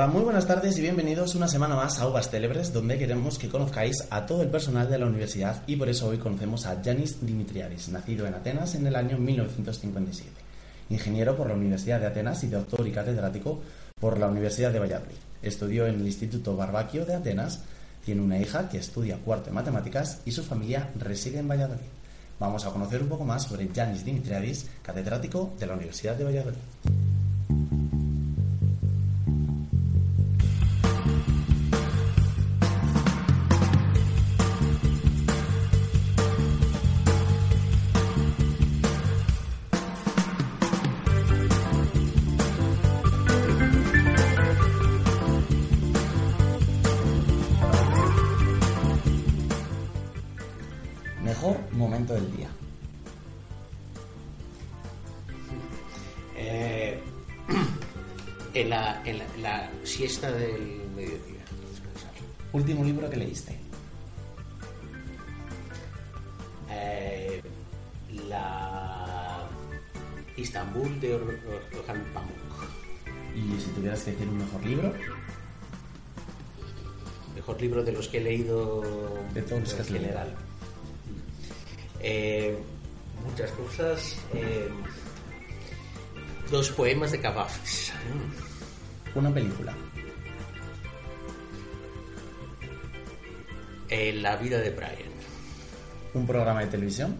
Hola, 0.00 0.10
muy 0.10 0.22
buenas 0.22 0.46
tardes 0.46 0.78
y 0.78 0.80
bienvenidos 0.80 1.34
una 1.34 1.46
semana 1.46 1.76
más 1.76 1.98
a 1.98 2.08
Uvas 2.08 2.30
Célebres, 2.30 2.72
donde 2.72 2.96
queremos 2.96 3.38
que 3.38 3.50
conozcáis 3.50 4.06
a 4.08 4.24
todo 4.24 4.40
el 4.40 4.48
personal 4.48 4.88
de 4.88 4.98
la 4.98 5.04
universidad 5.04 5.62
y 5.66 5.76
por 5.76 5.90
eso 5.90 6.08
hoy 6.08 6.16
conocemos 6.16 6.64
a 6.64 6.80
Yanis 6.80 7.18
Dimitriadis, 7.20 7.90
nacido 7.90 8.26
en 8.26 8.32
Atenas 8.32 8.74
en 8.76 8.86
el 8.86 8.96
año 8.96 9.18
1957, 9.18 10.30
ingeniero 10.88 11.36
por 11.36 11.48
la 11.48 11.54
Universidad 11.54 12.00
de 12.00 12.06
Atenas 12.06 12.42
y 12.44 12.46
doctor 12.46 12.88
y 12.88 12.92
catedrático 12.92 13.60
por 14.00 14.18
la 14.18 14.28
Universidad 14.28 14.72
de 14.72 14.78
Valladolid. 14.78 15.18
Estudió 15.42 15.86
en 15.86 15.96
el 15.96 16.06
Instituto 16.06 16.56
Barbaquio 16.56 17.04
de 17.04 17.16
Atenas, 17.16 17.60
tiene 18.02 18.22
una 18.22 18.38
hija 18.38 18.70
que 18.70 18.78
estudia 18.78 19.18
cuarto 19.18 19.50
en 19.50 19.56
matemáticas 19.56 20.22
y 20.24 20.32
su 20.32 20.42
familia 20.42 20.88
reside 20.98 21.40
en 21.40 21.48
Valladolid. 21.48 21.90
Vamos 22.38 22.64
a 22.64 22.70
conocer 22.70 23.02
un 23.02 23.10
poco 23.10 23.26
más 23.26 23.42
sobre 23.42 23.68
Yanis 23.68 24.02
Dimitriadis, 24.02 24.66
catedrático 24.82 25.52
de 25.60 25.66
la 25.66 25.74
Universidad 25.74 26.16
de 26.16 26.24
Valladolid. 26.24 26.58
Siesta 60.00 60.32
del 60.32 60.80
mediodía. 60.96 61.44
descansar. 61.70 62.10
Último 62.54 62.82
libro 62.84 63.10
que 63.10 63.16
leíste. 63.18 63.58
Eh, 66.70 67.42
la 68.28 69.46
Istambul 70.36 70.98
de 71.00 71.14
Or- 71.16 71.22
Or- 71.22 71.78
Orhan 71.80 72.02
Pamuk. 72.14 72.34
Y 73.36 73.60
si 73.60 73.68
tuvieras 73.72 74.02
que 74.02 74.12
decir 74.12 74.26
un 74.28 74.38
mejor 74.38 74.64
libro, 74.64 74.92
Mejor 77.34 77.60
libro 77.60 77.82
de 77.82 77.92
los 77.92 78.08
que 78.08 78.18
he 78.18 78.20
leído 78.22 78.82
de 79.34 79.42
todos 79.42 79.60
los 79.62 79.74
que 79.74 79.82
en 79.82 79.92
leído. 79.92 80.00
general. 80.00 80.34
Eh, 82.00 82.58
muchas 83.24 83.50
cosas. 83.52 84.16
eh, 84.34 84.68
dos 86.50 86.70
poemas 86.70 87.12
de 87.12 87.20
Cavafis. 87.20 87.92
Una 89.14 89.32
película. 89.32 89.74
Eh, 93.90 94.12
la 94.12 94.36
vida 94.36 94.58
de 94.60 94.70
Brian. 94.70 95.10
Un 96.14 96.26
programa 96.26 96.60
de 96.60 96.68
televisión. 96.68 97.16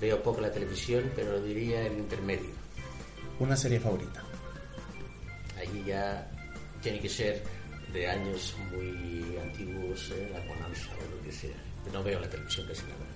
Veo 0.00 0.22
poco 0.22 0.40
la 0.40 0.52
televisión, 0.52 1.10
pero 1.16 1.42
diría 1.42 1.86
el 1.86 1.98
intermedio. 1.98 2.50
Una 3.40 3.56
serie 3.56 3.80
favorita. 3.80 4.22
Allí 5.58 5.84
ya 5.84 6.30
tiene 6.80 7.00
que 7.00 7.08
ser 7.08 7.42
de 7.92 8.08
años 8.08 8.54
muy 8.70 9.36
antiguos, 9.42 10.12
eh, 10.12 10.30
la 10.32 10.40
bonanza 10.40 10.90
o 10.92 11.16
lo 11.16 11.22
que 11.22 11.32
sea. 11.32 11.56
No 11.92 12.02
veo 12.02 12.20
la 12.20 12.30
televisión 12.30 12.66
casi 12.68 12.82
nada. 12.82 13.06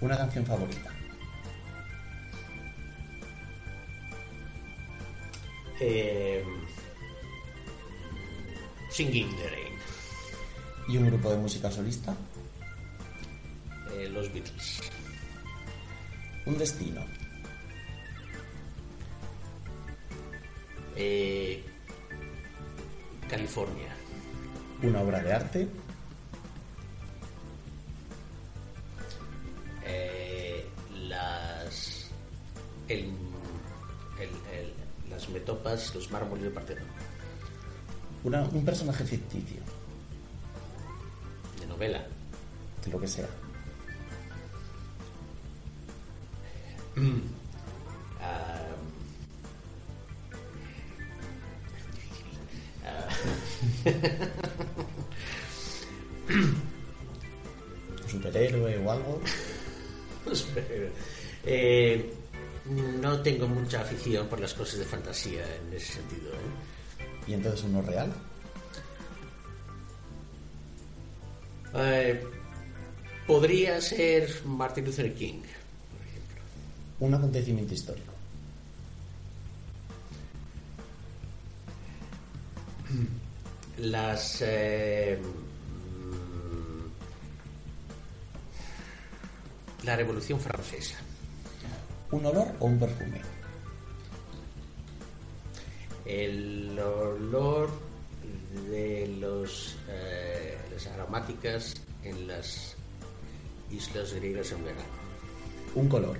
Una 0.00 0.16
canción 0.16 0.46
favorita. 0.46 0.92
Eh, 5.80 6.44
Singing 8.96 9.28
in 9.28 9.36
the 9.36 9.48
Rain, 9.50 9.65
Y 10.88 10.96
un 10.96 11.06
grupo 11.06 11.30
de 11.30 11.36
música 11.38 11.70
solista. 11.70 12.14
eh, 13.92 14.08
los 14.10 14.30
Beatles. 14.32 14.80
Un 16.44 16.58
destino. 16.58 17.00
Eh, 20.94 21.62
California. 23.28 23.88
Una 24.82 25.00
obra 25.00 25.20
de 25.22 25.32
arte. 25.32 25.68
Eh, 29.84 30.66
las 31.08 32.10
el, 32.88 33.04
el- 34.20 34.58
el- 34.58 34.74
las 35.10 35.28
metopas, 35.30 35.94
los 35.94 36.10
mármoles 36.10 36.44
de 36.44 36.50
Partenón, 36.50 36.84
un 38.24 38.64
personaje 38.64 39.04
ficticio. 39.04 39.60
Novela. 41.76 42.02
De 42.84 42.90
lo 42.90 42.98
que 43.00 43.06
sea. 43.06 43.28
Ah, 52.88 53.08
Un 56.28 58.08
superhéroe 58.08 58.78
o 58.78 58.90
algo. 58.90 59.20
Eh, 61.48 62.12
no 63.00 63.22
tengo 63.22 63.46
mucha 63.46 63.80
afición 63.82 64.26
por 64.26 64.40
las 64.40 64.52
cosas 64.52 64.80
de 64.80 64.84
fantasía 64.84 65.44
en 65.54 65.72
ese 65.72 65.92
sentido. 65.92 66.32
¿eh? 66.32 67.28
Y 67.28 67.34
entonces 67.34 67.62
uno 67.62 67.82
real. 67.82 68.12
Eh, 71.76 72.24
podría 73.26 73.80
ser 73.80 74.44
Martin 74.44 74.84
Luther 74.84 75.12
King, 75.14 75.40
por 75.40 76.00
ejemplo. 76.06 76.42
Un 77.00 77.14
acontecimiento 77.14 77.74
histórico. 77.74 78.12
Las 83.78 84.40
eh, 84.40 85.18
la 89.86 89.96
Revolución 89.96 90.40
Francesa. 90.40 90.96
Un 92.10 92.26
olor 92.26 92.48
o 92.60 92.66
un 92.66 92.78
perfume. 92.78 93.20
El 96.04 96.78
olor 96.78 97.70
de 98.70 99.06
los, 99.20 99.76
eh, 99.88 100.56
las 100.76 100.86
aromáticas 100.88 101.74
en 102.02 102.28
las 102.28 102.76
islas 103.70 104.12
griegas 104.12 104.52
en 104.52 104.62
verano. 104.62 104.82
Un 105.74 105.88
color. 105.88 106.18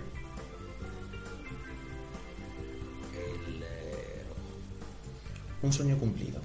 El, 3.13 3.63
eh, 3.63 4.25
Un 5.61 5.73
sueño 5.73 5.99
cumplido. 5.99 6.41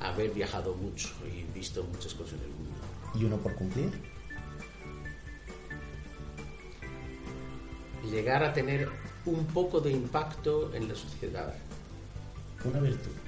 haber 0.00 0.30
viajado 0.30 0.74
mucho 0.74 1.08
y 1.26 1.42
visto 1.52 1.82
muchas 1.84 2.14
cosas 2.14 2.34
en 2.34 2.44
el 2.44 2.50
mundo. 2.50 2.80
Y 3.14 3.24
uno 3.24 3.36
por 3.38 3.54
cumplir. 3.54 3.90
Llegar 8.10 8.42
a 8.44 8.52
tener 8.52 8.88
un 9.26 9.46
poco 9.46 9.80
de 9.80 9.90
impacto 9.90 10.72
en 10.74 10.88
la 10.88 10.94
sociedad. 10.94 11.54
Una 12.64 12.80
virtud. 12.80 13.25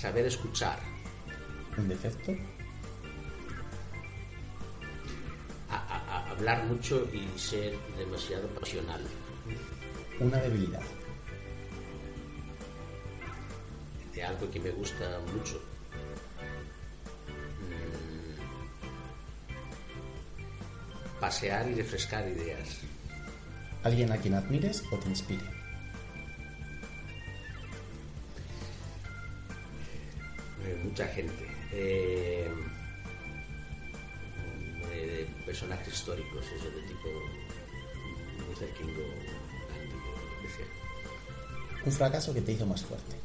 Saber 0.00 0.26
escuchar. 0.26 0.78
Un 1.76 1.88
defecto. 1.88 2.32
a- 5.70 5.76
a- 5.76 6.16
a 6.16 6.30
hablar 6.30 6.64
mucho 6.64 7.06
y 7.12 7.28
ser 7.38 7.76
demasiado 7.98 8.48
pasional. 8.48 9.02
Una 10.18 10.38
debilidad. 10.38 10.80
De 14.14 14.22
algo 14.24 14.50
que 14.50 14.58
me 14.60 14.70
gusta 14.70 15.20
mucho. 15.34 15.60
Mm. 17.60 18.40
Pasear 21.20 21.68
y 21.68 21.74
refrescar 21.74 22.26
ideas. 22.28 22.80
Alguien 23.84 24.10
a 24.10 24.16
quien 24.16 24.32
admires 24.34 24.82
o 24.90 24.96
te 24.96 25.08
inspire. 25.10 25.44
Mucha 30.88 31.06
gente. 31.08 31.46
Eh, 31.72 32.48
de, 34.90 35.06
de 35.06 35.26
personajes 35.44 35.94
históricos, 35.94 36.44
eso 36.56 36.70
de 36.70 36.82
tipo 36.82 37.08
Luther 38.48 38.72
King 38.74 38.94
o 38.96 39.08
Gandhi. 39.08 39.28
Un 41.84 41.92
fracaso 41.92 42.34
que 42.34 42.40
te 42.40 42.52
hizo 42.52 42.66
más 42.66 42.82
fuerte. 42.82 43.16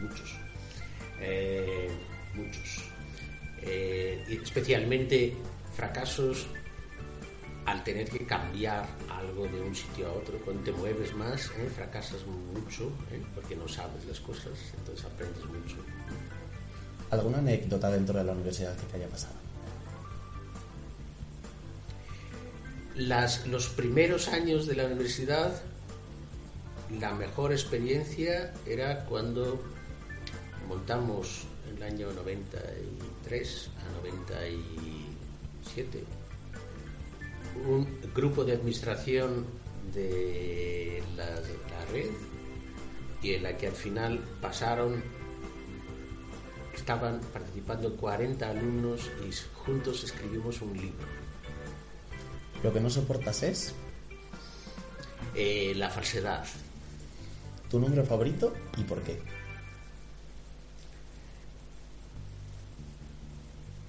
muchos. 0.00 0.36
Eh, 1.20 1.88
muchos. 2.34 2.84
Eh, 3.62 4.24
especialmente 4.42 5.34
fracasos 5.74 6.46
al 7.66 7.84
tener 7.84 8.08
que 8.08 8.24
cambiar 8.24 8.88
algo 9.10 9.46
de 9.46 9.60
un 9.60 9.74
sitio 9.74 10.08
a 10.08 10.12
otro, 10.12 10.38
cuando 10.38 10.62
te 10.62 10.72
mueves 10.72 11.14
más, 11.14 11.50
¿eh? 11.58 11.68
fracasas 11.74 12.24
mucho, 12.26 12.86
¿eh? 13.12 13.20
porque 13.34 13.54
no 13.54 13.68
sabes 13.68 14.06
las 14.06 14.20
cosas, 14.20 14.58
entonces 14.78 15.04
aprendes 15.04 15.44
mucho. 15.44 15.76
¿Alguna 17.10 17.38
anécdota 17.38 17.90
dentro 17.90 18.18
de 18.18 18.24
la 18.24 18.32
universidad 18.32 18.76
que 18.76 18.86
te 18.86 18.96
haya 18.96 19.08
pasado? 19.08 19.34
Los 23.46 23.68
primeros 23.68 24.28
años 24.28 24.66
de 24.66 24.74
la 24.74 24.86
universidad, 24.86 25.52
la 27.00 27.14
mejor 27.14 27.52
experiencia 27.52 28.52
era 28.66 29.04
cuando 29.04 29.62
montamos 30.68 31.46
en 31.70 31.76
el 31.76 31.82
año 31.82 32.12
93 32.12 33.70
a 33.78 34.02
97 34.02 36.04
un 37.66 37.86
grupo 38.14 38.44
de 38.44 38.52
administración 38.52 39.46
de 39.94 41.02
la, 41.16 41.26
la 41.26 41.84
red 41.92 42.10
y 43.22 43.34
en 43.34 43.42
la 43.42 43.56
que 43.56 43.68
al 43.68 43.72
final 43.72 44.20
pasaron 44.40 45.02
estaban 46.88 47.20
participando 47.34 47.94
40 47.96 48.48
alumnos 48.48 49.10
y 49.20 49.30
juntos 49.62 50.04
escribimos 50.04 50.62
un 50.62 50.72
libro. 50.72 51.06
¿Lo 52.62 52.72
que 52.72 52.80
no 52.80 52.88
soportas 52.88 53.42
es? 53.42 53.74
Eh, 55.34 55.74
la 55.76 55.90
falsedad. 55.90 56.46
¿Tu 57.68 57.78
número 57.78 58.06
favorito 58.06 58.54
y 58.78 58.84
por 58.84 59.02
qué? 59.02 59.20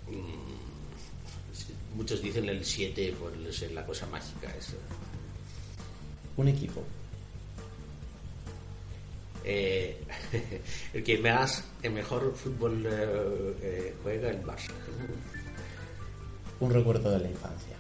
Mm, 0.10 1.96
muchos 1.96 2.22
dicen 2.22 2.50
el 2.50 2.66
7 2.66 3.16
por 3.18 3.31
ser 3.54 3.72
la 3.72 3.86
cosa 3.86 4.07
mágica. 4.07 4.54
Eso. 4.57 4.75
Un 6.36 6.50
equipo. 6.50 6.84
Eh, 9.44 10.03
el 10.94 11.03
que 11.03 11.18
más, 11.19 11.63
el 11.81 11.94
mejor 11.94 12.33
fútbol 12.36 12.86
eh, 12.86 13.56
eh, 13.62 13.95
juega 14.03 14.30
el 14.30 14.44
Barça. 14.44 14.71
Un 16.59 16.74
recuerdo 16.74 17.12
de 17.12 17.19
la 17.19 17.30
infancia. 17.30 17.75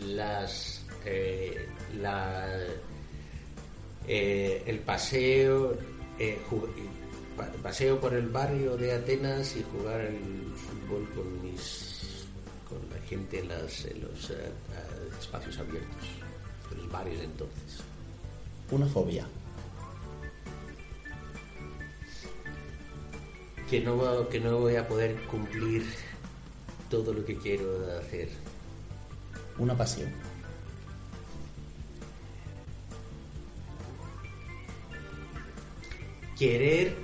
Las, 0.00 0.84
eh, 1.04 1.68
la, 2.00 2.48
eh, 4.08 4.62
el 4.66 4.78
paseo, 4.80 5.76
paseo 7.62 8.00
por 8.00 8.14
el 8.14 8.28
barrio 8.28 8.76
de 8.76 8.94
Atenas 8.94 9.56
y 9.56 9.62
jugar 9.62 10.00
el 10.00 10.52
fútbol 10.56 11.08
con 11.14 11.42
mis, 11.42 12.26
con 12.68 12.78
la 12.90 13.06
gente 13.06 13.38
en, 13.38 13.48
las, 13.48 13.84
en 13.84 14.02
los 14.02 14.32
espacios 15.20 15.58
abiertos, 15.58 16.08
en 16.72 16.78
los 16.78 16.90
barrios 16.90 17.20
entonces. 17.22 17.69
Una 18.70 18.86
fobia. 18.86 19.26
que 23.68 23.78
no, 23.80 24.28
que 24.28 24.40
no 24.40 24.58
voy 24.58 24.74
a 24.74 24.88
poder 24.88 25.14
cumplir 25.28 25.84
todo 26.90 27.12
lo 27.14 27.24
que 27.24 27.36
quiero 27.36 27.68
hacer. 28.00 28.28
Una 29.58 29.76
pasión. 29.76 30.12
Querer 36.38 36.94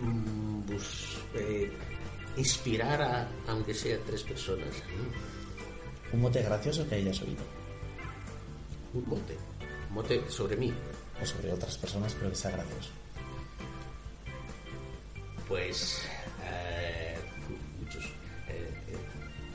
mm, 0.00 0.66
bus- 0.66 1.18
eh, 1.34 1.70
inspirar 2.36 3.00
a, 3.02 3.28
aunque 3.46 3.74
sea 3.74 3.98
tres 4.04 4.22
personas. 4.24 4.68
¿eh? 4.76 6.12
Un 6.12 6.20
mote 6.22 6.42
gracioso 6.42 6.86
que 6.88 6.96
hayas 6.96 7.20
oído. 7.22 7.42
Un 8.94 9.04
mote. 9.08 9.36
Mote 9.94 10.22
sobre 10.28 10.56
mí. 10.56 10.72
O 11.22 11.24
sobre 11.24 11.52
otras 11.52 11.78
personas, 11.78 12.12
pero 12.14 12.30
que 12.30 12.36
sea 12.36 12.50
gracioso. 12.50 12.90
Pues 15.48 16.00
eh, 16.44 17.14
muchos. 17.78 18.04
eh, 18.48 18.68
eh, 18.88 18.96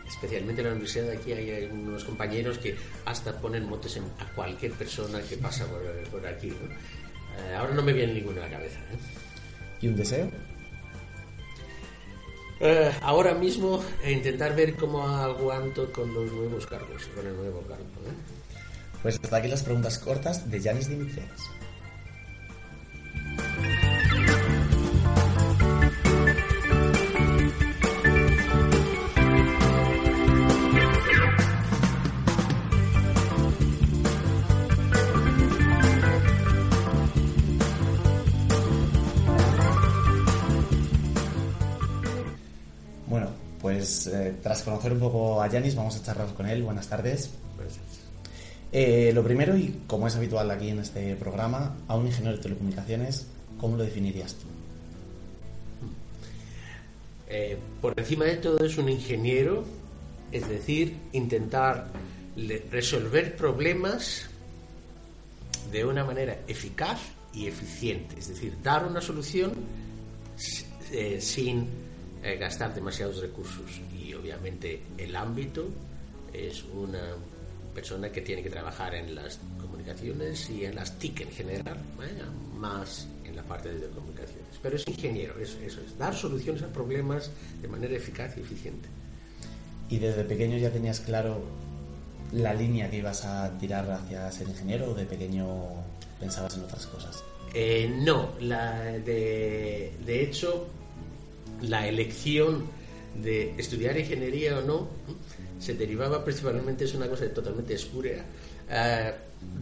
especialmente 0.08 0.62
en 0.62 0.68
la 0.68 0.74
universidad 0.74 1.06
de 1.08 1.18
aquí 1.18 1.34
hay 1.34 1.66
unos 1.66 2.04
compañeros 2.06 2.58
que 2.60 2.78
hasta 3.06 3.34
ponen 3.42 3.68
motes 3.68 3.98
en- 3.98 4.06
a 4.20 4.26
cualquier 4.36 4.72
persona 4.74 5.20
que 5.22 5.36
pasa 5.38 5.66
por, 5.68 5.82
por 6.10 6.26
aquí. 6.26 6.48
¿no? 6.50 7.44
Eh, 7.44 7.56
ahora 7.56 7.74
no 7.74 7.82
me 7.82 7.92
viene 7.94 8.14
ninguna 8.14 8.42
a 8.42 8.46
la 8.48 8.52
cabeza. 8.58 8.80
¿eh? 8.80 8.98
¿Y 9.82 9.88
un 9.88 9.96
deseo? 9.96 10.30
Eh, 12.62 12.92
ahora 13.02 13.34
mismo 13.34 13.84
eh, 14.04 14.12
intentar 14.12 14.56
ver 14.56 14.76
cómo 14.76 15.08
aguanto 15.08 15.92
con 15.92 16.14
los 16.14 16.32
nuevos 16.32 16.66
cargos, 16.68 17.06
con 17.16 17.26
el 17.26 17.36
nuevo 17.36 17.62
cargo. 17.62 17.84
¿eh? 17.84 18.39
Pues 19.02 19.18
hasta 19.24 19.38
aquí 19.38 19.48
las 19.48 19.64
preguntas 19.64 19.98
cortas 19.98 20.50
de 20.52 20.60
Yanis 20.60 20.90
Dimitriades. 20.90 21.42
Bueno, 43.08 43.30
pues 43.62 44.08
eh, 44.08 44.36
tras 44.44 44.62
conocer 44.64 44.92
un 44.92 45.00
poco 45.00 45.42
a 45.42 45.48
Yanis, 45.48 45.76
vamos 45.76 45.96
a 45.96 46.04
charlar 46.04 46.34
con 46.34 46.46
él. 46.48 46.64
Buenas 46.64 46.88
tardes. 46.88 47.32
Eh, 48.72 49.12
lo 49.14 49.24
primero, 49.24 49.58
y 49.58 49.82
como 49.88 50.08
es 50.08 50.16
habitual 50.16 50.52
aquí 50.52 50.70
en 50.70 50.80
este 50.80 51.16
programa, 51.16 51.76
a 51.88 51.96
un 51.96 52.06
ingeniero 52.06 52.38
de 52.38 52.44
telecomunicaciones, 52.44 53.26
¿cómo 53.60 53.78
lo 53.78 53.84
definirías 53.84 54.36
tú? 54.36 54.46
eh, 57.28 57.58
por 57.82 57.94
encima 57.98 58.26
de 58.26 58.38
todo 58.38 58.64
es 58.64 58.78
un 58.78 58.90
ingeniero, 58.90 59.64
es 60.32 60.48
decir, 60.48 60.96
intentar 61.14 61.88
resolver 62.72 63.36
problemas 63.36 64.30
de 65.72 65.86
una 65.86 66.04
manera 66.06 66.40
eficaz 66.48 67.00
y 67.34 67.48
eficiente, 67.48 68.20
es 68.20 68.30
decir, 68.30 68.56
dar 68.64 68.86
una 68.86 69.02
solución 69.02 69.52
eh, 70.92 71.20
sin 71.20 71.68
gastar 72.40 72.74
demasiados 72.74 73.18
recursos. 73.18 73.82
Y 73.98 74.14
obviamente 74.14 74.82
el 74.98 75.16
ámbito 75.16 75.68
es 76.34 76.64
una 76.74 77.16
persona 77.74 78.12
que 78.12 78.22
tiene 78.22 78.44
que 78.44 78.50
trabajar 78.50 78.96
en 78.96 79.16
las 79.16 79.40
comunicaciones 79.60 80.50
y 80.50 80.66
en 80.66 80.76
las 80.76 80.98
TIC 80.98 81.22
en 81.22 81.32
general, 81.32 81.78
¿eh? 82.02 82.24
más 82.58 83.08
en 83.26 83.36
la 83.36 83.44
parte 83.44 83.74
de 83.74 83.88
comunicaciones. 83.90 84.46
Pero 84.62 84.76
es 84.76 84.88
ingeniero, 84.88 85.40
eso, 85.40 85.58
eso 85.60 85.82
es, 85.82 85.98
dar 85.98 86.14
soluciones 86.14 86.62
a 86.64 86.68
problemas 86.68 87.32
de 87.62 87.68
manera 87.68 87.96
eficaz 87.96 88.36
y 88.38 88.42
eficiente. 88.42 88.90
¿Y 89.90 89.98
desde 89.98 90.24
pequeño 90.24 90.58
ya 90.58 90.72
tenías 90.72 91.00
claro 91.00 91.42
la 92.32 92.54
línea 92.54 92.90
que 92.90 92.98
ibas 92.98 93.26
a 93.26 93.58
tirar 93.58 93.90
hacia 93.90 94.32
ser 94.32 94.48
ingeniero 94.48 94.92
o 94.92 94.94
de 94.94 95.06
pequeño 95.06 95.48
pensabas 96.20 96.56
en 96.58 96.64
otras 96.64 96.86
cosas? 96.88 97.24
Eh, 97.54 97.92
no, 98.04 98.34
la, 98.40 98.84
de, 98.84 99.94
de 100.06 100.24
hecho, 100.24 100.68
la 101.62 101.88
elección 101.88 102.66
de 103.22 103.54
estudiar 103.58 103.98
ingeniería 103.98 104.60
o 104.60 104.62
no 104.62 104.88
se 105.60 105.74
derivaba 105.74 106.24
principalmente, 106.24 106.86
es 106.86 106.94
una 106.94 107.08
cosa 107.08 107.28
totalmente 107.34 107.74
espúrea, 107.74 108.24
eh, 108.70 109.14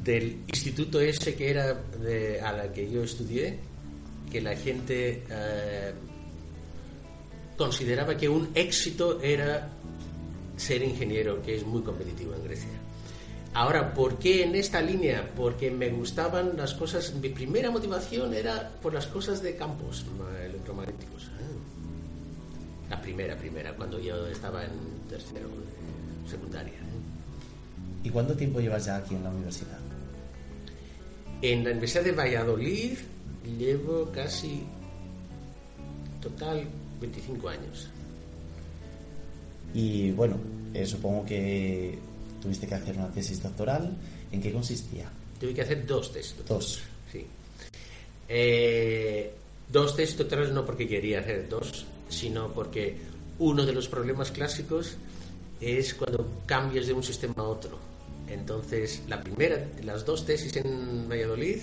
del 0.04 0.42
instituto 0.48 1.00
ese 1.02 1.36
que 1.36 1.50
era 1.50 1.74
de- 1.74 2.40
a 2.42 2.52
la 2.52 2.72
que 2.74 2.90
yo 2.90 3.04
estudié, 3.04 3.58
que 4.32 4.42
la 4.42 4.56
gente 4.56 5.24
eh, 5.30 5.92
consideraba 7.58 8.16
que 8.16 8.30
un 8.30 8.50
éxito 8.54 9.22
era 9.22 9.70
ser 10.58 10.82
ingeniero, 10.84 11.42
que 11.42 11.56
es 11.56 11.66
muy 11.66 11.82
competitivo 11.82 12.34
en 12.36 12.44
Grecia. 12.44 12.70
Ahora, 13.54 13.94
¿por 13.94 14.20
qué 14.20 14.44
en 14.44 14.54
esta 14.56 14.82
línea? 14.82 15.32
Porque 15.36 15.72
me 15.72 15.90
gustaban 15.90 16.56
las 16.58 16.74
cosas. 16.76 17.14
Mi 17.16 17.30
primera 17.30 17.72
motivación 17.72 18.34
era 18.34 18.70
por 18.82 18.94
las 18.94 19.08
cosas 19.08 19.42
de 19.42 19.56
campos 19.56 20.06
ma- 20.18 20.44
electromagnéticos. 20.46 21.32
Ah. 21.34 21.57
La 22.90 23.02
primera, 23.02 23.36
primera, 23.38 23.76
cuando 23.76 24.00
yo 24.00 24.28
estaba 24.28 24.64
en 24.64 24.72
tercero 25.10 25.50
secundaria. 26.30 26.74
¿Y 28.04 28.10
cuánto 28.10 28.36
tiempo 28.36 28.60
llevas 28.60 28.86
ya 28.86 28.98
aquí 28.98 29.16
en 29.16 29.24
la 29.24 29.30
universidad? 29.30 29.80
En 31.42 31.64
la 31.64 31.72
Universidad 31.72 32.04
de 32.04 32.12
Valladolid 32.14 32.98
llevo 33.58 34.10
casi 34.12 34.64
total 36.22 36.66
25 37.00 37.50
años. 37.50 37.90
Y 39.74 40.12
bueno, 40.12 40.38
eh, 40.74 40.86
supongo 40.86 41.26
que 41.26 41.98
tuviste 42.42 42.68
que 42.68 42.76
hacer 42.76 42.98
una 42.98 43.12
tesis 43.12 43.42
doctoral. 43.42 43.96
¿En 44.32 44.42
qué 44.42 44.52
consistía? 44.52 45.10
Tuve 45.40 45.54
que 45.54 45.62
hacer 45.62 45.86
dos 45.86 46.12
test. 46.12 46.40
Dos. 46.48 46.82
Sí. 47.12 47.26
Eh, 48.28 49.34
dos 49.72 49.96
test 49.96 50.18
doctorales 50.18 50.52
no 50.52 50.66
porque 50.66 50.88
quería 50.88 51.20
hacer 51.20 51.48
dos, 51.48 51.86
sino 52.10 52.52
porque 52.54 52.98
uno 53.40 53.66
de 53.66 53.74
los 53.74 53.88
problemas 53.88 54.32
clásicos 54.32 54.96
es 55.60 55.94
cuando 55.94 56.28
cambias 56.46 56.88
de 56.88 56.94
un 56.94 57.04
sistema 57.04 57.36
a 57.38 57.44
otro. 57.44 57.78
Entonces, 58.28 59.04
la 59.08 59.22
primera, 59.22 59.66
las 59.84 60.06
dos 60.06 60.26
tesis 60.26 60.56
en 60.58 61.08
Valladolid 61.10 61.60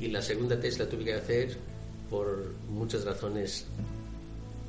y 0.00 0.08
la 0.08 0.20
segunda 0.20 0.58
tesis 0.58 0.80
la 0.80 0.88
tuve 0.88 1.04
que 1.04 1.14
hacer 1.14 1.56
por 2.10 2.54
muchas 2.68 3.04
razones 3.04 3.66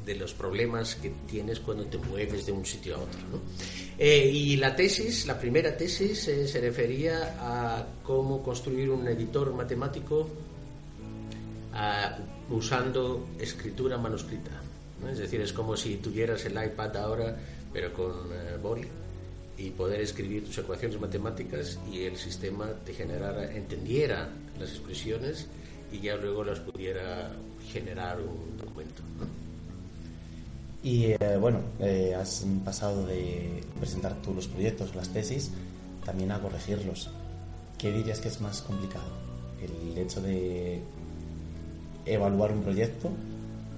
de 0.06 0.16
los 0.16 0.34
problemas 0.34 0.96
que 0.96 1.12
tienes 1.28 1.60
cuando 1.60 1.86
te 1.86 1.98
mueves 1.98 2.46
de 2.46 2.52
un 2.54 2.66
sitio 2.66 2.96
a 2.96 3.00
otro. 3.00 3.20
Eh, 3.98 4.30
y 4.32 4.56
la 4.56 4.76
tesis, 4.76 5.28
la 5.28 5.38
primera 5.38 5.76
tesis, 5.76 6.28
eh, 6.30 6.48
se 6.48 6.62
refería 6.62 7.36
a 7.40 7.86
cómo 8.04 8.42
construir 8.42 8.90
un 8.90 9.08
editor 9.08 9.54
matemático 9.54 10.28
usando 12.50 13.28
escritura 13.40 13.98
manuscrita. 13.98 14.67
Es 15.12 15.20
decir, 15.20 15.42
es 15.42 15.54
como 15.54 15.78
si 15.78 15.98
tuvieras 15.98 16.46
el 16.46 16.54
iPad 16.54 16.98
ahora, 16.98 17.36
pero 17.72 17.94
con 17.94 18.12
eh, 18.34 18.58
y 19.58 19.72
poder 19.72 20.02
escribir 20.02 20.46
tus 20.46 20.58
ecuaciones 20.60 21.00
matemáticas 21.00 21.80
y 21.92 22.04
el 22.04 22.16
sistema 22.16 22.68
te 22.86 22.94
generara, 22.94 23.52
entendiera 23.56 24.30
las 24.60 24.70
expresiones 24.70 25.48
y 25.92 26.00
ya 26.00 26.16
luego 26.16 26.44
las 26.44 26.60
pudiera 26.60 27.32
generar 27.72 28.20
un 28.20 28.58
documento. 28.58 29.02
Y 30.84 31.06
eh, 31.06 31.38
bueno, 31.40 31.60
eh, 31.80 32.16
has 32.16 32.46
pasado 32.64 33.06
de 33.08 33.64
presentar 33.80 34.22
tú 34.22 34.34
los 34.34 34.48
proyectos 34.48 34.96
las 34.96 35.10
tesis 35.10 35.52
también 36.06 36.32
a 36.32 36.40
corregirlos. 36.40 37.10
¿Qué 37.78 37.92
dirías 37.92 38.20
que 38.22 38.28
es 38.28 38.40
más 38.42 38.62
complicado? 38.62 39.10
¿El 39.62 39.98
hecho 39.98 40.22
de 40.22 40.82
evaluar 42.06 42.52
un 42.52 42.62
proyecto 42.62 43.10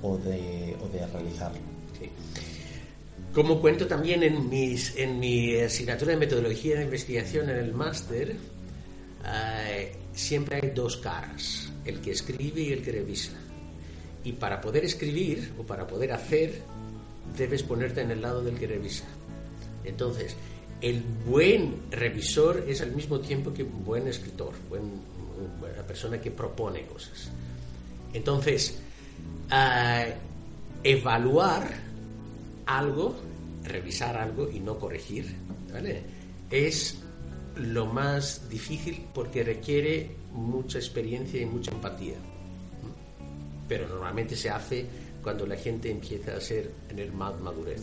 o 0.02 0.18
de, 0.18 0.76
o 0.82 0.88
de 0.88 1.06
realizarlo? 1.08 1.60
Como 3.34 3.62
cuento 3.62 3.86
también 3.86 4.24
en, 4.24 4.50
mis, 4.50 4.96
en 4.96 5.20
mi 5.20 5.56
asignatura 5.56 6.12
de 6.12 6.18
metodología 6.18 6.78
de 6.78 6.84
investigación 6.84 7.50
en 7.50 7.58
el 7.58 7.74
máster, 7.74 8.36
eh, 9.26 9.96
siempre 10.14 10.60
hay 10.62 10.72
dos 10.72 10.98
caras, 10.98 11.72
el 11.86 12.02
que 12.02 12.12
escribe 12.12 12.62
y 12.62 12.74
el 12.74 12.82
que 12.82 12.92
revisa. 12.92 13.34
Y 14.24 14.34
para 14.34 14.60
poder 14.60 14.84
escribir 14.84 15.54
o 15.60 15.64
para 15.64 15.86
poder 15.86 16.12
hacer, 16.12 16.62
debes 17.38 17.64
ponerte 17.64 18.02
en 18.02 18.12
el 18.12 18.22
lado 18.22 18.44
del 18.44 18.56
que 18.58 18.68
revisa. 18.68 19.06
Entonces, 19.86 20.36
el 20.82 21.02
buen 21.26 21.92
revisor 21.92 22.66
es 22.68 22.82
al 22.82 22.94
mismo 22.94 23.20
tiempo 23.20 23.54
que 23.54 23.64
un 23.64 23.84
buen 23.84 24.08
escritor, 24.08 24.54
buen, 24.70 24.82
una 25.62 25.86
persona 25.86 26.20
que 26.20 26.32
propone 26.32 26.86
cosas. 26.86 27.30
Entonces, 28.14 28.80
eh, 29.52 30.16
evaluar 30.84 31.68
algo, 32.66 33.16
revisar 33.64 34.18
algo 34.18 34.50
y 34.50 34.60
no 34.60 34.78
corregir, 34.78 35.36
es 36.50 36.98
lo 37.56 37.86
más 37.86 38.50
difícil 38.50 39.06
porque 39.14 39.44
requiere 39.44 40.12
mucha 40.34 40.78
experiencia 40.78 41.42
y 41.42 41.46
mucha 41.46 41.72
empatía. 41.72 42.16
Pero 43.68 43.88
normalmente 43.88 44.36
se 44.36 44.50
hace 44.50 44.86
cuando 45.22 45.46
la 45.46 45.58
gente 45.58 45.92
empieza 45.92 46.36
a 46.36 46.42
ser 46.42 46.72
en 46.90 47.00
el 47.00 47.12
más 47.12 47.40
madurez. 47.40 47.82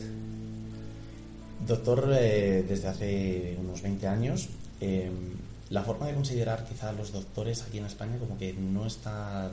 Doctor, 1.66 2.12
eh, 2.18 2.64
desde 2.66 2.88
hace 2.88 3.56
unos 3.58 3.82
20 3.82 4.06
años, 4.06 4.48
eh, 4.80 5.10
la 5.70 5.82
forma 5.82 6.06
de 6.06 6.14
considerar 6.14 6.64
quizá 6.64 6.90
a 6.90 6.92
los 6.92 7.12
doctores 7.12 7.62
aquí 7.62 7.78
en 7.78 7.86
España 7.86 8.18
como 8.18 8.38
que 8.38 8.52
no 8.52 8.86
está 8.86 9.50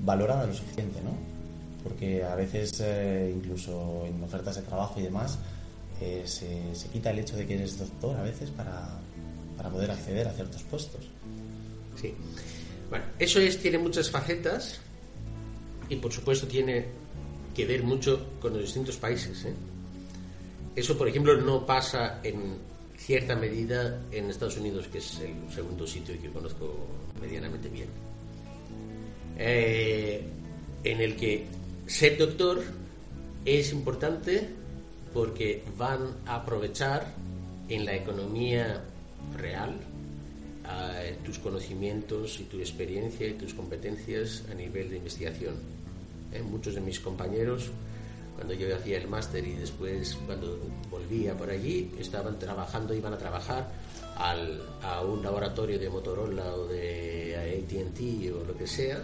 valorada 0.00 0.46
lo 0.46 0.54
suficiente, 0.54 1.00
¿no? 1.02 1.16
Porque 1.82 2.24
a 2.24 2.34
veces, 2.34 2.80
eh, 2.80 3.32
incluso 3.34 4.04
en 4.06 4.22
ofertas 4.22 4.56
de 4.56 4.62
trabajo 4.62 4.98
y 5.00 5.04
demás, 5.04 5.38
se, 5.98 6.74
se, 6.74 6.88
quita 6.88 7.10
el 7.10 7.20
hecho 7.20 7.36
de 7.36 7.46
que 7.46 7.54
eres 7.54 7.78
doctor 7.78 8.16
a 8.16 8.22
veces 8.22 8.50
para, 8.50 8.98
para 9.56 9.70
poder 9.70 9.90
acceder 9.90 10.28
a 10.28 10.32
ciertos 10.32 10.62
puestos. 10.64 11.06
Sí. 12.00 12.14
Bueno, 12.90 13.04
eso 13.18 13.40
es, 13.40 13.58
tiene 13.58 13.78
muchas 13.78 14.10
facetas 14.10 14.80
y 15.88 15.96
por 15.96 16.12
supuesto 16.12 16.46
tiene 16.46 16.86
que 17.54 17.64
ver 17.64 17.82
mucho 17.82 18.26
con 18.40 18.52
los 18.52 18.62
distintos 18.62 18.96
países. 18.96 19.44
¿eh? 19.44 19.54
Eso, 20.74 20.96
por 20.96 21.08
ejemplo, 21.08 21.36
no 21.40 21.64
pasa 21.64 22.20
en 22.22 22.58
cierta 22.96 23.34
medida 23.34 24.02
en 24.10 24.30
Estados 24.30 24.58
Unidos, 24.58 24.88
que 24.88 24.98
es 24.98 25.20
el 25.20 25.52
segundo 25.52 25.86
sitio 25.86 26.20
que 26.20 26.30
conozco 26.30 26.74
medianamente 27.20 27.68
bien. 27.68 27.88
Eh, 29.38 30.22
en 30.84 31.00
el 31.00 31.16
que 31.16 31.46
ser 31.86 32.16
doctor 32.16 32.62
es 33.44 33.72
importante 33.72 34.48
porque 35.12 35.62
van 35.76 36.16
a 36.26 36.36
aprovechar 36.36 37.12
en 37.68 37.84
la 37.84 37.94
economía 37.94 38.82
real 39.36 39.76
tus 41.24 41.38
conocimientos 41.38 42.40
y 42.40 42.44
tu 42.44 42.58
experiencia 42.58 43.26
y 43.26 43.34
tus 43.34 43.54
competencias 43.54 44.44
a 44.50 44.54
nivel 44.54 44.90
de 44.90 44.96
investigación. 44.96 45.54
¿eh? 46.32 46.42
Muchos 46.42 46.74
de 46.74 46.80
mis 46.80 47.00
compañeros, 47.00 47.70
cuando 48.36 48.54
yo 48.54 48.74
hacía 48.76 48.98
el 48.98 49.08
máster 49.08 49.46
y 49.46 49.54
después 49.54 50.16
cuando 50.26 50.58
volvía 50.90 51.36
por 51.36 51.50
allí, 51.50 51.90
estaban 51.98 52.38
trabajando, 52.38 52.94
iban 52.94 53.14
a 53.14 53.18
trabajar 53.18 53.72
al, 54.16 54.62
a 54.82 55.02
un 55.02 55.22
laboratorio 55.22 55.78
de 55.78 55.88
Motorola 55.90 56.54
o 56.54 56.66
de 56.66 57.34
ATT 57.36 58.34
o 58.34 58.44
lo 58.44 58.56
que 58.56 58.66
sea 58.66 59.02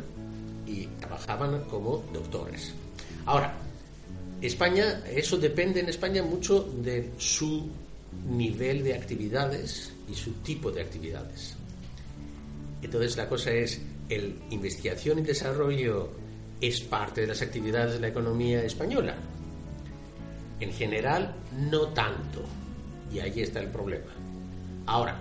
y 0.66 0.86
trabajaban 1.00 1.64
como 1.64 2.04
doctores. 2.12 2.74
Ahora, 3.26 3.54
España, 4.40 5.02
eso 5.06 5.38
depende 5.38 5.80
en 5.80 5.88
España 5.88 6.22
mucho 6.22 6.62
de 6.62 7.12
su 7.16 7.68
nivel 8.28 8.84
de 8.84 8.94
actividades 8.94 9.92
y 10.08 10.14
su 10.14 10.32
tipo 10.42 10.70
de 10.70 10.82
actividades. 10.82 11.56
Entonces 12.82 13.16
la 13.16 13.28
cosa 13.28 13.50
es, 13.52 13.80
el 14.08 14.40
investigación 14.50 15.20
y 15.20 15.22
desarrollo 15.22 16.10
es 16.62 16.80
parte 16.80 17.22
de 17.22 17.26
las 17.26 17.42
actividades 17.42 17.94
de 17.94 18.00
la 18.00 18.08
economía 18.08 18.62
española. 18.62 19.16
En 20.60 20.72
general, 20.72 21.34
no 21.68 21.88
tanto. 21.88 22.44
Y 23.12 23.18
ahí 23.18 23.42
está 23.42 23.60
el 23.60 23.68
problema. 23.68 24.12
Ahora, 24.86 25.20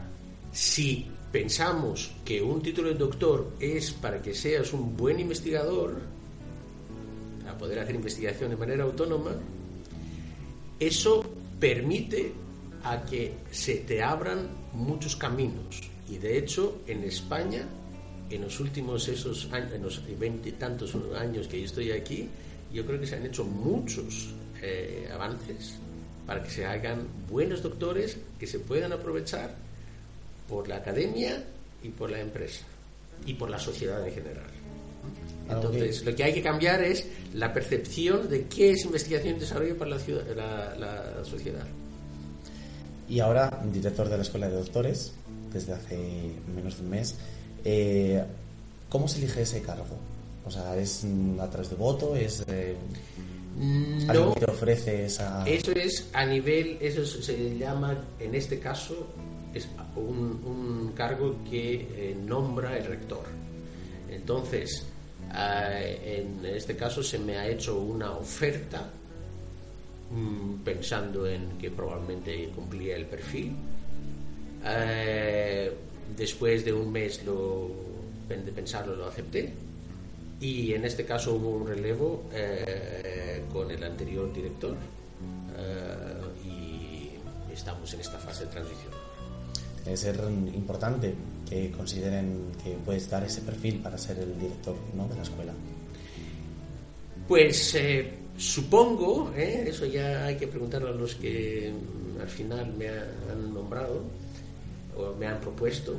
si 0.51 1.07
pensamos 1.31 2.11
que 2.23 2.43
un 2.43 2.61
título 2.61 2.89
de 2.89 2.95
doctor 2.95 3.53
es 3.59 3.91
para 3.91 4.21
que 4.21 4.35
seas 4.35 4.71
un 4.71 4.95
buen 4.95 5.19
investigador, 5.19 5.99
a 7.49 7.57
poder 7.57 7.79
hacer 7.79 7.95
investigación 7.95 8.51
de 8.51 8.57
manera 8.57 8.83
autónoma, 8.83 9.31
eso 10.79 11.23
permite 11.59 12.33
a 12.83 13.03
que 13.03 13.33
se 13.49 13.77
te 13.77 14.03
abran 14.03 14.47
muchos 14.73 15.15
caminos. 15.15 15.81
Y 16.07 16.17
de 16.17 16.37
hecho, 16.37 16.81
en 16.85 17.03
España, 17.03 17.65
en 18.35 18.43
los 18.43 18.59
últimos 18.59 19.07
esos 19.07 19.51
años, 19.51 19.73
en 19.73 19.83
los 19.83 20.01
veinte 20.19 20.51
tantos 20.53 20.95
años 21.17 21.47
que 21.47 21.59
yo 21.59 21.65
estoy 21.65 21.91
aquí, 21.91 22.27
yo 22.73 22.85
creo 22.85 22.99
que 22.99 23.07
se 23.07 23.15
han 23.15 23.25
hecho 23.25 23.43
muchos 23.43 24.33
eh, 24.61 25.09
avances 25.13 25.75
para 26.25 26.41
que 26.41 26.49
se 26.49 26.65
hagan 26.65 27.07
buenos 27.29 27.61
doctores 27.61 28.17
que 28.39 28.47
se 28.47 28.59
puedan 28.59 28.93
aprovechar 28.93 29.55
por 30.47 30.67
la 30.67 30.77
academia 30.77 31.43
y 31.83 31.89
por 31.89 32.11
la 32.11 32.19
empresa 32.19 32.63
y 33.25 33.33
por 33.33 33.49
la 33.49 33.59
sociedad 33.59 34.05
en 34.07 34.13
general. 34.13 34.45
Entonces, 35.49 36.05
lo 36.05 36.15
que 36.15 36.23
hay 36.23 36.33
que 36.33 36.41
cambiar 36.41 36.81
es 36.81 37.05
la 37.33 37.51
percepción 37.51 38.29
de 38.29 38.45
qué 38.45 38.71
es 38.71 38.85
investigación 38.85 39.35
y 39.35 39.39
desarrollo 39.39 39.77
para 39.77 39.91
la, 39.91 40.75
la 40.75 41.25
sociedad 41.25 41.65
y 43.11 43.19
ahora 43.19 43.61
director 43.73 44.07
de 44.07 44.15
la 44.15 44.23
Escuela 44.23 44.47
de 44.47 44.55
Doctores 44.55 45.11
desde 45.51 45.73
hace 45.73 46.31
menos 46.55 46.77
de 46.77 46.83
un 46.83 46.89
mes. 46.89 47.15
Eh, 47.63 48.23
¿Cómo 48.89 49.07
se 49.07 49.19
elige 49.19 49.41
ese 49.41 49.61
cargo? 49.61 49.97
O 50.45 50.51
sea, 50.51 50.75
¿es 50.75 51.05
a 51.39 51.49
través 51.49 51.69
de 51.69 51.75
voto? 51.75 52.15
¿Es 52.15 52.43
eh, 52.47 52.75
no, 53.55 54.33
que 54.33 54.45
ofrece 54.45 55.05
esa...? 55.05 55.43
Eso 55.47 55.71
es 55.71 56.09
a 56.13 56.25
nivel, 56.25 56.77
eso 56.81 57.05
se 57.05 57.57
llama, 57.57 57.97
en 58.19 58.35
este 58.35 58.59
caso, 58.59 59.07
es 59.53 59.67
un, 59.95 60.91
cargo 60.95 61.37
que 61.49 61.87
eh, 61.95 62.17
nombra 62.25 62.77
el 62.77 62.85
rector. 62.85 63.23
Entonces, 64.09 64.85
eh, 65.33 66.25
en 66.25 66.45
este 66.45 66.75
caso 66.75 67.01
se 67.01 67.17
me 67.17 67.37
ha 67.37 67.47
hecho 67.47 67.79
una 67.79 68.11
oferta 68.11 68.91
Mm, 70.11 70.55
pensando 70.65 71.25
en 71.25 71.57
que 71.57 71.71
probablemente 71.71 72.49
cumplía 72.53 72.97
el 72.97 73.05
perfil. 73.05 73.55
Eh, 74.65 75.71
después 76.15 76.65
de 76.65 76.73
un 76.73 76.91
mes 76.91 77.23
lo, 77.25 77.69
de 78.27 78.51
pensarlo 78.51 78.95
lo 78.95 79.07
acepté 79.07 79.53
y 80.39 80.73
en 80.73 80.85
este 80.85 81.05
caso 81.05 81.35
hubo 81.35 81.49
un 81.49 81.67
relevo 81.67 82.23
eh, 82.33 83.43
con 83.51 83.69
el 83.69 83.83
anterior 83.83 84.33
director 84.33 84.75
eh, 85.57 86.47
y 86.47 87.53
estamos 87.53 87.93
en 87.93 87.99
esta 87.99 88.17
fase 88.17 88.45
de 88.45 88.51
transición. 88.51 88.91
Debe 89.85 89.97
ser 89.97 90.15
importante 90.53 91.13
que 91.47 91.71
consideren 91.71 92.51
que 92.63 92.71
puedes 92.85 93.09
dar 93.09 93.23
ese 93.23 93.41
perfil 93.41 93.79
para 93.79 93.97
ser 93.97 94.19
el 94.19 94.39
director 94.39 94.75
¿no? 94.95 95.07
de 95.07 95.15
la 95.15 95.21
escuela. 95.21 95.53
Pues 97.27 97.77
supongo, 98.37 99.31
¿eh? 99.35 99.65
eso 99.67 99.85
ya 99.85 100.25
hay 100.25 100.37
que 100.37 100.47
preguntarle 100.47 100.89
a 100.89 100.93
los 100.93 101.15
que 101.15 101.71
al 102.19 102.27
final 102.27 102.73
me 102.73 102.87
han 102.89 103.53
nombrado 103.53 104.03
o 104.95 105.13
me 105.15 105.27
han 105.27 105.39
propuesto, 105.39 105.95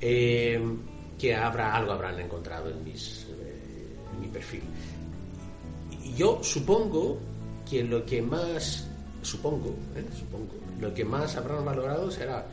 eh, 0.00 0.60
que 1.18 1.34
habrá 1.34 1.74
algo 1.74 1.92
habrán 1.92 2.18
encontrado 2.20 2.70
en, 2.70 2.84
mis, 2.84 3.26
eh, 3.30 3.96
en 4.14 4.20
mi 4.20 4.28
perfil. 4.28 4.62
Yo 6.16 6.42
supongo 6.42 7.18
que 7.68 7.84
lo 7.84 8.04
que 8.04 8.22
más, 8.22 8.88
supongo, 9.22 9.74
supongo, 10.18 10.54
lo 10.80 10.92
que 10.94 11.04
más 11.04 11.36
habrán 11.36 11.64
valorado 11.64 12.10
será 12.10 12.46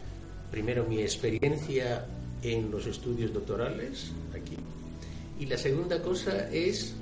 primero 0.51 0.85
mi 0.85 0.99
experiencia 1.01 2.05
en 2.41 2.69
los 2.69 2.85
estudios 2.85 3.33
doctorales 3.33 4.11
aquí 4.33 4.55
y 5.39 5.45
la 5.45 5.57
segunda 5.57 6.01
cosa 6.01 6.49
es 6.51 6.95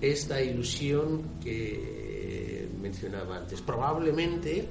esta 0.00 0.42
ilusión 0.42 1.22
que 1.42 2.68
mencionaba 2.80 3.38
antes. 3.38 3.60
Probablemente, 3.62 4.68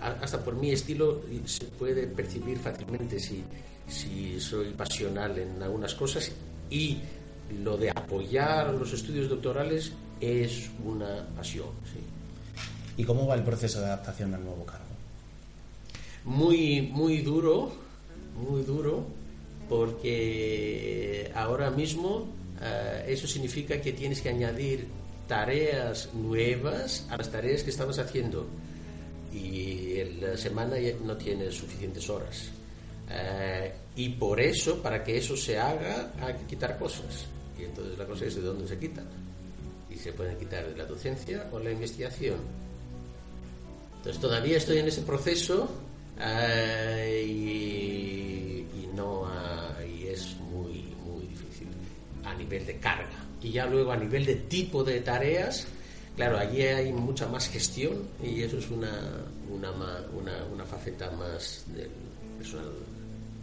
hasta 0.00 0.42
por 0.42 0.54
mi 0.54 0.70
estilo, 0.72 1.22
se 1.44 1.64
puede 1.66 2.06
percibir 2.06 2.58
fácilmente 2.58 3.20
si, 3.20 3.44
si 3.86 4.40
soy 4.40 4.70
pasional 4.72 5.38
en 5.38 5.62
algunas 5.62 5.94
cosas 5.94 6.30
y 6.70 6.98
lo 7.62 7.76
de 7.76 7.90
apoyar 7.90 8.72
los 8.74 8.92
estudios 8.92 9.28
doctorales 9.28 9.92
es 10.20 10.70
una 10.84 11.26
pasión. 11.36 11.68
¿Y 12.96 13.04
cómo 13.04 13.26
va 13.26 13.34
el 13.34 13.42
proceso 13.42 13.80
de 13.80 13.86
adaptación 13.86 14.34
al 14.34 14.44
nuevo 14.44 14.64
cargo? 14.64 14.84
Muy, 16.24 16.82
muy 16.82 17.22
duro, 17.22 17.72
muy 18.36 18.62
duro, 18.62 19.06
porque 19.68 21.30
ahora 21.34 21.70
mismo 21.70 22.28
eh, 22.60 23.06
eso 23.08 23.26
significa 23.26 23.80
que 23.80 23.92
tienes 23.92 24.20
que 24.20 24.28
añadir 24.28 24.86
tareas 25.26 26.12
nuevas 26.12 27.06
a 27.08 27.16
las 27.16 27.30
tareas 27.30 27.62
que 27.62 27.70
estabas 27.70 27.98
haciendo 27.98 28.46
y 29.32 30.02
la 30.20 30.36
semana 30.36 30.76
no 31.04 31.16
tienes 31.16 31.54
suficientes 31.54 32.08
horas. 32.10 32.50
Eh, 33.08 33.72
y 33.96 34.10
por 34.10 34.40
eso, 34.40 34.80
para 34.82 35.02
que 35.02 35.18
eso 35.18 35.36
se 35.36 35.58
haga, 35.58 36.12
hay 36.20 36.34
que 36.34 36.44
quitar 36.44 36.78
cosas. 36.78 37.26
Y 37.58 37.64
entonces 37.64 37.98
la 37.98 38.06
cosa 38.06 38.24
es 38.24 38.36
de 38.36 38.42
dónde 38.42 38.66
se 38.66 38.78
quitan. 38.78 39.06
Y 39.90 39.96
se 39.96 40.12
pueden 40.12 40.38
quitar 40.38 40.68
de 40.68 40.76
la 40.76 40.84
docencia 40.84 41.48
o 41.52 41.58
la 41.58 41.72
investigación. 41.72 42.38
Entonces 43.96 44.20
todavía 44.20 44.56
estoy 44.56 44.78
en 44.78 44.88
ese 44.88 45.02
proceso 45.02 45.68
eh, 46.18 47.24
y, 47.26 48.66
y, 48.80 48.90
no 48.94 49.28
y 49.84 50.06
es 50.06 50.36
muy, 50.36 50.94
muy 51.04 51.26
difícil 51.26 51.68
a 52.24 52.34
nivel 52.34 52.64
de 52.64 52.78
carga. 52.78 53.26
Y 53.42 53.50
ya 53.50 53.66
luego 53.66 53.92
a 53.92 53.96
nivel 53.96 54.24
de 54.24 54.36
tipo 54.36 54.84
de 54.84 55.00
tareas, 55.00 55.66
claro, 56.20 56.36
allí 56.36 56.60
hay 56.60 56.92
mucha 56.92 57.26
más 57.28 57.48
gestión 57.48 57.94
y 58.22 58.42
eso 58.42 58.58
es 58.58 58.70
una, 58.70 58.92
una, 59.50 59.70
una, 59.70 60.44
una 60.52 60.64
faceta 60.66 61.10
más 61.12 61.64
del 61.74 61.88
personal 62.36 62.74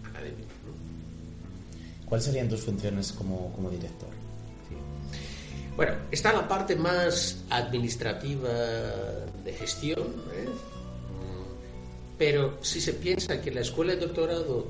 académico. 0.03 0.47
¿Cuáles 2.05 2.25
serían 2.25 2.47
tus 2.47 2.61
funciones 2.61 3.11
como, 3.13 3.51
como 3.53 3.71
director? 3.71 4.09
Bueno, 5.75 5.93
está 6.11 6.31
la 6.33 6.47
parte 6.47 6.75
más 6.75 7.43
administrativa 7.49 8.49
de 9.43 9.53
gestión, 9.53 10.03
¿eh? 10.35 10.47
pero 12.15 12.59
si 12.61 12.79
se 12.79 12.93
piensa 12.93 13.41
que 13.41 13.49
la 13.49 13.61
escuela 13.61 13.95
de 13.95 14.01
doctorado 14.01 14.67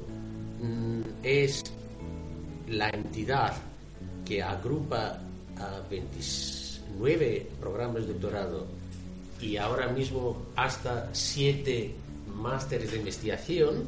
mm, 0.61 1.01
es 1.23 1.61
la 2.69 2.87
entidad 2.87 3.53
que 4.23 4.41
agrupa 4.41 5.19
a 5.57 5.81
29 6.99 7.47
programas 7.59 8.07
de 8.07 8.13
doctorado 8.13 8.65
y 9.41 9.57
ahora 9.57 9.87
mismo 9.87 10.47
hasta 10.55 11.09
7 11.13 11.93
másteres 12.35 12.91
de 12.91 12.97
investigación, 12.97 13.85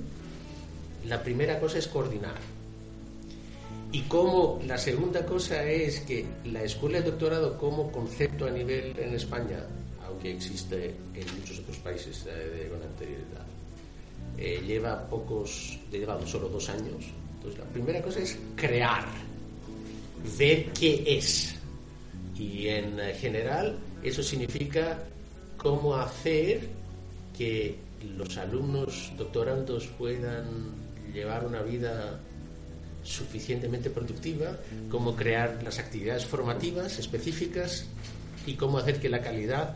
la 1.06 1.22
primera 1.24 1.60
cosa 1.60 1.80
es 1.80 1.88
coordinar. 1.88 2.38
Y 3.92 4.04
como 4.04 4.62
la 4.68 4.78
segunda 4.78 5.26
cosa 5.26 5.64
es 5.64 6.02
que 6.02 6.26
la 6.46 6.64
escuela 6.64 7.00
de 7.02 7.10
doctorado 7.10 7.58
como 7.58 7.92
concepto 7.92 8.46
a 8.46 8.52
nivel 8.52 8.98
en 9.00 9.16
España, 9.16 9.66
aunque 10.06 10.34
existe 10.34 10.94
en 11.16 11.40
muchos 11.40 11.60
otros 11.60 11.78
países 11.78 12.26
de, 12.26 12.68
con 12.70 12.82
anterioridad, 12.84 13.46
eh, 14.38 14.62
lleva 14.66 15.08
pocos, 15.10 15.80
lleva 15.92 16.20
solo 16.28 16.50
dos 16.50 16.70
años. 16.70 17.06
Entonces 17.38 17.60
la 17.60 17.66
primera 17.66 18.02
cosa 18.02 18.20
es 18.20 18.38
crear, 18.56 19.06
ver 20.38 20.66
qué 20.74 21.04
es. 21.08 21.59
Y 22.40 22.70
en 22.70 22.98
general 23.16 23.78
eso 24.02 24.24
significa 24.24 24.98
cómo 25.58 25.96
hacer 25.96 26.70
que 27.38 27.78
los 28.18 28.38
alumnos 28.38 29.12
doctorandos 29.18 29.88
puedan 29.88 30.72
llevar 31.14 31.46
una 31.46 31.62
vida 31.62 32.20
suficientemente 33.04 33.90
productiva, 33.90 34.58
cómo 34.90 35.16
crear 35.16 35.62
las 35.64 35.80
actividades 35.80 36.26
formativas 36.26 36.98
específicas 36.98 37.86
y 38.46 38.54
cómo 38.54 38.78
hacer 38.78 39.00
que 39.00 39.10
la 39.10 39.22
calidad 39.22 39.76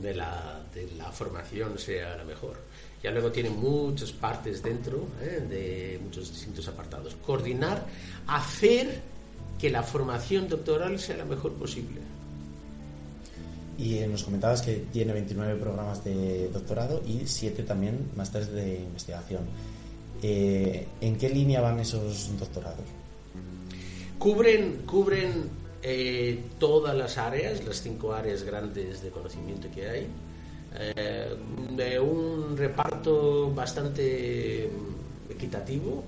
de 0.00 0.14
la, 0.14 0.60
de 0.74 0.90
la 0.96 1.10
formación 1.12 1.78
sea 1.78 2.16
la 2.16 2.24
mejor. 2.24 2.58
Ya 3.02 3.10
luego 3.10 3.32
tiene 3.32 3.50
muchas 3.50 4.12
partes 4.12 4.62
dentro 4.62 5.08
¿eh? 5.20 5.44
de 5.48 6.00
muchos 6.02 6.30
distintos 6.30 6.68
apartados. 6.68 7.16
Coordinar, 7.16 7.84
hacer 8.26 9.02
que 9.62 9.70
la 9.70 9.84
formación 9.84 10.48
doctoral 10.48 10.98
sea 10.98 11.18
la 11.18 11.24
mejor 11.24 11.52
posible. 11.52 12.00
Y 13.78 13.98
eh, 13.98 14.08
nos 14.08 14.24
comentabas 14.24 14.60
que 14.60 14.86
tiene 14.92 15.12
29 15.12 15.54
programas 15.54 16.02
de 16.02 16.48
doctorado 16.48 17.00
y 17.06 17.28
7 17.28 17.62
también 17.62 18.10
másteres 18.16 18.50
de 18.50 18.80
investigación. 18.80 19.42
Eh, 20.20 20.84
¿En 21.00 21.16
qué 21.16 21.28
línea 21.28 21.60
van 21.60 21.78
esos 21.78 22.36
doctorados? 22.40 22.84
Cubren, 24.18 24.82
cubren 24.84 25.48
eh, 25.80 26.40
todas 26.58 26.96
las 26.96 27.16
áreas, 27.16 27.64
las 27.64 27.82
cinco 27.82 28.14
áreas 28.14 28.42
grandes 28.42 29.00
de 29.00 29.10
conocimiento 29.10 29.68
que 29.72 29.88
hay, 29.88 30.08
de 31.76 32.00
un 32.00 32.56
reparto 32.56 33.52
bastante 33.54 34.68
equitativo, 35.30 36.02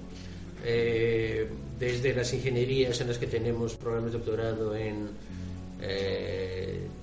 desde 1.78 2.14
las 2.14 2.32
ingenierías 2.32 3.00
en 3.00 3.08
las 3.08 3.18
que 3.18 3.26
tenemos 3.26 3.74
programas 3.76 4.12
de 4.12 4.18
doctorado 4.18 4.74
en 4.74 5.08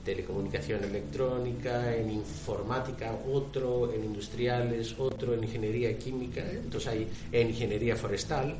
telecomunicación 0.03 0.83
electrónica, 0.83 1.95
en 1.95 2.11
informática 2.11 3.13
otro, 3.31 3.93
en 3.93 4.03
industriales 4.03 4.95
otro, 4.97 5.33
en 5.33 5.43
ingeniería 5.43 5.97
química, 5.97 6.41
¿eh? 6.41 6.59
entonces 6.63 6.89
hay 6.89 7.07
en 7.31 7.49
ingeniería 7.49 7.95
forestal. 7.95 8.55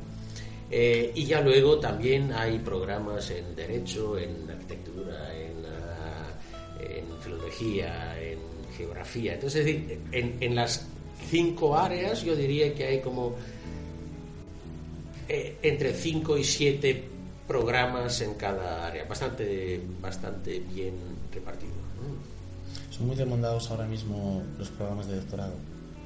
Eh, 0.70 1.12
y 1.14 1.26
ya 1.26 1.40
luego 1.42 1.78
también 1.78 2.32
hay 2.32 2.58
programas 2.60 3.30
en 3.30 3.54
derecho, 3.54 4.16
en 4.16 4.48
arquitectura, 4.48 5.36
en, 5.36 5.66
ah, 5.66 6.30
en 6.80 7.04
filología, 7.20 8.18
en 8.18 8.38
geografía. 8.74 9.34
Entonces, 9.34 9.66
en, 10.12 10.54
las 10.54 10.86
cinco 11.28 11.76
áreas 11.76 12.24
yo 12.24 12.34
diría 12.34 12.74
que 12.74 12.84
hay 12.86 13.00
como 13.00 13.36
eh, 15.34 15.56
entre 15.62 15.94
cinco 15.94 16.36
y 16.36 16.44
siete 16.44 17.08
programas 17.48 18.20
en 18.20 18.34
cada 18.34 18.86
área, 18.86 19.06
bastante, 19.06 19.80
bastante 19.98 20.60
bien 20.60 20.94
repartido. 21.32 21.72
¿Son 22.90 23.06
muy 23.06 23.16
demandados 23.16 23.70
ahora 23.70 23.86
mismo 23.86 24.42
los 24.58 24.68
programas 24.68 25.06
de 25.06 25.16
doctorado? 25.16 25.54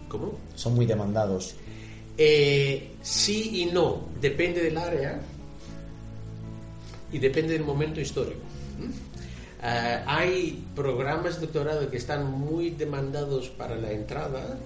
¿Cómo? 0.09 0.39
¿Son 0.55 0.77
muy 0.77 0.87
demandados? 0.87 1.57
Eh, 2.17 2.93
sí 3.03 3.63
y 3.63 3.67
no, 3.67 4.05
depende 4.21 4.63
del 4.63 4.79
área 4.79 5.21
y 7.11 7.19
depende 7.19 7.55
del 7.55 7.65
momento 7.65 8.01
histórico. 8.01 8.43
Eh, 9.61 10.03
hay 10.07 10.65
programas 10.77 11.41
de 11.41 11.47
doctorado 11.47 11.91
que 11.91 11.97
están 11.97 12.31
muy 12.31 12.71
demandados 12.71 13.49
para 13.49 13.75
la 13.75 13.91
entrada, 13.91 14.57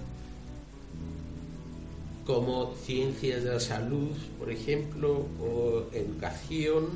como 2.25 2.75
ciencias 2.75 3.43
de 3.43 3.51
la 3.51 3.59
salud, 3.59 4.11
por 4.37 4.51
ejemplo, 4.51 5.25
o 5.41 5.85
educación, 5.93 6.89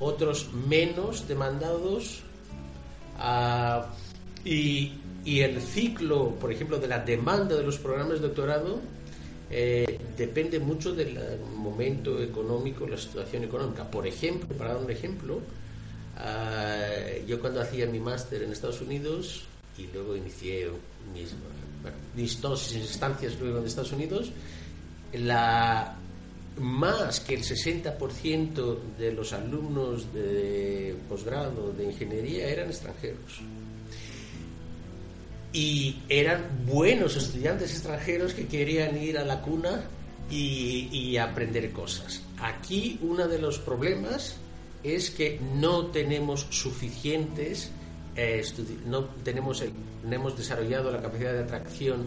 otros 0.00 0.50
menos 0.68 1.26
demandados 1.26 2.22
uh, 3.18 3.82
y, 4.44 4.92
y, 5.24 5.40
el 5.40 5.60
ciclo, 5.60 6.34
por 6.40 6.52
ejemplo, 6.52 6.78
de 6.78 6.88
la 6.88 7.00
demanda 7.00 7.56
de 7.56 7.64
los 7.64 7.78
programas 7.78 8.20
de 8.20 8.28
doctorado 8.28 8.80
eh, 9.50 9.98
depende 10.16 10.60
mucho 10.60 10.92
del 10.92 11.18
momento 11.56 12.22
económico, 12.22 12.86
la 12.86 12.98
situación 12.98 13.44
económica. 13.44 13.90
Por 13.90 14.06
ejemplo, 14.06 14.48
para 14.56 14.74
dar 14.74 14.84
un 14.84 14.90
ejemplo, 14.90 15.36
uh, 15.36 17.26
yo 17.26 17.40
cuando 17.40 17.60
hacía 17.60 17.86
mi 17.86 17.98
máster 17.98 18.42
en 18.42 18.52
Estados 18.52 18.80
Unidos 18.82 19.44
y 19.78 19.86
luego 19.92 20.16
inicié 20.16 20.68
mis 21.14 21.32
dos 22.40 22.74
instancias 22.74 23.38
luego 23.40 23.58
en 23.58 23.66
Estados 23.66 23.92
Unidos, 23.92 24.30
la, 25.12 25.96
más 26.60 27.20
que 27.20 27.34
el 27.34 27.42
60% 27.42 28.78
de 28.98 29.12
los 29.12 29.32
alumnos 29.32 30.12
de 30.12 30.96
posgrado 31.08 31.72
de 31.72 31.84
ingeniería 31.84 32.48
eran 32.48 32.68
extranjeros. 32.68 33.40
Y 35.52 36.02
eran 36.08 36.66
buenos 36.66 37.16
estudiantes 37.16 37.72
extranjeros 37.72 38.34
que 38.34 38.46
querían 38.46 39.02
ir 39.02 39.18
a 39.18 39.24
la 39.24 39.40
cuna 39.40 39.84
y, 40.30 41.16
aprender 41.16 41.72
cosas. 41.72 42.22
Aquí 42.40 42.98
uno 43.02 43.26
de 43.26 43.38
los 43.38 43.58
problemas 43.58 44.36
es 44.82 45.10
que 45.10 45.40
no 45.54 45.86
tenemos 45.86 46.46
suficientes, 46.50 47.70
eh, 48.20 48.42
no, 48.84 49.04
tenemos 49.22 49.62
hemos 50.10 50.36
desarrollado 50.36 50.90
la 50.90 51.00
capacidad 51.00 51.32
de 51.32 51.44
atracción 51.44 52.04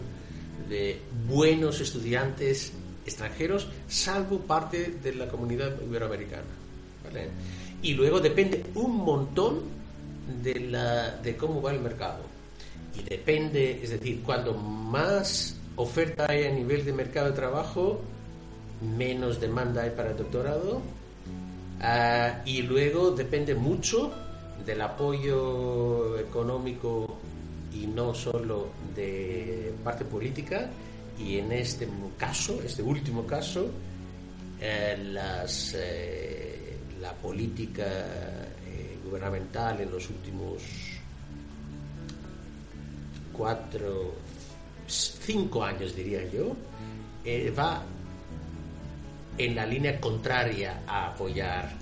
de 0.68 1.00
buenos 1.26 1.80
estudiantes 1.80 2.74
extranjeros, 3.06 3.66
salvo 3.88 4.38
parte 4.40 4.98
de 5.02 5.14
la 5.14 5.26
comunidad 5.26 5.74
iberoamericana. 5.80 6.42
Y 7.82 7.94
luego 7.94 8.20
depende 8.20 8.62
un 8.74 8.98
montón 8.98 9.60
de, 10.42 10.60
la, 10.60 11.16
de 11.16 11.34
cómo 11.34 11.62
va 11.62 11.72
el 11.72 11.80
mercado. 11.80 12.24
Y 12.94 13.02
depende, 13.08 13.80
es 13.82 13.90
decir, 13.90 14.22
cuando 14.22 14.52
más 14.52 15.56
oferta 15.76 16.26
hay 16.28 16.44
a 16.44 16.50
nivel 16.50 16.84
de 16.84 16.92
mercado 16.92 17.30
de 17.30 17.36
trabajo, 17.36 18.02
menos 18.98 19.40
demanda 19.40 19.82
hay 19.82 19.90
para 19.90 20.10
el 20.10 20.18
doctorado. 20.18 20.82
Ah, 21.80 22.42
y 22.44 22.60
luego 22.62 23.12
depende 23.12 23.54
mucho 23.54 24.12
del 24.64 24.80
apoyo 24.80 26.18
económico 26.18 27.18
y 27.74 27.86
no 27.86 28.14
solo 28.14 28.68
de 28.94 29.74
parte 29.82 30.04
política, 30.04 30.68
y 31.18 31.38
en 31.38 31.52
este 31.52 31.88
caso, 32.18 32.60
este 32.64 32.82
último 32.82 33.26
caso, 33.26 33.70
eh, 34.60 35.16
eh, 35.74 36.76
la 37.00 37.12
política 37.14 37.84
eh, 37.84 38.98
gubernamental 39.04 39.80
en 39.80 39.90
los 39.90 40.08
últimos 40.08 40.62
cuatro, 43.32 44.14
cinco 44.86 45.64
años, 45.64 45.96
diría 45.96 46.28
yo, 46.30 46.54
va 47.58 47.82
en 49.38 49.54
la 49.54 49.66
línea 49.66 49.98
contraria 50.00 50.82
a 50.86 51.08
apoyar 51.08 51.81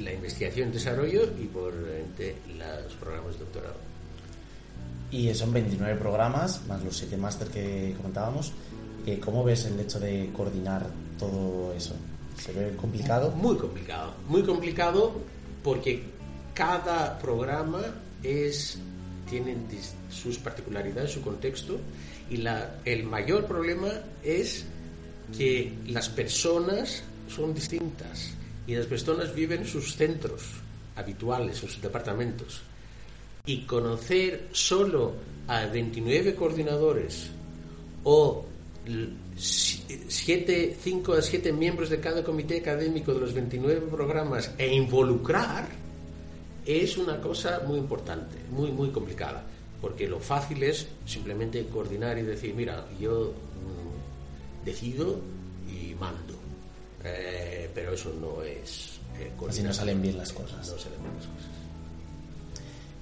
la 0.00 0.12
investigación 0.12 0.70
y 0.70 0.72
desarrollo 0.72 1.24
y 1.40 1.46
por 1.46 1.72
los 1.72 2.94
programas 2.94 3.34
de 3.34 3.40
doctorado. 3.40 3.76
Y 5.10 5.32
son 5.34 5.52
29 5.52 5.98
programas, 5.98 6.64
más 6.66 6.82
los 6.84 6.96
7 6.96 7.16
máster 7.16 7.48
que 7.48 7.94
comentábamos. 7.96 8.52
Eh, 9.06 9.18
¿Cómo 9.18 9.42
ves 9.42 9.64
el 9.66 9.78
hecho 9.80 9.98
de 9.98 10.30
coordinar 10.36 10.86
todo 11.18 11.72
eso? 11.74 11.94
¿Se 12.38 12.52
ve 12.52 12.76
complicado? 12.76 13.30
Muy 13.32 13.56
complicado, 13.56 14.14
muy 14.28 14.42
complicado 14.42 15.12
porque 15.62 16.02
cada 16.54 17.18
programa 17.18 17.80
es, 18.22 18.78
tiene 19.28 19.56
sus 20.10 20.38
particularidades, 20.38 21.12
su 21.12 21.22
contexto, 21.22 21.78
y 22.30 22.38
la, 22.38 22.76
el 22.84 23.04
mayor 23.04 23.46
problema 23.46 23.88
es 24.22 24.64
que 25.36 25.72
las 25.86 26.08
personas 26.08 27.02
son 27.28 27.54
distintas 27.54 28.34
y 28.70 28.76
las 28.76 28.86
personas 28.86 29.34
viven 29.34 29.62
en 29.62 29.66
sus 29.66 29.96
centros 29.96 30.42
habituales, 30.94 31.60
en 31.60 31.68
sus 31.68 31.82
departamentos. 31.82 32.62
Y 33.44 33.62
conocer 33.62 34.46
solo 34.52 35.14
a 35.48 35.66
29 35.66 36.36
coordinadores 36.36 37.30
o 38.04 38.46
7, 39.36 40.76
5 40.80 41.12
a 41.14 41.20
7 41.20 41.52
miembros 41.52 41.90
de 41.90 41.98
cada 41.98 42.22
comité 42.22 42.58
académico 42.58 43.12
de 43.12 43.18
los 43.18 43.34
29 43.34 43.88
programas 43.90 44.54
e 44.56 44.72
involucrar 44.72 45.68
es 46.64 46.96
una 46.96 47.20
cosa 47.20 47.62
muy 47.66 47.78
importante, 47.78 48.36
muy, 48.52 48.70
muy 48.70 48.90
complicada, 48.90 49.42
porque 49.80 50.06
lo 50.06 50.20
fácil 50.20 50.62
es 50.62 50.86
simplemente 51.06 51.66
coordinar 51.66 52.18
y 52.18 52.22
decir, 52.22 52.54
mira, 52.54 52.86
yo 53.00 53.32
mm, 53.32 54.64
decido 54.64 55.18
y 55.68 55.92
mando, 55.96 56.39
eh, 57.04 57.68
pero 57.74 57.94
eso 57.94 58.12
no 58.20 58.42
es... 58.42 58.98
Eh, 59.18 59.30
Así 59.48 59.62
no 59.62 59.72
salen 59.72 60.00
bien 60.00 60.16
las 60.16 60.32
cosas. 60.32 60.58
No 60.58 60.78
salen 60.78 61.00
bien 61.02 61.14
las 61.16 61.26
cosas. 61.26 61.50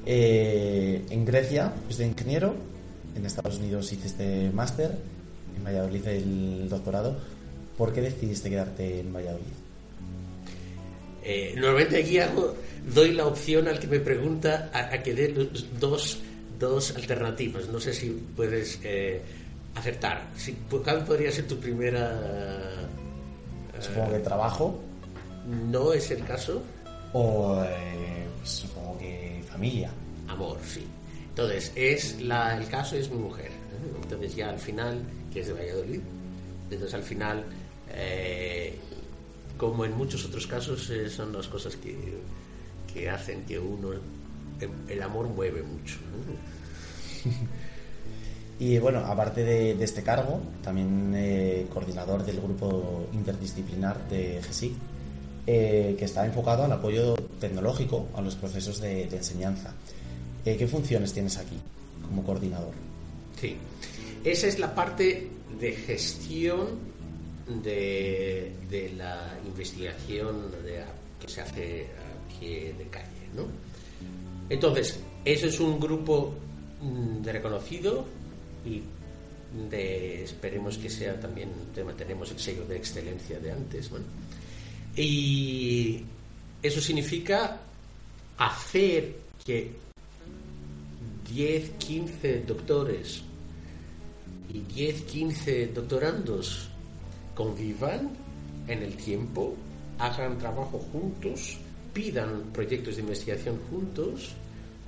Eh, 0.07 1.05
en 1.11 1.25
Grecia 1.25 1.73
de 1.97 2.07
ingeniero, 2.07 2.55
en 3.15 3.27
Estados 3.27 3.59
Unidos 3.59 3.93
hiciste 3.93 4.51
máster, 4.53 4.93
en 5.57 5.65
Valladolid 5.65 6.07
el 6.07 6.69
doctorado. 6.69 7.17
¿Por 7.77 7.93
qué 7.93 8.01
decidiste 8.01 8.51
quedarte 8.51 9.01
en 9.01 9.13
Valladolid? 9.13 9.45
Eh, 11.23 11.53
normalmente 11.57 11.99
aquí 11.99 12.19
doy 12.95 13.13
la 13.13 13.27
opción 13.27 13.69
al 13.69 13.79
que 13.79 13.87
me 13.87 14.01
pregunta 14.01 14.71
a, 14.73 15.03
que 15.03 15.13
dé 15.13 15.29
dos, 15.79 16.19
dos, 16.59 16.97
alternativas. 16.97 17.69
No 17.69 17.79
sé 17.79 17.93
si 17.93 18.09
puedes 18.35 18.81
eh, 18.83 19.21
acertar. 19.75 20.31
Si, 20.37 20.53
¿Cuál 20.71 21.05
podría 21.05 21.31
ser 21.31 21.47
tu 21.47 21.59
primera... 21.59 22.89
Supongo 23.81 24.12
que 24.12 24.19
trabajo. 24.19 24.79
¿No 25.47 25.93
es 25.93 26.11
el 26.11 26.25
caso? 26.25 26.62
O 27.12 27.62
supongo 28.45 28.99
que 28.99 29.43
familia. 29.49 29.91
Amor, 30.29 30.59
sí. 30.64 30.87
Entonces, 31.29 31.73
es 31.75 32.21
la, 32.21 32.57
el 32.57 32.69
caso 32.69 32.97
es 32.97 33.11
mi 33.11 33.19
mujer. 33.19 33.51
Entonces 34.03 34.35
ya 34.35 34.51
al 34.51 34.59
final, 34.59 35.03
que 35.33 35.41
es 35.41 35.47
de 35.49 35.53
Valladolid, 35.53 36.01
entonces 36.64 36.95
al 36.95 37.03
final, 37.03 37.45
eh, 37.91 38.77
como 39.57 39.85
en 39.85 39.97
muchos 39.97 40.25
otros 40.25 40.47
casos, 40.47 40.91
eh, 40.91 41.09
son 41.09 41.33
las 41.33 41.47
cosas 41.47 41.77
que, 41.77 41.97
que, 42.93 43.09
hacen 43.09 43.45
que 43.45 43.59
uno, 43.59 43.91
el 44.88 45.03
amor 45.03 45.29
mueve 45.29 45.62
mucho. 45.62 45.97
Y 48.61 48.79
bueno, 48.79 49.01
aparte 49.01 49.44
de, 49.44 49.85
este 49.85 50.03
cargo, 50.03 50.40
también 50.62 51.12
eh, 51.14 51.66
coordinador 51.73 52.25
del 52.25 52.40
grupo 52.40 53.07
interdisciplinar 53.12 54.09
de 54.09 54.40
GESIC, 54.42 54.73
que 55.47 56.05
está 56.05 56.27
enfocado 56.27 56.64
al 56.64 56.73
apoyo 56.73 57.14
tecnológico 57.40 58.09
a 58.14 58.21
los 58.21 58.35
procesos 58.35 58.81
de, 58.81 59.05
enseñanza. 59.05 59.73
Eh, 60.44 60.57
¿Qué 60.57 60.66
funciones 60.66 61.12
tienes 61.12 61.37
aquí 61.38 61.57
como 62.07 62.23
coordinador? 62.23 62.73
Sí, 63.40 63.57
esa 64.25 64.47
es 64.47 64.59
la 64.59 64.75
parte 64.75 65.29
de 65.59 65.73
gestión 65.73 66.66
de, 67.62 68.53
la 68.97 69.38
investigación 69.47 70.37
que 71.21 71.29
se 71.29 71.40
hace 71.40 71.87
a 71.87 72.38
pie 72.40 72.75
de 72.77 72.85
calle. 72.88 73.07
¿no? 73.35 73.44
Entonces, 74.49 75.01
eso 75.25 75.47
es 75.47 75.61
un 75.61 75.79
grupo 75.79 76.35
mm, 76.81 77.23
de 77.23 77.33
reconocido 77.33 78.05
y 78.64 78.83
esperemos 80.23 80.79
que 80.79 80.90
sea 80.90 81.18
también, 81.18 81.51
mantenemos 81.85 82.31
el 82.31 82.38
sello 82.38 82.64
de 82.66 82.77
excelencia 82.77 83.38
de 83.38 83.53
antes. 83.53 83.90
Y 84.97 86.03
eso 86.62 86.81
significa 86.81 87.61
hacer 88.37 89.16
que 89.44 89.73
10, 91.31 91.71
15 91.79 92.40
doctores 92.40 93.23
y 94.53 94.61
10, 94.61 95.03
15 95.03 95.66
doctorandos 95.68 96.68
convivan 97.35 98.11
en 98.66 98.83
el 98.83 98.97
tiempo, 98.97 99.55
hagan 99.99 100.38
trabajo 100.38 100.79
juntos, 100.79 101.59
pidan 101.92 102.44
proyectos 102.53 102.97
de 102.97 103.03
investigación 103.03 103.59
juntos, 103.71 104.35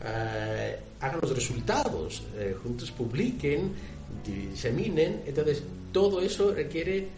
eh, 0.04 0.78
hagan 1.00 1.20
los 1.20 1.34
resultados 1.34 2.22
eh, 2.36 2.56
juntos, 2.62 2.90
publiquen, 2.90 3.72
diseminen. 4.24 5.22
Entonces, 5.26 5.62
todo 5.92 6.20
eso 6.20 6.52
requiere 6.52 7.08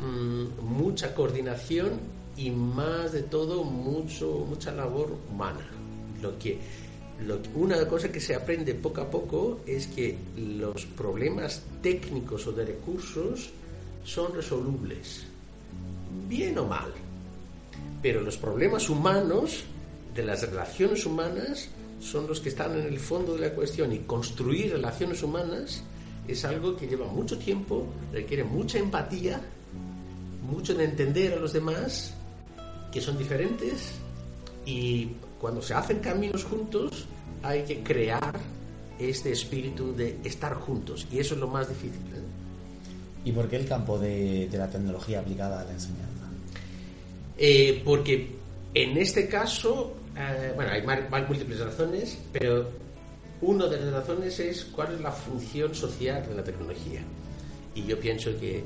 mm, 0.00 0.62
mucha 0.62 1.14
coordinación 1.14 2.00
y 2.36 2.50
más 2.50 3.12
de 3.12 3.22
todo 3.22 3.64
mucho, 3.64 4.46
mucha 4.48 4.72
labor 4.72 5.16
humana. 5.30 5.68
Lo 6.20 6.38
que, 6.38 6.58
una 7.54 7.86
cosa 7.86 8.10
que 8.10 8.20
se 8.20 8.34
aprende 8.34 8.74
poco 8.74 9.02
a 9.02 9.10
poco 9.10 9.60
es 9.66 9.86
que 9.88 10.16
los 10.36 10.86
problemas 10.86 11.62
técnicos 11.82 12.46
o 12.46 12.52
de 12.52 12.64
recursos 12.64 13.50
son 14.04 14.34
resolubles, 14.34 15.24
bien 16.28 16.58
o 16.58 16.64
mal. 16.64 16.92
Pero 18.00 18.20
los 18.20 18.36
problemas 18.36 18.88
humanos, 18.88 19.64
de 20.14 20.24
las 20.24 20.42
relaciones 20.42 21.06
humanas, 21.06 21.68
son 22.02 22.26
los 22.26 22.40
que 22.40 22.48
están 22.48 22.78
en 22.78 22.86
el 22.86 22.98
fondo 22.98 23.34
de 23.34 23.48
la 23.48 23.54
cuestión 23.54 23.92
y 23.92 24.00
construir 24.00 24.72
relaciones 24.72 25.22
humanas 25.22 25.84
es 26.26 26.44
algo 26.44 26.76
que 26.76 26.86
lleva 26.86 27.06
mucho 27.06 27.38
tiempo, 27.38 27.86
requiere 28.12 28.44
mucha 28.44 28.78
empatía, 28.78 29.40
mucho 30.42 30.74
de 30.74 30.84
entender 30.84 31.34
a 31.34 31.36
los 31.36 31.52
demás 31.52 32.14
que 32.90 33.00
son 33.00 33.16
diferentes 33.16 33.92
y 34.66 35.10
cuando 35.40 35.62
se 35.62 35.74
hacen 35.74 36.00
caminos 36.00 36.44
juntos 36.44 37.06
hay 37.42 37.62
que 37.62 37.82
crear 37.82 38.38
este 38.98 39.32
espíritu 39.32 39.94
de 39.94 40.18
estar 40.24 40.54
juntos 40.54 41.06
y 41.10 41.18
eso 41.18 41.34
es 41.34 41.40
lo 41.40 41.48
más 41.48 41.68
difícil. 41.68 42.00
¿eh? 42.14 43.24
¿Y 43.24 43.32
por 43.32 43.48
qué 43.48 43.56
el 43.56 43.66
campo 43.66 43.98
de, 43.98 44.48
la 44.52 44.68
tecnología 44.68 45.20
aplicada 45.20 45.60
a 45.60 45.64
la 45.64 45.72
enseñanza? 45.72 46.28
Eh, 47.38 47.80
porque 47.84 48.36
en 48.74 48.96
este 48.96 49.28
caso, 49.28 49.94
eh, 50.16 50.52
bueno, 50.54 50.70
hay 50.70 50.82
múltiples 51.26 51.60
razones, 51.60 52.18
pero 52.32 52.68
una 53.40 53.66
de 53.66 53.80
las 53.80 53.92
razones 53.92 54.38
es 54.40 54.64
cuál 54.66 54.94
es 54.94 55.00
la 55.00 55.12
función 55.12 55.74
social 55.74 56.26
de 56.28 56.34
la 56.34 56.44
tecnología. 56.44 57.02
Y 57.74 57.84
yo 57.84 57.98
pienso 57.98 58.30
que 58.38 58.64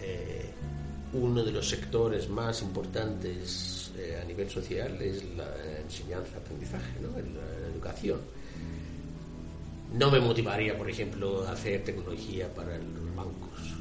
eh, 0.00 0.50
uno 1.12 1.42
de 1.42 1.52
los 1.52 1.68
sectores 1.68 2.28
más 2.28 2.62
importantes 2.62 3.92
a 4.20 4.24
nivel 4.24 4.48
social 4.48 5.00
es 5.02 5.24
la 5.36 5.48
enseñanza, 5.82 6.36
aprendizaje, 6.36 7.00
¿no? 7.00 7.08
la 7.10 7.68
educación. 7.72 8.20
No 9.92 10.10
me 10.10 10.20
motivaría, 10.20 10.76
por 10.76 10.88
ejemplo, 10.88 11.44
a 11.44 11.52
hacer 11.52 11.82
tecnología 11.82 12.52
para 12.54 12.76
los 12.76 13.14
bancos. 13.16 13.74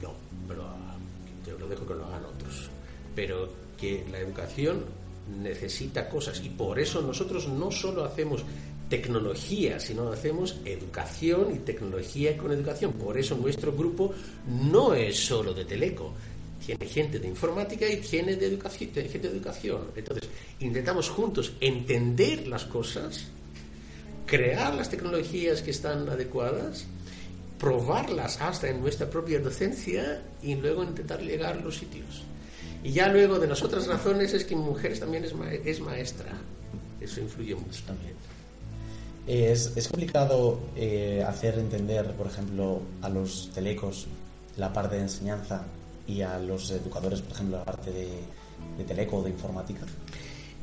Yo, 0.00 0.14
pero 0.46 0.64
ah, 0.64 0.96
yo 1.46 1.58
lo 1.58 1.66
dejo 1.66 1.86
que 1.86 1.94
lo 1.94 2.04
hagan 2.06 2.24
otros. 2.24 2.68
Pero 3.14 3.48
que 3.78 4.04
la 4.10 4.18
educación 4.18 4.84
necesita 5.42 6.08
cosas 6.08 6.42
y 6.44 6.50
por 6.50 6.78
eso 6.78 7.02
nosotros 7.02 7.48
no 7.48 7.70
solo 7.70 8.04
hacemos 8.04 8.44
tecnología, 8.88 9.80
sino 9.80 10.10
hacemos 10.12 10.56
educación 10.64 11.54
y 11.54 11.58
tecnología 11.58 12.36
con 12.36 12.52
educación. 12.52 12.92
Por 12.92 13.18
eso 13.18 13.36
nuestro 13.36 13.72
grupo 13.72 14.12
no 14.46 14.94
es 14.94 15.16
solo 15.16 15.54
de 15.54 15.64
teleco, 15.64 16.12
tiene 16.64 16.86
gente 16.86 17.18
de 17.18 17.28
informática 17.28 17.88
y 17.88 17.96
tiene 17.96 18.36
de 18.36 18.46
educación, 18.46 18.90
gente 18.92 19.28
de 19.28 19.36
educación. 19.36 19.82
Entonces, 19.96 20.28
intentamos 20.60 21.08
juntos 21.08 21.52
entender 21.60 22.46
las 22.46 22.64
cosas 22.64 23.26
crear 24.26 24.74
las 24.74 24.90
tecnologías 24.90 25.62
que 25.62 25.70
están 25.70 26.08
adecuadas, 26.08 26.86
probarlas 27.58 28.40
hasta 28.40 28.68
en 28.68 28.80
nuestra 28.80 29.08
propia 29.08 29.38
docencia 29.38 30.22
y 30.42 30.54
luego 30.54 30.82
intentar 30.82 31.20
llegar 31.20 31.58
a 31.58 31.60
los 31.60 31.76
sitios. 31.76 32.24
Y 32.84 32.92
ya 32.92 33.08
luego 33.08 33.38
de 33.40 33.48
las 33.48 33.62
otras 33.62 33.86
razones 33.86 34.32
es 34.34 34.44
que 34.44 34.54
mujeres 34.54 35.00
también 35.00 35.24
es, 35.24 35.80
maestra. 35.80 36.32
Eso 37.00 37.20
influye 37.20 37.56
mucho 37.56 37.82
también. 37.86 38.14
Es, 39.26 39.72
es 39.74 39.88
complicado 39.88 40.60
eh, 40.76 41.24
hacer 41.26 41.58
entender, 41.58 42.12
por 42.12 42.26
ejemplo, 42.26 42.82
a 43.02 43.08
los 43.08 43.50
telecos 43.52 44.06
la 44.56 44.72
parte 44.72 44.96
de 44.96 45.02
enseñanza 45.02 45.64
y 46.06 46.20
a 46.20 46.38
los 46.38 46.70
educadores, 46.70 47.22
por 47.22 47.32
ejemplo, 47.32 47.58
la 47.58 47.64
parte 47.64 47.90
de, 47.90 48.08
de 48.78 48.84
teleco 48.84 49.16
o 49.16 49.22
de 49.22 49.30
informática. 49.30 49.80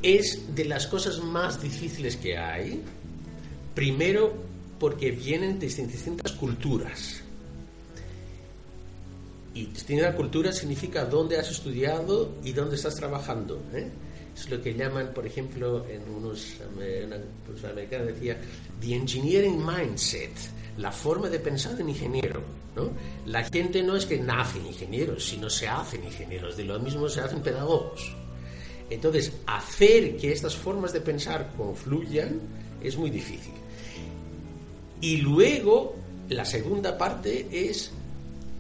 Es 0.02 0.56
de 0.56 0.66
las 0.66 0.88
cosas 0.88 1.20
más 1.20 1.62
difíciles 1.62 2.16
que 2.16 2.38
hay 2.38 2.84
Primero, 3.74 4.34
porque 4.80 5.12
vienen 5.12 5.58
de 5.58 5.68
distintas 5.68 6.34
culturas. 6.34 7.22
Y 9.54 9.66
distinta 9.66 10.16
cultura 10.16 10.52
significa 10.52 11.06
dónde 11.06 11.38
has 11.38 11.52
estudiado 11.52 12.36
y 12.44 12.54
dónde 12.54 12.76
estás 12.76 12.96
trabajando. 12.96 13.62
¿eh? 13.74 13.90
Es 14.36 14.50
lo 14.50 14.62
que 14.62 14.74
llaman, 14.74 15.14
por 15.14 15.28
ejemplo, 15.28 15.86
en 15.88 16.10
unos 16.10 16.56
una 16.74 17.18
persona 17.46 17.74
americana 17.74 18.06
decía, 18.06 18.40
the 18.80 18.96
engineering 18.96 19.62
mindset, 19.66 20.32
la 20.78 20.92
forma 20.92 21.30
de 21.30 21.40
pensar 21.40 21.76
de 21.76 21.84
un 21.84 21.90
ingeniero. 21.90 22.42
¿no? 22.76 22.92
La 23.26 23.44
gente 23.44 23.84
no 23.84 23.98
es 23.98 24.06
que 24.06 24.18
nace 24.18 24.60
ingenieros, 24.60 25.26
sino 25.26 25.50
se 25.50 25.68
hacen 25.68 26.04
ingenieros. 26.06 26.56
De 26.56 26.64
lo 26.64 26.80
mismo 26.80 27.10
se 27.10 27.20
hacen 27.20 27.42
pedagogos. 27.42 28.16
Entonces, 28.90 29.34
hacer 29.48 30.18
que 30.18 30.32
estas 30.32 30.56
formas 30.56 30.94
de 30.94 31.02
pensar 31.02 31.52
confluyan 31.58 32.40
es 32.82 32.98
muy 32.98 33.10
difícil. 33.10 33.54
Y 35.02 35.18
luego, 35.18 35.96
la 36.30 36.46
segunda 36.46 36.98
parte 36.98 37.48
es 37.52 37.92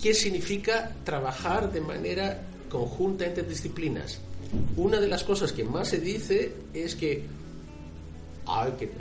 qué 0.01 0.13
significa 0.13 0.91
trabajar 1.03 1.71
de 1.71 1.81
manera 1.81 2.41
conjunta 2.69 3.25
entre 3.25 3.43
disciplinas. 3.43 4.19
Una 4.75 4.99
de 4.99 5.07
las 5.07 5.23
cosas 5.23 5.53
que 5.53 5.63
más 5.63 5.89
se 5.89 5.99
dice 5.99 6.53
es 6.73 6.95
que 6.95 7.23
hay 8.45 8.71
que, 8.73 8.91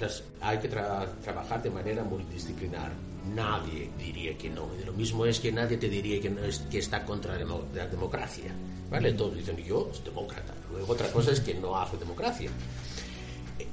hay 0.41 0.59
que 0.59 0.69
trabajar 0.69 1.63
de 1.63 1.71
manera 1.71 2.05
multidisciplinar. 2.05 2.93
Nadie 3.35 3.91
diría 3.99 4.37
que 4.37 4.49
no. 4.49 4.69
Y 4.81 4.85
lo 4.85 4.93
mismo 4.93 5.27
es 5.27 5.41
que 5.41 5.53
nadie 5.53 5.77
te 5.77 5.89
diría 5.89 6.21
que, 6.21 6.31
no 6.31 6.45
es, 6.45 6.61
que 6.71 6.79
está 6.79 7.05
contra 7.05 7.37
la 7.39 7.87
democracia. 7.87 8.55
¿Vale? 8.91 9.13
Todos 9.13 9.37
dicen, 9.37 9.57
yo 9.59 9.89
soy 9.93 10.05
demócrata. 10.05 10.55
Luego 10.73 10.93
otra 10.93 11.11
cosa 11.13 11.33
es 11.33 11.41
que 11.41 11.55
no 11.55 11.77
hace 11.77 11.97
democracia. 11.97 12.51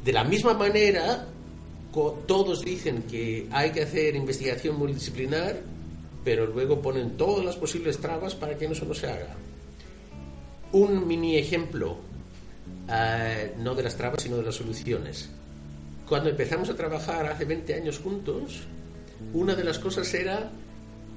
De 0.04 0.14
la 0.14 0.24
misma 0.24 0.54
manera, 0.54 1.26
todos 2.28 2.64
dicen 2.64 3.04
que 3.04 3.48
hay 3.52 3.72
que 3.72 3.84
hacer 3.84 4.16
investigación 4.16 4.78
multidisciplinar, 4.78 5.60
pero 6.24 6.46
luego 6.46 6.82
ponen 6.82 7.18
todas 7.18 7.46
las 7.46 7.56
posibles 7.56 8.00
trabas 8.00 8.36
para 8.36 8.58
que 8.58 8.66
eso 8.66 8.86
no 8.86 8.94
se 8.94 9.08
haga. 9.08 9.36
Un 10.72 11.08
mini 11.08 11.38
ejemplo, 11.38 11.98
eh, 12.90 13.54
no 13.58 13.76
de 13.76 13.84
las 13.84 13.96
trabas, 13.96 14.22
sino 14.22 14.38
de 14.38 14.44
las 14.44 14.56
soluciones. 14.56 15.30
Cuando 16.08 16.30
empezamos 16.30 16.70
a 16.70 16.76
trabajar 16.76 17.26
hace 17.26 17.46
20 17.46 17.74
años 17.74 18.00
juntos, 18.00 18.68
una 19.34 19.56
de 19.56 19.64
las 19.64 19.80
cosas 19.80 20.14
era 20.14 20.52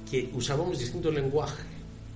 que 0.09 0.29
usábamos 0.33 0.79
distinto 0.79 1.11
lenguaje 1.11 1.63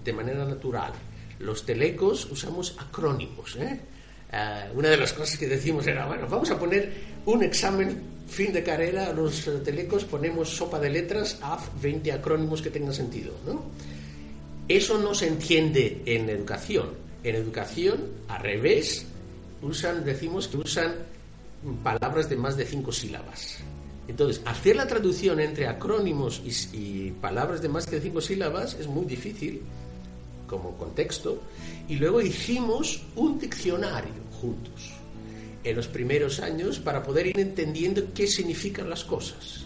de 0.04 0.14
manera 0.14 0.46
natural. 0.46 0.92
Los 1.40 1.66
telecos 1.66 2.26
usamos 2.32 2.76
acrónimos. 2.78 3.56
¿eh? 3.56 3.80
Eh, 4.36 4.70
una 4.76 4.90
de 4.90 4.98
las 4.98 5.14
cosas 5.14 5.38
que 5.38 5.48
decimos 5.48 5.88
era, 5.88 6.06
bueno, 6.06 6.28
vamos 6.30 6.52
a 6.52 6.60
poner 6.60 6.92
un 7.26 7.42
examen 7.42 8.02
fin 8.28 8.52
de 8.52 8.64
carrera, 8.64 9.14
los 9.14 9.50
telecos 9.64 10.04
ponemos 10.04 10.50
sopa 10.50 10.78
de 10.78 10.90
letras, 10.90 11.40
haz 11.42 11.70
20 11.82 12.12
acrónimos 12.12 12.62
que 12.62 12.70
tengan 12.70 12.94
sentido. 12.94 13.34
¿no? 13.46 13.64
Eso 14.68 14.98
no 14.98 15.14
se 15.16 15.28
entiende 15.28 16.02
en 16.06 16.30
educación. 16.30 16.90
En 17.24 17.36
educación, 17.36 18.04
al 18.28 18.42
revés, 18.42 19.06
usan, 19.62 20.04
decimos 20.04 20.50
que 20.50 20.58
usan 20.58 20.96
palabras 21.82 22.30
de 22.30 22.36
más 22.36 22.58
de 22.58 22.66
cinco 22.66 22.92
sílabas. 22.92 23.60
Entonces, 24.08 24.42
hacer 24.46 24.76
la 24.76 24.86
traducción 24.86 25.40
entre 25.40 25.68
acrónimos 25.68 26.42
y, 26.44 26.78
y, 26.78 27.12
palabras 27.12 27.62
de 27.62 27.70
más 27.70 27.90
de 27.90 28.02
cinco 28.02 28.20
sílabas 28.20 28.76
es 28.76 28.88
muy 28.88 29.06
difícil 29.06 29.62
como 30.46 30.78
contexto. 30.78 31.42
Y 31.88 31.96
luego 31.96 32.22
hicimos 32.22 33.02
un 33.16 33.40
diccionario 33.40 34.25
juntos 34.36 34.94
en 35.64 35.76
los 35.76 35.88
primeros 35.88 36.40
años 36.40 36.80
para 36.80 37.02
poder 37.02 37.28
ir 37.28 37.40
entendiendo 37.40 38.14
qué 38.14 38.28
significan 38.28 38.90
las 38.90 39.04
cosas, 39.04 39.66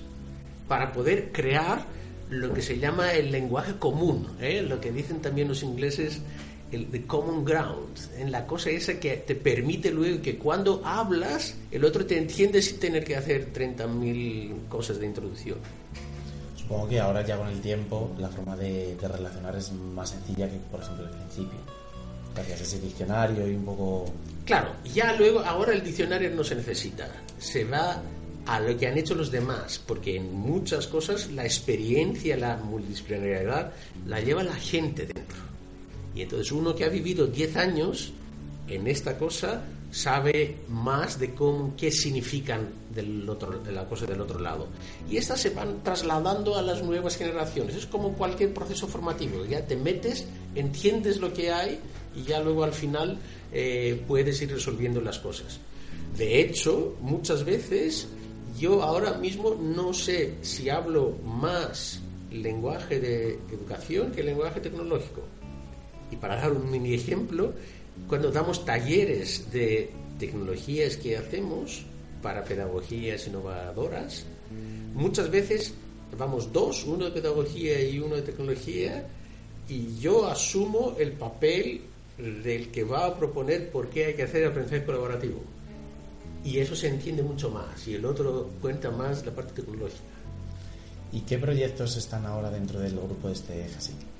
para 0.68 0.94
poder 0.94 1.32
crear 1.32 1.86
lo 2.30 2.54
que 2.54 2.62
se 2.62 2.80
llama 2.80 3.12
el 3.14 3.32
lenguaje 3.32 3.74
común, 3.78 4.28
¿eh? 4.40 4.62
lo 4.62 4.80
que 4.80 4.92
dicen 4.92 5.22
también 5.22 5.50
los 5.50 5.62
ingleses, 5.62 6.22
el 6.72 6.88
the 6.88 7.06
common 7.06 7.44
ground, 7.44 7.98
en 8.18 8.32
la 8.32 8.46
cosa 8.46 8.70
esa 8.70 9.00
que 9.00 9.18
te 9.18 9.36
permite 9.36 9.92
luego 9.92 10.22
que 10.22 10.38
cuando 10.38 10.82
hablas 10.86 11.56
el 11.72 11.84
otro 11.84 12.06
te 12.06 12.18
entiende 12.18 12.62
sin 12.62 12.80
tener 12.80 13.04
que 13.04 13.16
hacer 13.16 13.52
30.000 13.52 14.68
cosas 14.70 15.00
de 15.00 15.08
introducción. 15.08 15.58
Supongo 16.56 16.88
que 16.88 17.00
ahora 17.00 17.26
ya 17.26 17.38
con 17.38 17.48
el 17.48 17.60
tiempo 17.60 18.16
la 18.20 18.30
forma 18.30 18.56
de, 18.56 18.96
de 18.96 19.08
relacionar 19.08 19.56
es 19.56 19.72
más 19.74 20.12
sencilla 20.12 20.48
que 20.48 20.58
por 20.72 20.80
ejemplo 20.80 21.06
al 21.06 21.12
principio 21.12 21.60
gracias 22.36 22.60
a 22.60 22.64
ese 22.64 22.80
diccionario 22.80 23.48
y 23.48 23.56
un 23.56 23.66
poco... 23.66 24.06
Claro, 24.50 24.74
ya 24.84 25.14
luego, 25.14 25.42
ahora 25.42 25.74
el 25.74 25.84
diccionario 25.84 26.32
no 26.32 26.44
se 26.44 26.56
necesita, 26.56 27.08
se 27.38 27.66
va 27.66 28.02
a 28.48 28.60
lo 28.60 28.76
que 28.76 28.88
han 28.88 28.98
hecho 28.98 29.14
los 29.14 29.30
demás, 29.30 29.80
porque 29.86 30.16
en 30.16 30.34
muchas 30.34 30.88
cosas 30.88 31.30
la 31.30 31.46
experiencia, 31.46 32.36
la 32.36 32.58
multidisciplinariedad, 32.58 33.72
la 34.08 34.20
lleva 34.22 34.42
la 34.42 34.56
gente 34.56 35.06
dentro. 35.06 35.38
Y 36.16 36.24
entonces 36.24 36.52
uno 36.52 36.74
que 36.74 36.84
ha 36.84 36.90
vivido 36.90 37.28
10 37.28 37.58
años 37.58 38.12
en 38.68 38.88
esta 38.88 39.20
cosa 39.20 39.62
sabe 39.92 40.58
más 40.68 41.20
de 41.20 41.36
cómo, 41.36 41.76
qué 41.78 41.92
significan 41.92 42.70
del 42.92 43.30
otro, 43.30 43.60
de 43.60 43.72
la 43.72 43.86
cosa 43.86 44.08
del 44.08 44.22
otro 44.22 44.40
lado. 44.40 44.68
Y 45.08 45.18
estas 45.18 45.42
se 45.42 45.52
van 45.52 45.84
trasladando 45.84 46.58
a 46.58 46.64
las 46.64 46.82
nuevas 46.82 47.18
generaciones. 47.18 47.76
Es 47.76 47.86
como 47.86 48.14
cualquier 48.14 48.52
proceso 48.52 48.88
formativo. 48.88 49.46
Ya 49.46 49.64
te 49.68 49.76
metes, 49.76 50.26
entiendes 50.56 51.20
lo 51.20 51.32
que 51.32 51.52
hay 51.52 51.80
y 52.16 52.24
ya 52.24 52.40
luego 52.40 52.64
al 52.64 52.74
final 52.74 53.20
eh, 53.52 54.02
puedes 54.08 54.42
ir 54.42 54.52
resolviendo 54.52 55.02
las 55.02 55.20
cosas. 55.20 55.60
De 56.18 56.42
hecho, 56.42 56.96
muchas 57.02 57.44
veces 57.44 58.08
yo 58.60 58.84
ahora 58.84 59.14
mismo 59.14 59.56
no 59.56 59.94
sé 59.94 60.36
si 60.42 60.70
hablo 60.70 61.16
más 61.24 62.02
lenguaje 62.32 63.00
de 63.00 63.40
educación 63.52 64.12
que 64.12 64.24
lenguaje 64.24 64.60
tecnológico. 64.60 65.22
Y 66.12 66.16
para 66.16 66.36
dar 66.36 66.52
un 66.52 66.70
mini 66.70 66.94
ejemplo, 66.94 67.54
cuando 68.08 68.32
damos 68.32 68.66
talleres 68.66 69.52
de 69.52 69.92
tecnologías 70.18 70.98
que 70.98 71.18
hacemos 71.18 71.86
para 72.22 72.44
pedagogías 72.44 73.28
innovadoras, 73.28 74.26
muchas 74.94 75.30
veces 75.30 75.74
vamos 76.18 76.52
dos, 76.52 76.84
uno 76.86 77.06
de 77.06 77.12
pedagogía 77.12 77.82
y 77.82 78.00
uno 78.00 78.16
de 78.16 78.24
tecnología, 78.24 79.08
y 79.68 80.00
yo 80.00 80.28
asumo 80.28 80.96
el 81.00 81.14
papel 81.14 81.82
del 82.20 82.70
que 82.72 82.84
va 82.84 83.06
a 83.06 83.18
proponer 83.18 83.70
por 83.72 83.90
qué 83.90 84.06
hay 84.06 84.14
que 84.14 84.24
hacer 84.24 84.46
aprendizaje 84.46 84.86
colaborativo. 84.86 85.42
Y 86.44 86.60
eso 86.60 86.76
se 86.76 86.88
entiende 86.88 87.22
mucho 87.22 87.50
más, 87.50 87.88
y 87.88 87.96
el 87.96 88.06
otro 88.06 88.50
cuenta 88.62 88.92
más 88.92 89.26
la 89.26 89.34
parte 89.34 89.62
tecnológica. 89.62 90.04
¿Y 91.12 91.22
qué 91.22 91.38
proyectos 91.38 91.98
están 91.98 92.26
ahora 92.26 92.50
dentro 92.50 92.80
del 92.80 92.94
grupo 92.94 93.28
de 93.28 93.34
este 93.34 93.66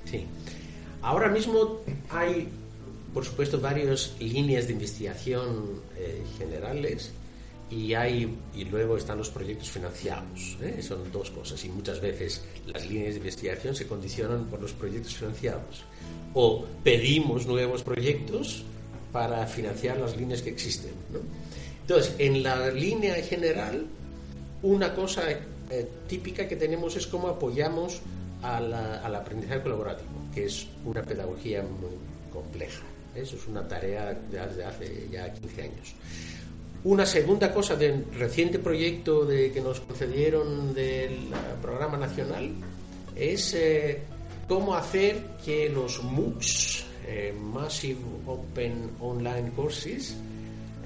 Sí. 0.04 0.26
Ahora 1.02 1.28
mismo 1.28 1.80
hay 2.10 2.48
por 3.12 3.24
supuesto, 3.24 3.60
varias 3.60 4.14
líneas 4.20 4.66
de 4.66 4.74
investigación 4.74 5.80
eh, 5.96 6.22
generales 6.38 7.12
y 7.70 7.94
hay 7.94 8.36
y 8.54 8.64
luego 8.64 8.96
están 8.96 9.18
los 9.18 9.30
proyectos 9.30 9.70
financiados. 9.70 10.58
¿eh? 10.60 10.82
Son 10.82 11.10
dos 11.12 11.30
cosas 11.30 11.64
y 11.64 11.68
muchas 11.68 12.00
veces 12.00 12.42
las 12.66 12.84
líneas 12.86 13.14
de 13.14 13.18
investigación 13.18 13.74
se 13.74 13.86
condicionan 13.86 14.46
por 14.46 14.60
los 14.60 14.72
proyectos 14.72 15.14
financiados 15.14 15.84
o 16.34 16.64
pedimos 16.82 17.46
nuevos 17.46 17.82
proyectos 17.82 18.64
para 19.12 19.46
financiar 19.46 19.98
las 19.98 20.16
líneas 20.16 20.42
que 20.42 20.50
existen. 20.50 20.92
Entonces, 21.82 22.14
en 22.18 22.42
la 22.42 22.70
línea 22.70 23.14
general, 23.16 23.86
una 24.62 24.94
cosa 24.94 25.22
eh, 25.30 25.88
típica 26.08 26.46
que 26.46 26.56
tenemos 26.56 26.96
es 26.96 27.06
cómo 27.06 27.28
apoyamos 27.28 28.00
al 28.42 29.14
aprendizaje 29.14 29.62
colaborativo, 29.62 30.08
que 30.34 30.46
es 30.46 30.66
una 30.84 31.02
pedagogía 31.02 31.62
muy 31.62 31.90
compleja. 32.32 32.82
Eso 33.14 33.36
es 33.36 33.46
una 33.48 33.66
tarea 33.66 34.16
desde 34.30 34.64
hace 34.64 35.08
ya 35.10 35.32
15 35.32 35.62
años. 35.62 35.94
Una 36.82 37.04
segunda 37.04 37.52
cosa 37.52 37.76
del 37.76 38.06
reciente 38.18 38.58
proyecto 38.58 39.26
de, 39.26 39.52
que 39.52 39.60
nos 39.60 39.80
concedieron 39.80 40.72
del 40.72 41.28
programa 41.60 41.98
nacional 41.98 42.50
es 43.14 43.52
eh, 43.52 44.00
cómo 44.48 44.74
hacer 44.74 45.22
que 45.44 45.68
los 45.68 46.02
MOOCs, 46.02 46.86
eh, 47.06 47.34
Massive 47.38 48.00
Open 48.26 48.92
Online 48.98 49.50
Courses, 49.50 50.16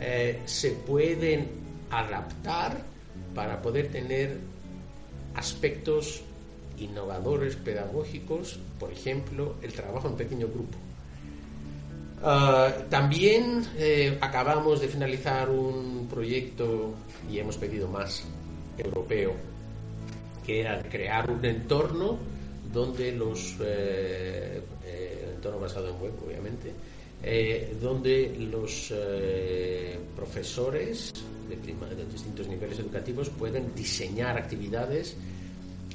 eh, 0.00 0.40
se 0.44 0.72
pueden 0.72 1.48
adaptar 1.90 2.82
para 3.32 3.62
poder 3.62 3.86
tener 3.92 4.36
aspectos 5.36 6.22
innovadores 6.76 7.54
pedagógicos, 7.54 8.58
por 8.80 8.90
ejemplo, 8.90 9.54
el 9.62 9.72
trabajo 9.72 10.08
en 10.08 10.16
pequeño 10.16 10.48
grupo. 10.48 10.76
Ah, 12.26 12.72
también 12.88 13.66
eh, 13.76 14.16
acabamos 14.18 14.80
de 14.80 14.88
finalizar 14.88 15.50
un 15.50 16.08
proyecto 16.08 16.94
y 17.30 17.38
hemos 17.38 17.58
pedido 17.58 17.86
más 17.86 18.24
europeo, 18.78 19.34
que 20.46 20.60
era 20.60 20.82
crear 20.84 21.30
un 21.30 21.44
entorno 21.44 22.16
donde 22.72 23.12
los 23.12 23.56
eh, 23.60 24.58
eh, 24.86 25.32
entorno 25.34 25.60
basado 25.60 25.90
en 25.90 26.00
web, 26.00 26.12
obviamente, 26.26 26.72
donde 27.78 28.34
los 28.50 28.92
profesores 30.16 31.12
de, 31.48 31.56
de 31.56 32.06
distintos 32.06 32.48
niveles 32.48 32.78
educativos 32.78 33.28
pueden 33.28 33.74
diseñar 33.74 34.38
actividades 34.38 35.14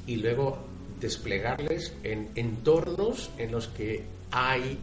y 0.05 0.17
luego 0.17 0.59
desplegarles 0.99 1.93
en 2.03 2.29
entornos 2.35 3.31
en 3.37 3.51
los 3.51 3.67
que 3.67 4.03
hay 4.31 4.77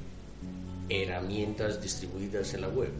herramientas 0.88 1.80
distribuidas 1.82 2.54
en 2.54 2.60
la 2.62 2.68
web. 2.68 2.90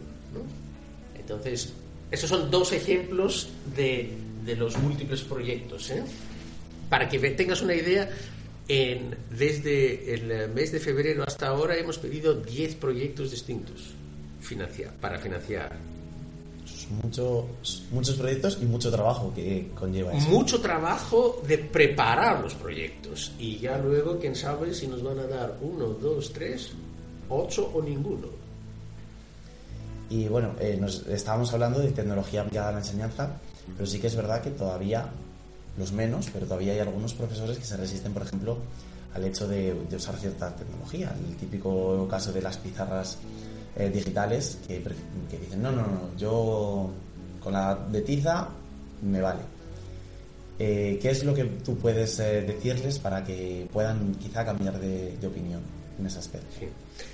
Entonces, 1.17 1.73
esos 2.11 2.29
son 2.29 2.49
dos 2.49 2.71
ejemplos 2.71 3.49
de, 3.75 4.13
de 4.45 4.55
los 4.55 4.77
múltiples 4.77 5.21
proyectos. 5.21 5.89
¿eh? 5.91 6.03
Para 6.89 7.09
que 7.09 7.19
tengas 7.31 7.61
una 7.61 7.75
idea, 7.75 8.09
en, 8.67 9.15
desde 9.29 10.13
el 10.13 10.49
mes 10.49 10.71
de 10.71 10.79
febrero 10.79 11.23
hasta 11.25 11.47
ahora 11.47 11.77
hemos 11.77 11.97
pedido 11.97 12.33
10 12.33 12.75
proyectos 12.75 13.31
distintos 13.31 13.93
financiar, 14.41 14.93
para 14.95 15.17
financiar. 15.17 15.77
Muchos, 17.03 17.83
muchos 17.91 18.15
proyectos 18.15 18.59
y 18.61 18.65
mucho 18.65 18.89
trabajo 18.89 19.33
que 19.35 19.69
conlleva 19.75 20.13
eso. 20.13 20.29
Mucho 20.29 20.61
trabajo 20.61 21.41
de 21.45 21.57
preparar 21.57 22.41
los 22.41 22.53
proyectos 22.55 23.33
y 23.39 23.57
ya 23.57 23.77
luego, 23.77 24.17
quién 24.19 24.35
sabe 24.35 24.73
si 24.73 24.87
nos 24.87 25.03
van 25.03 25.19
a 25.19 25.27
dar 25.27 25.57
uno, 25.61 25.87
dos, 25.87 26.31
tres 26.31 26.71
ocho 27.29 27.71
o 27.73 27.81
ninguno. 27.81 28.27
Y 30.09 30.27
bueno, 30.27 30.53
eh, 30.59 30.77
nos 30.79 31.05
estábamos 31.07 31.53
hablando 31.53 31.79
de 31.79 31.91
tecnología 31.91 32.41
aplicada 32.41 32.69
a 32.69 32.71
la 32.71 32.77
enseñanza, 32.79 33.29
pero 33.73 33.85
sí 33.85 33.99
que 33.99 34.07
es 34.07 34.15
verdad 34.15 34.41
que 34.41 34.51
todavía, 34.51 35.05
los 35.77 35.91
menos, 35.91 36.29
pero 36.31 36.45
todavía 36.45 36.73
hay 36.73 36.79
algunos 36.79 37.13
profesores 37.13 37.57
que 37.57 37.65
se 37.65 37.75
resisten, 37.75 38.13
por 38.13 38.21
ejemplo, 38.21 38.57
al 39.13 39.25
hecho 39.25 39.47
de, 39.47 39.75
usar 39.93 40.15
cierta 40.15 40.55
tecnología. 40.55 41.13
El 41.27 41.35
típico 41.35 42.07
caso 42.09 42.31
de 42.31 42.41
las 42.41 42.57
pizarras 42.57 43.17
eh, 43.75 43.89
digitales 43.89 44.59
que, 44.65 44.81
dicen, 45.37 45.61
no, 45.61 45.71
no, 45.71 45.81
no, 45.81 46.15
yo 46.17 46.89
con 47.43 47.53
la 47.53 47.75
de 47.75 48.01
tiza 48.01 48.47
me 49.01 49.19
vale. 49.19 49.41
Eh, 50.59 50.97
¿Qué 51.01 51.11
es 51.11 51.23
lo 51.23 51.35
que 51.35 51.43
tú 51.43 51.77
puedes 51.77 52.17
decirles 52.17 52.97
para 52.97 53.23
que 53.23 53.67
puedan 53.71 54.15
quizá 54.15 54.43
cambiar 54.43 54.79
de 54.79 55.27
opinión 55.27 55.61
en 55.99 56.05
ese 56.05 56.19
aspecto? 56.19 56.47
Sí. 56.59 56.67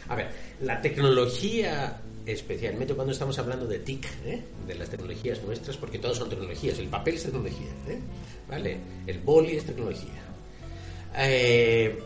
A 0.09 0.15
ver, 0.15 0.29
la 0.61 0.81
tecnología, 0.81 2.01
especialmente 2.25 2.93
cuando 2.93 3.13
estamos 3.13 3.37
hablando 3.39 3.67
de 3.67 3.79
TIC, 3.79 4.05
¿eh? 4.25 4.41
de 4.67 4.75
las 4.75 4.89
tecnologías 4.89 5.41
nuestras, 5.43 5.77
porque 5.77 5.99
todas 5.99 6.17
son 6.17 6.29
tecnologías, 6.29 6.79
el 6.79 6.87
papel 6.87 7.15
es 7.15 7.23
tecnología, 7.23 7.69
¿eh? 7.87 7.99
¿vale? 8.49 8.77
El 9.07 9.19
boli 9.19 9.57
es 9.57 9.65
tecnología. 9.65 10.21
Eh, 11.17 11.99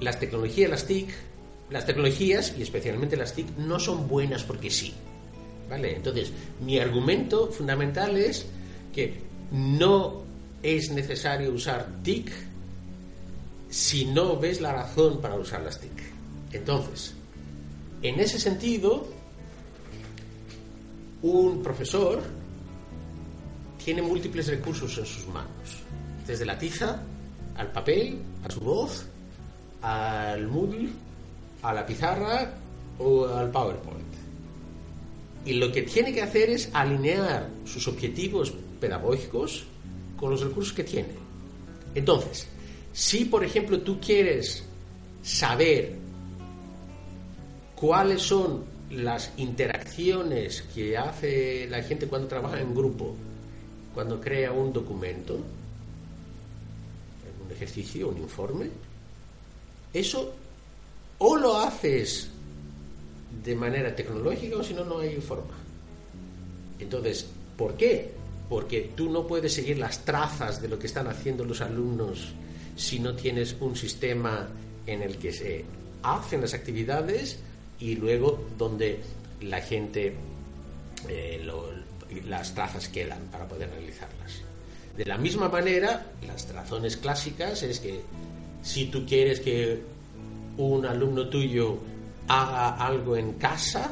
las 0.00 0.18
tecnologías, 0.20 0.70
las 0.70 0.86
TIC, 0.86 1.08
las 1.70 1.86
tecnologías, 1.86 2.54
y 2.58 2.62
especialmente 2.62 3.16
las 3.16 3.34
TIC, 3.34 3.56
no 3.58 3.78
son 3.78 4.08
buenas 4.08 4.44
porque 4.44 4.70
sí. 4.70 4.92
¿Vale? 5.68 5.96
Entonces, 5.96 6.30
mi 6.60 6.78
argumento 6.78 7.50
fundamental 7.50 8.16
es 8.18 8.44
que 8.94 9.14
no 9.50 10.22
es 10.62 10.90
necesario 10.90 11.52
usar 11.52 11.86
TIC 12.02 12.30
si 13.74 14.04
no 14.04 14.38
ves 14.38 14.60
la 14.60 14.72
razón 14.72 15.20
para 15.20 15.34
usar 15.34 15.60
las 15.62 15.80
TIC. 15.80 15.90
Entonces, 16.52 17.12
en 18.02 18.20
ese 18.20 18.38
sentido, 18.38 19.04
un 21.22 21.60
profesor 21.60 22.22
tiene 23.84 24.00
múltiples 24.00 24.46
recursos 24.46 24.96
en 24.96 25.04
sus 25.04 25.26
manos, 25.26 25.82
desde 26.24 26.46
la 26.46 26.56
tiza 26.56 27.02
al 27.56 27.72
papel, 27.72 28.22
a 28.44 28.50
su 28.50 28.60
voz, 28.60 29.06
al 29.82 30.46
Moodle, 30.46 30.90
a 31.60 31.74
la 31.74 31.84
pizarra 31.84 32.54
o 33.00 33.26
al 33.26 33.50
PowerPoint. 33.50 34.14
Y 35.46 35.54
lo 35.54 35.72
que 35.72 35.82
tiene 35.82 36.14
que 36.14 36.22
hacer 36.22 36.48
es 36.50 36.70
alinear 36.72 37.50
sus 37.64 37.88
objetivos 37.88 38.54
pedagógicos 38.80 39.64
con 40.16 40.30
los 40.30 40.42
recursos 40.42 40.72
que 40.72 40.84
tiene. 40.84 41.14
Entonces, 41.96 42.46
si 42.94 43.24
por 43.24 43.44
ejemplo 43.44 43.80
tú 43.80 44.00
quieres 44.00 44.62
saber 45.20 45.96
cuáles 47.74 48.22
son 48.22 48.64
las 48.90 49.32
interacciones 49.36 50.62
que 50.72 50.96
hace 50.96 51.66
la 51.68 51.82
gente 51.82 52.06
cuando 52.06 52.28
trabaja 52.28 52.60
en 52.60 52.72
grupo, 52.72 53.16
cuando 53.92 54.20
crea 54.20 54.52
un 54.52 54.72
documento, 54.72 55.34
un 57.44 57.52
ejercicio, 57.52 58.10
un 58.10 58.18
informe, 58.18 58.70
eso 59.92 60.32
o 61.18 61.36
lo 61.36 61.56
haces 61.56 62.30
de 63.44 63.56
manera 63.56 63.92
tecnológica 63.94 64.58
o 64.58 64.62
si 64.62 64.72
no, 64.72 64.84
no 64.84 65.00
hay 65.00 65.16
forma. 65.16 65.54
Entonces, 66.78 67.26
¿por 67.56 67.74
qué? 67.74 68.12
Porque 68.48 68.92
tú 68.94 69.10
no 69.10 69.26
puedes 69.26 69.52
seguir 69.52 69.78
las 69.78 70.04
trazas 70.04 70.62
de 70.62 70.68
lo 70.68 70.78
que 70.78 70.86
están 70.86 71.08
haciendo 71.08 71.44
los 71.44 71.60
alumnos 71.60 72.34
si 72.76 72.98
no 72.98 73.14
tienes 73.14 73.56
un 73.60 73.76
sistema 73.76 74.48
en 74.86 75.02
el 75.02 75.16
que 75.16 75.32
se 75.32 75.64
hacen 76.02 76.40
las 76.40 76.54
actividades 76.54 77.38
y 77.80 77.96
luego 77.96 78.46
donde 78.58 79.00
la 79.40 79.60
gente, 79.60 80.14
eh, 81.08 81.46
las 82.26 82.54
trazas 82.54 82.88
quedan 82.88 83.20
para 83.30 83.46
poder 83.46 83.70
realizarlas. 83.70 84.42
De 84.96 85.04
la 85.04 85.18
misma 85.18 85.48
manera, 85.48 86.06
las 86.26 86.48
razones 86.52 86.96
clásicas 86.96 87.62
es 87.62 87.80
que 87.80 88.00
si 88.62 88.86
tú 88.86 89.04
quieres 89.06 89.40
que 89.40 89.82
un 90.56 90.86
alumno 90.86 91.28
tuyo 91.28 91.78
haga 92.28 92.76
algo 92.76 93.16
en 93.16 93.32
casa 93.34 93.90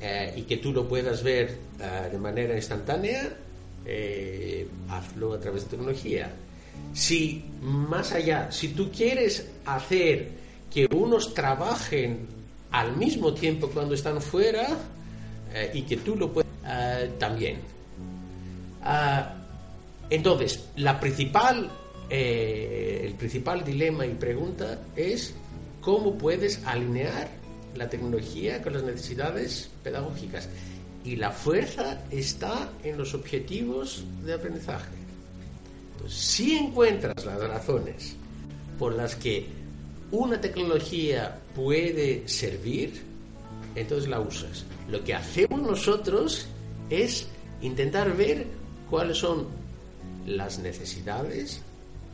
eh, 0.00 0.34
y 0.36 0.42
que 0.42 0.58
tú 0.58 0.72
lo 0.72 0.88
puedas 0.88 1.22
ver 1.22 1.58
eh, 1.80 2.08
de 2.12 2.18
manera 2.18 2.54
instantánea, 2.54 3.36
hazlo 4.88 5.34
a 5.34 5.40
través 5.40 5.64
de 5.64 5.70
tecnología. 5.70 6.30
Si 6.92 7.44
más 7.60 8.12
allá, 8.12 8.50
si 8.50 8.68
tú 8.68 8.90
quieres 8.90 9.48
hacer 9.64 10.30
que 10.72 10.86
unos 10.86 11.34
trabajen 11.34 12.26
al 12.70 12.96
mismo 12.96 13.34
tiempo 13.34 13.68
cuando 13.68 13.94
están 13.94 14.20
fuera 14.20 14.68
eh, 15.52 15.70
y 15.74 15.82
que 15.82 15.96
tú 15.98 16.16
lo 16.16 16.32
puedes 16.32 16.50
eh, 16.66 17.10
también. 17.18 17.58
Ah, 18.82 19.34
entonces, 20.08 20.68
la 20.76 20.98
principal, 20.98 21.70
eh, 22.08 23.02
el 23.04 23.14
principal 23.14 23.64
dilema 23.64 24.06
y 24.06 24.14
pregunta 24.14 24.80
es 24.96 25.34
cómo 25.80 26.16
puedes 26.16 26.64
alinear 26.64 27.28
la 27.76 27.88
tecnología 27.88 28.62
con 28.62 28.72
las 28.72 28.82
necesidades 28.82 29.70
pedagógicas. 29.82 30.48
Y 31.04 31.16
la 31.16 31.30
fuerza 31.30 32.02
está 32.10 32.70
en 32.84 32.98
los 32.98 33.14
objetivos 33.14 34.04
de 34.24 34.34
aprendizaje. 34.34 34.99
Si 36.08 36.56
encuentras 36.56 37.24
las 37.24 37.40
razones 37.40 38.16
por 38.78 38.94
las 38.94 39.14
que 39.16 39.46
una 40.10 40.40
tecnología 40.40 41.38
puede 41.54 42.26
servir 42.28 43.10
entonces 43.74 44.08
la 44.08 44.20
usas. 44.20 44.64
Lo 44.88 45.02
que 45.04 45.14
hacemos 45.14 45.60
nosotros 45.62 46.46
es 46.88 47.28
intentar 47.62 48.16
ver 48.16 48.46
cuáles 48.88 49.18
son 49.18 49.46
las 50.26 50.58
necesidades 50.58 51.62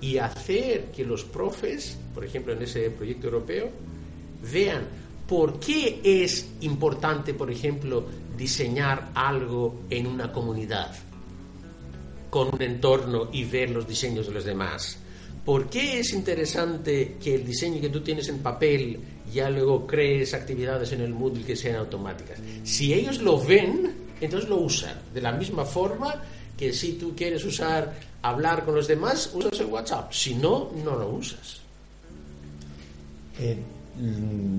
y 0.00 0.18
hacer 0.18 0.86
que 0.86 1.04
los 1.04 1.24
profes, 1.24 1.96
por 2.14 2.24
ejemplo 2.24 2.52
en 2.52 2.62
ese 2.62 2.90
proyecto 2.90 3.28
europeo, 3.28 3.70
vean 4.52 4.86
por 5.26 5.58
qué 5.58 6.00
es 6.04 6.46
importante, 6.60 7.34
por 7.34 7.50
ejemplo, 7.50 8.04
diseñar 8.36 9.10
algo 9.14 9.80
en 9.90 10.06
una 10.06 10.30
comunidad 10.32 10.94
con 12.30 12.54
un 12.54 12.62
entorno 12.62 13.28
y 13.32 13.44
ver 13.44 13.70
los 13.70 13.86
diseños 13.86 14.26
de 14.26 14.32
los 14.32 14.44
demás. 14.44 14.98
¿Por 15.44 15.70
qué 15.70 16.00
es 16.00 16.12
interesante 16.12 17.16
que 17.22 17.36
el 17.36 17.46
diseño 17.46 17.80
que 17.80 17.88
tú 17.88 18.00
tienes 18.00 18.28
en 18.28 18.38
papel 18.38 18.98
ya 19.32 19.48
luego 19.48 19.86
crees 19.86 20.34
actividades 20.34 20.92
en 20.92 21.02
el 21.02 21.14
Moodle 21.14 21.44
que 21.44 21.54
sean 21.54 21.76
automáticas? 21.76 22.38
Si 22.64 22.92
ellos 22.92 23.18
lo 23.20 23.40
ven, 23.40 23.94
entonces 24.20 24.48
lo 24.48 24.56
usan. 24.56 24.96
De 25.14 25.20
la 25.20 25.32
misma 25.32 25.64
forma 25.64 26.22
que 26.56 26.72
si 26.72 26.94
tú 26.94 27.14
quieres 27.14 27.44
usar 27.44 27.94
hablar 28.22 28.64
con 28.64 28.74
los 28.74 28.88
demás, 28.88 29.30
usas 29.34 29.60
el 29.60 29.66
WhatsApp. 29.66 30.12
Si 30.12 30.34
no, 30.34 30.70
no 30.84 30.96
lo 30.96 31.10
usas. 31.10 31.60
Eh, 33.38 33.56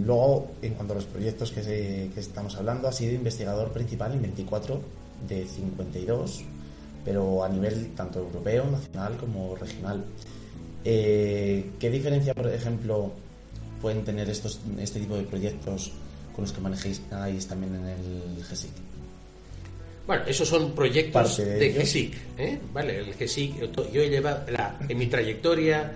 luego, 0.06 0.52
en 0.62 0.74
cuanto 0.74 0.94
a 0.94 0.96
los 0.96 1.06
proyectos 1.06 1.52
que, 1.52 2.10
estamos 2.16 2.56
hablando, 2.56 2.88
ha 2.88 2.92
sido 2.92 3.14
investigador 3.14 3.72
principal 3.72 4.14
en 4.14 4.22
24 4.22 4.80
de 5.28 5.46
52, 5.46 6.44
pero 7.08 7.42
a 7.42 7.48
nivel 7.48 7.96
tanto 7.96 8.20
europeo, 8.20 8.66
nacional 8.70 9.16
como 9.16 9.56
regional. 9.56 10.04
Eh, 10.84 11.72
¿Qué 11.80 11.90
diferencia, 11.90 12.34
por 12.34 12.52
ejemplo, 12.52 13.14
pueden 13.82 14.04
tener 14.04 14.30
estos, 14.30 14.60
este 14.78 15.00
tipo 15.00 15.16
de 15.16 15.24
proyectos 15.24 15.94
con 16.36 16.44
los 16.44 16.52
que 16.52 16.60
manejáis 16.60 17.00
también 17.48 17.76
en 17.76 17.86
el 17.86 18.44
GESIC? 18.44 18.72
Bueno, 20.06 20.24
esos 20.28 20.50
son 20.50 20.74
proyectos 20.76 21.38
de, 21.38 21.72
GESIC. 21.72 22.14
¿eh? 22.40 22.60
Vale, 22.74 23.00
el 23.00 23.14
GESIC, 23.14 23.72
yo 23.90 24.02
he 24.02 24.10
llevado 24.10 24.44
en 24.90 24.98
mi 24.98 25.08
trayectoria 25.08 25.94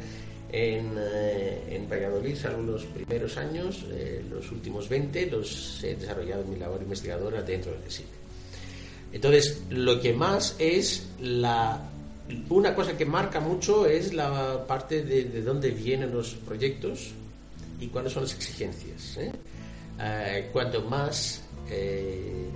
en, 0.49 0.95
eh, 0.97 1.76
en 1.76 1.89
Valladolid, 1.89 2.38
algunos 2.45 2.86
primeros 2.86 3.36
años, 3.36 3.86
los 4.30 4.49
últimos 4.49 4.88
20 4.88 5.26
los 5.26 5.84
he 5.84 5.93
desarrollado 5.93 6.43
en 6.43 6.51
mi 6.51 6.55
labor 6.55 6.82
investigadora 6.82 7.41
dentro 7.41 7.74
del 7.74 7.84
GESIC. 7.84 8.20
Entonces, 9.12 9.64
lo 9.70 9.99
que 9.99 10.14
más 10.14 10.55
es 10.59 11.09
la 11.20 11.91
una 12.49 12.74
cosa 12.76 12.97
que 12.97 13.05
marca 13.05 13.39
mucho 13.39 13.86
es 13.86 14.14
la 14.14 14.66
parte 14.66 15.03
de, 15.03 15.41
dónde 15.41 15.72
vienen 15.72 16.14
los 16.14 16.34
proyectos 16.36 17.12
y 17.80 17.88
cuáles 17.88 18.14
son 18.14 18.24
las 18.24 18.34
exigencias. 18.34 19.18
¿eh? 19.18 19.32
Eh, 19.99 20.49
cuanto 20.51 20.82
más 20.84 21.43
eh, 21.70 22.47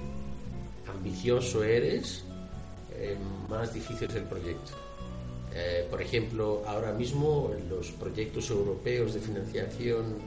ambicioso 0.87 1.63
eres, 1.63 2.23
más 3.49 3.73
difícil 3.73 4.07
es 4.09 4.15
el 4.15 4.23
proyecto. 4.23 4.71
por 5.91 6.01
ejemplo, 6.01 6.63
ahora 6.65 6.93
mismo 6.93 7.53
los 7.69 7.91
proyectos 7.91 8.49
europeos 8.49 9.13
de 9.13 9.19
financiación 9.19 10.17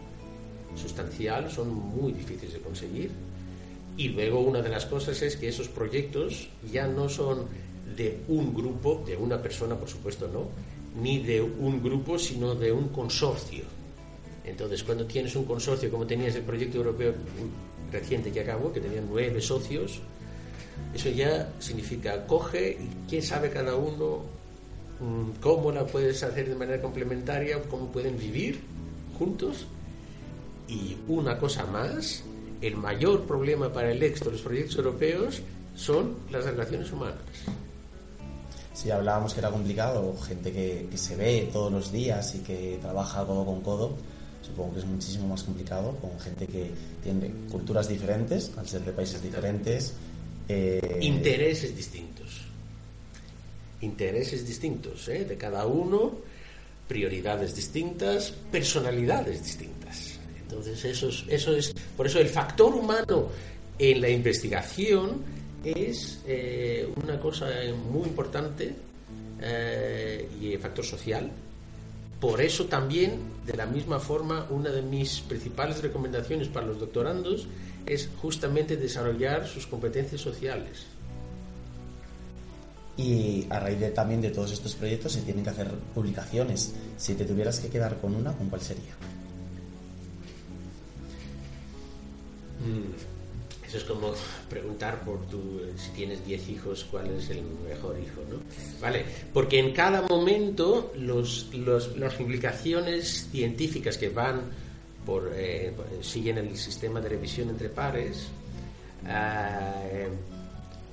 sustancial 0.76 1.50
son 1.50 1.72
muy 1.72 2.12
difíciles 2.12 2.52
de 2.52 2.60
conseguir. 2.60 3.10
Y 3.98 4.10
luego 4.10 4.40
una 4.40 4.62
de 4.62 4.68
las 4.68 4.86
cosas 4.86 5.20
es 5.22 5.36
que 5.36 5.48
esos 5.48 5.68
proyectos 5.68 6.48
ya 6.72 6.86
no 6.86 7.08
son 7.08 7.46
de 7.96 8.20
un 8.28 8.54
grupo, 8.54 9.02
de 9.04 9.16
una 9.16 9.42
persona 9.42 9.74
por 9.74 9.88
supuesto 9.88 10.28
no, 10.28 10.46
ni 11.02 11.18
de 11.18 11.42
un 11.42 11.82
grupo, 11.82 12.16
sino 12.16 12.54
de 12.54 12.70
un 12.70 12.90
consorcio. 12.90 13.64
Entonces, 14.44 14.84
cuando 14.84 15.04
tienes 15.04 15.34
un 15.34 15.44
consorcio, 15.44 15.90
como 15.90 16.06
tenías 16.06 16.36
el 16.36 16.42
proyecto 16.42 16.78
europeo 16.78 17.12
reciente 17.90 18.30
que 18.30 18.40
acabó, 18.40 18.72
que 18.72 18.80
tenían 18.80 19.08
nueve 19.10 19.40
socios, 19.40 20.00
eso 20.94 21.10
ya 21.10 21.52
significa 21.58 22.24
coge 22.24 22.78
y 22.80 23.08
quién 23.08 23.22
sabe 23.22 23.50
cada 23.50 23.74
uno 23.74 24.22
mm, 25.00 25.40
cómo 25.40 25.72
la 25.72 25.84
puedes 25.84 26.22
hacer 26.22 26.48
de 26.48 26.54
manera 26.54 26.80
complementaria, 26.80 27.60
cómo 27.62 27.90
pueden 27.90 28.16
vivir 28.16 28.60
juntos. 29.18 29.66
Y 30.68 30.96
una 31.08 31.36
cosa 31.36 31.66
más, 31.66 32.22
el 32.60 32.76
mayor 32.76 33.24
problema 33.24 33.72
para 33.72 33.90
el 33.90 34.02
éxito 34.02 34.26
de 34.26 34.36
los 34.36 34.42
proyectos 34.42 34.76
europeos 34.76 35.42
son 35.74 36.16
las 36.30 36.44
relaciones 36.44 36.90
humanas 36.92 37.18
si 38.78 38.92
hablábamos 38.92 39.34
que 39.34 39.40
era 39.40 39.50
complicado, 39.50 40.16
gente 40.18 40.52
que, 40.52 40.86
se 40.96 41.16
ve 41.16 41.48
todos 41.52 41.72
los 41.72 41.90
días 41.90 42.36
y 42.36 42.38
que 42.38 42.78
trabaja 42.80 43.26
codo 43.26 43.44
con 43.44 43.60
codo, 43.60 43.96
supongo 44.40 44.74
que 44.74 44.78
es 44.78 44.84
muchísimo 44.84 45.26
más 45.26 45.42
complicado 45.42 45.96
con 45.96 46.16
gente 46.20 46.46
que 46.46 46.70
tiene 47.02 47.28
culturas 47.50 47.88
diferentes, 47.88 48.52
al 48.56 48.68
ser 48.68 48.82
de 48.82 48.92
países 48.92 49.20
diferentes. 49.20 49.94
Eh, 50.48 51.00
Intereses 51.00 51.74
distintos. 51.74 52.42
Intereses 53.80 54.46
distintos, 54.46 55.08
¿eh? 55.08 55.24
de 55.24 55.36
cada 55.36 55.66
uno, 55.66 56.12
prioridades 56.86 57.56
distintas, 57.56 58.30
personalidades 58.30 59.42
distintas. 59.42 60.07
Entonces, 60.48 60.82
eso 60.84 61.08
es, 61.08 61.24
eso 61.28 61.54
es. 61.54 61.74
Por 61.96 62.06
eso, 62.06 62.18
el 62.18 62.28
factor 62.28 62.74
humano 62.74 63.28
en 63.78 64.00
la 64.00 64.08
investigación 64.08 65.22
es 65.62 66.20
eh, 66.26 66.88
una 67.02 67.20
cosa 67.20 67.48
muy 67.90 68.08
importante 68.08 68.74
eh, 69.40 70.28
y 70.40 70.52
el 70.52 70.58
factor 70.58 70.84
social. 70.84 71.30
Por 72.18 72.40
eso 72.40 72.64
también, 72.64 73.20
de 73.46 73.56
la 73.56 73.66
misma 73.66 74.00
forma, 74.00 74.46
una 74.50 74.70
de 74.70 74.82
mis 74.82 75.20
principales 75.20 75.82
recomendaciones 75.82 76.48
para 76.48 76.66
los 76.66 76.80
doctorandos 76.80 77.46
es 77.86 78.08
justamente 78.20 78.76
desarrollar 78.76 79.46
sus 79.46 79.66
competencias 79.66 80.20
sociales. 80.20 80.86
Y 82.96 83.46
a 83.50 83.60
raíz 83.60 83.78
de, 83.78 83.90
también 83.90 84.20
de 84.20 84.30
todos 84.30 84.50
estos 84.50 84.74
proyectos 84.74 85.12
se 85.12 85.22
tienen 85.22 85.44
que 85.44 85.50
hacer 85.50 85.68
publicaciones. 85.94 86.74
Si 86.96 87.14
te 87.14 87.24
tuvieras 87.24 87.60
que 87.60 87.68
quedar 87.68 87.98
con 88.00 88.16
una, 88.16 88.32
¿con 88.32 88.48
cuál 88.48 88.62
sería? 88.62 88.94
Mm. 92.60 93.18
Eso 93.68 93.76
es 93.76 93.84
como 93.84 94.14
preguntar 94.48 95.04
por 95.04 95.26
tu, 95.26 95.60
si 95.76 95.90
tienes 95.90 96.24
10 96.24 96.48
hijos, 96.48 96.86
cuál 96.90 97.10
es 97.10 97.28
el 97.28 97.42
mejor 97.68 97.96
hijo, 98.00 98.22
¿no? 98.30 98.38
Vale, 98.80 99.04
porque 99.34 99.58
en 99.58 99.74
cada 99.74 100.00
momento 100.02 100.94
los, 100.96 101.50
las 101.54 102.14
publicaciones 102.14 103.28
científicas 103.30 103.98
que 103.98 104.08
van 104.08 104.40
por, 105.04 105.30
eh, 105.34 105.74
siguen 106.00 106.38
el 106.38 106.56
sistema 106.56 106.98
de 107.02 107.10
revisión 107.10 107.50
entre 107.50 107.68
pares, 107.68 108.28
eh, 109.06 110.08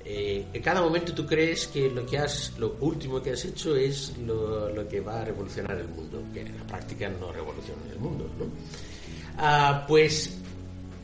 eh, 0.04 0.46
en 0.52 0.62
cada 0.62 0.82
momento 0.82 1.14
tú 1.14 1.24
crees 1.26 1.66
que 1.68 1.90
lo 1.90 2.04
que 2.04 2.18
has, 2.18 2.58
lo 2.58 2.76
último 2.80 3.22
que 3.22 3.32
has 3.32 3.44
hecho 3.46 3.74
es 3.74 4.18
lo, 4.18 4.68
lo 4.68 4.86
que 4.86 5.00
va 5.00 5.22
a 5.22 5.24
revolucionar 5.24 5.78
el 5.78 5.88
mundo, 5.88 6.22
que 6.32 6.42
en 6.42 6.58
la 6.58 6.64
práctica 6.66 7.08
no 7.08 7.32
revoluciona 7.32 7.80
el 7.90 7.98
mundo, 7.98 8.30
¿no? 8.38 8.44
Ah, 9.38 9.84
pues 9.88 10.38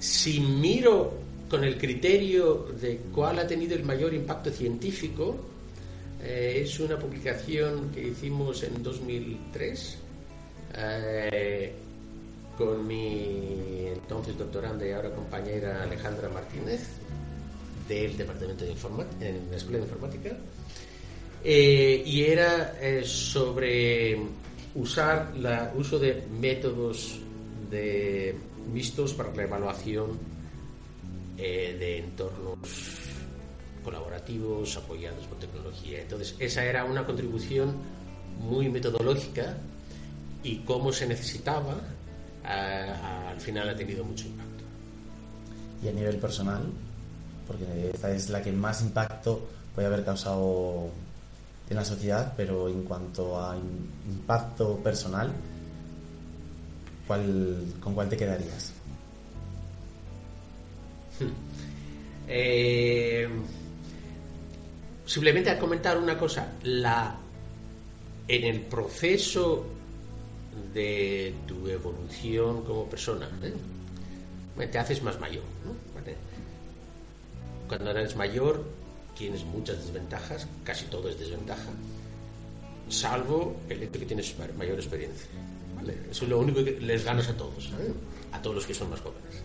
si 0.03 0.41
miro 0.41 1.13
con 1.49 1.63
el 1.63 1.79
criterio 1.79 2.67
de 2.81 2.97
cuál 3.15 3.39
ha 3.39 3.47
tenido 3.47 3.77
el 3.77 3.85
mayor 3.85 4.13
impacto 4.13 4.51
científico. 4.51 5.37
Eh, 6.21 6.63
es 6.65 6.81
una 6.81 6.99
publicación 6.99 7.91
que 7.91 8.09
hicimos 8.09 8.65
en 8.65 8.83
2003 8.83 9.99
eh, 10.77 11.73
con 12.59 12.85
mi 12.85 13.87
entonces 13.93 14.37
doctoranda 14.37 14.85
y 14.85 14.91
ahora 14.91 15.11
compañera 15.15 15.85
Alejandra 15.85 16.29
Martínez 16.31 16.81
del 17.89 18.17
Departamento 18.17 18.65
de 18.65 18.73
Informática, 18.73 19.29
en 19.29 19.51
la 19.51 19.57
Escuela 19.57 19.79
de 19.79 19.85
Informática. 19.85 20.37
Eh, 21.45 22.03
y 22.05 22.23
era 22.25 22.75
sobre 23.05 24.19
usar 24.75 25.33
el 25.37 25.79
uso 25.79 26.01
de 26.01 26.25
métodos 26.41 27.21
de, 27.71 28.35
vistos 28.73 29.15
para 29.15 29.35
la 29.35 29.43
evaluación 29.43 30.19
eh, 31.39 31.77
de 31.79 31.99
entornos 31.99 32.59
colaborativos 33.85 34.77
apoyados 34.77 35.27
por 35.27 35.39
tecnología. 35.39 36.03
Entonces, 36.03 36.37
esa 36.39 36.65
era 36.65 36.85
una 36.85 37.05
contribución 37.05 37.75
muy 38.41 38.69
metodológica 38.69 39.57
y 40.43 40.59
cómo 40.59 40.93
se 40.93 41.07
necesitaba, 41.07 41.77
al 42.45 43.41
final 43.41 43.69
ha 43.69 43.77
tenido 43.77 44.05
mucho 44.05 44.27
impacto. 44.27 44.65
Y 45.83 45.89
a 45.89 45.93
nivel 45.93 46.19
personal, 46.19 46.63
porque 47.47 47.91
esta 47.93 48.11
es 48.13 48.31
la 48.31 48.43
que 48.43 48.53
más 48.53 48.83
impacto 48.83 49.49
puede 49.75 49.89
haber 49.89 50.05
causado 50.05 50.91
en 51.69 51.77
la 51.77 51.85
sociedad, 51.85 52.35
pero 52.37 52.69
en 52.69 52.83
cuanto 52.83 53.41
a 53.41 53.57
impacto 53.57 54.77
personal, 54.79 55.33
¿cuál, 57.07 57.65
¿con 57.81 57.95
cuál 57.95 58.09
te 58.09 58.17
quedarías? 58.17 58.73
Eh, 62.35 63.29
simplemente 65.05 65.51
a 65.51 65.59
comentar 65.59 65.99
una 65.99 66.17
cosa, 66.17 66.53
la, 66.63 67.15
en 68.27 68.45
el 68.45 68.61
proceso 68.61 69.67
de 70.73 71.35
tu 71.47 71.69
evolución 71.69 72.63
como 72.63 72.89
persona, 72.89 73.29
¿eh? 73.43 74.67
te 74.67 74.79
haces 74.79 75.03
más 75.03 75.19
mayor. 75.21 75.43
Cuando 77.69 77.91
eres 77.91 78.17
mayor 78.17 78.65
tienes 79.17 79.45
muchas 79.45 79.79
desventajas, 79.79 80.47
casi 80.65 80.87
todo 80.87 81.09
es 81.09 81.19
desventaja, 81.19 81.71
salvo 82.89 83.57
el 83.69 83.83
hecho 83.83 83.99
que 83.99 84.07
tienes 84.07 84.35
mayor 84.57 84.77
experiencia. 84.77 85.29
Eso 85.91 86.25
es 86.25 86.31
lo 86.31 86.39
único 86.39 86.65
que 86.65 86.81
les 86.81 87.05
ganas 87.05 87.29
a 87.29 87.37
todos, 87.37 87.71
a 88.33 88.43
todos 88.43 88.57
los 88.57 88.67
que 88.67 88.75
son 88.75 88.91
más 88.91 89.01
jóvenes. 89.01 89.43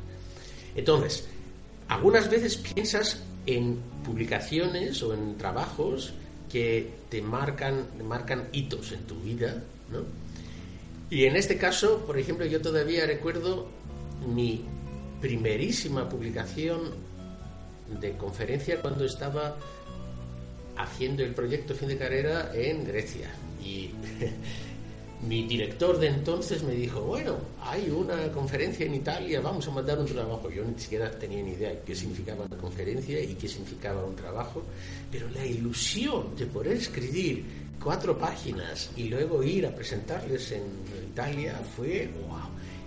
Entonces, 0.75 1.27
algunas 1.87 2.29
veces 2.29 2.57
piensas 2.57 3.23
en 3.45 3.79
publicaciones 4.03 5.01
o 5.03 5.13
en 5.13 5.37
trabajos 5.37 6.13
que 6.51 6.91
te 7.09 7.21
marcan, 7.21 7.87
marcan 8.03 8.47
hitos 8.51 8.91
en 8.91 9.01
tu 9.01 9.15
vida, 9.15 9.63
¿no? 9.91 10.03
Y 11.09 11.25
en 11.25 11.37
este 11.37 11.57
caso, 11.57 12.05
por 12.05 12.17
ejemplo, 12.17 12.45
yo 12.45 12.61
todavía 12.61 13.05
recuerdo 13.05 13.67
mi 14.27 14.65
primerísima 15.21 16.07
publicación 16.09 16.91
de 17.99 18.17
conferencia 18.17 18.81
cuando 18.81 19.05
estaba 19.05 19.57
haciendo 20.75 21.23
el 21.23 21.33
proyecto 21.33 21.73
fin 21.73 21.87
de 21.87 21.97
carrera 21.97 22.51
en 22.53 22.83
Grecia. 22.85 23.29
Y 23.63 23.91
mi 25.21 25.47
director 25.47 25.97
de 25.97 26.07
entonces 26.07 26.61
me 26.63 26.73
dijo, 26.73 27.01
bueno, 27.01 27.37
hay 27.61 27.89
una 27.89 28.31
conferencia 28.31 28.85
en 28.85 28.95
Italia, 28.95 29.41
vamos 29.41 29.67
a 29.67 29.71
mandar 29.71 29.97
un 29.99 30.05
trabajo. 30.05 30.49
Yo 30.49 30.63
ni 30.63 30.79
siquiera 30.79 31.09
tenía 31.11 31.41
ni 31.41 31.51
idea 31.51 31.69
de 31.69 31.79
qué 31.81 31.95
significaba 31.95 32.45
una 32.45 32.57
conferencia 32.57 33.19
y 33.19 33.33
qué 33.33 33.47
significaba 33.47 34.05
un 34.05 34.15
trabajo, 34.15 34.63
pero 35.11 35.27
la 35.29 35.45
ilusión 35.45 36.35
de 36.35 36.45
poder 36.45 36.73
escribir 36.73 37.45
cuatro 37.83 38.17
páginas 38.17 38.91
y 38.95 39.05
luego 39.05 39.41
ir 39.43 39.65
a 39.65 39.73
presentarles 39.73 40.51
en 40.51 40.63
Italia 41.11 41.59
fue 41.75 42.09
wow. 42.27 42.37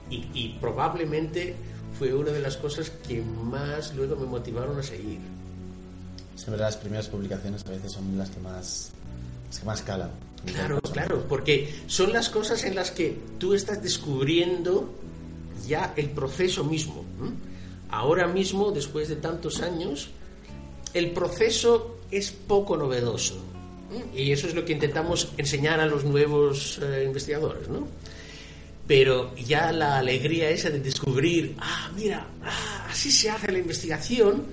Y, 0.09 0.28
y 0.35 0.59
probablemente 0.61 1.55
fue 1.99 2.14
una 2.14 2.31
de 2.31 2.41
las 2.41 2.57
cosas 2.57 2.91
que 3.07 3.22
más 3.22 3.95
luego 3.95 4.16
me 4.16 4.26
motivaron 4.26 4.78
a 4.78 4.83
seguir. 4.83 5.18
Siempre 6.37 6.61
las 6.61 6.76
primeras 6.76 7.09
publicaciones 7.09 7.66
a 7.66 7.70
veces 7.70 7.93
son 7.93 8.16
las 8.16 8.31
que 8.31 8.41
más, 8.41 8.91
las 9.49 9.59
que 9.59 9.66
más 9.66 9.83
calan. 9.83 10.11
Claro, 10.47 10.80
claro, 10.80 11.26
porque 11.28 11.82
son 11.86 12.12
las 12.12 12.28
cosas 12.28 12.64
en 12.64 12.74
las 12.74 12.91
que 12.91 13.16
tú 13.38 13.55
estás 13.55 13.82
descubriendo 13.82 14.93
ya 15.66 15.93
el 15.97 16.11
proceso 16.11 16.64
mismo. 16.64 17.05
Ahora 17.91 18.26
mismo, 18.26 18.70
después 18.70 19.09
de 19.09 19.16
tantos 19.16 19.61
años, 19.61 20.11
el 20.95 21.11
proceso 21.11 21.99
es 22.11 22.30
poco 22.30 22.76
novedoso. 22.76 23.38
Y 24.14 24.30
eso 24.30 24.47
es 24.47 24.55
lo 24.55 24.64
que 24.64 24.72
intentamos 24.72 25.32
enseñar 25.36 25.80
a 25.80 25.86
los 25.86 26.05
nuevos 26.05 26.78
eh, 26.80 27.05
investigadores, 27.07 27.68
¿no? 27.68 27.88
Pero 28.86 29.34
ya 29.36 29.72
la 29.72 29.99
alegría 29.99 30.49
esa 30.51 30.70
de 30.70 30.80
descubrir, 30.80 31.57
ah, 31.59 31.91
mira, 31.95 32.26
ah, 32.45 32.86
así 32.88 33.11
se 33.11 33.30
hace 33.30 33.51
la 33.51 33.59
investigación, 33.59 34.45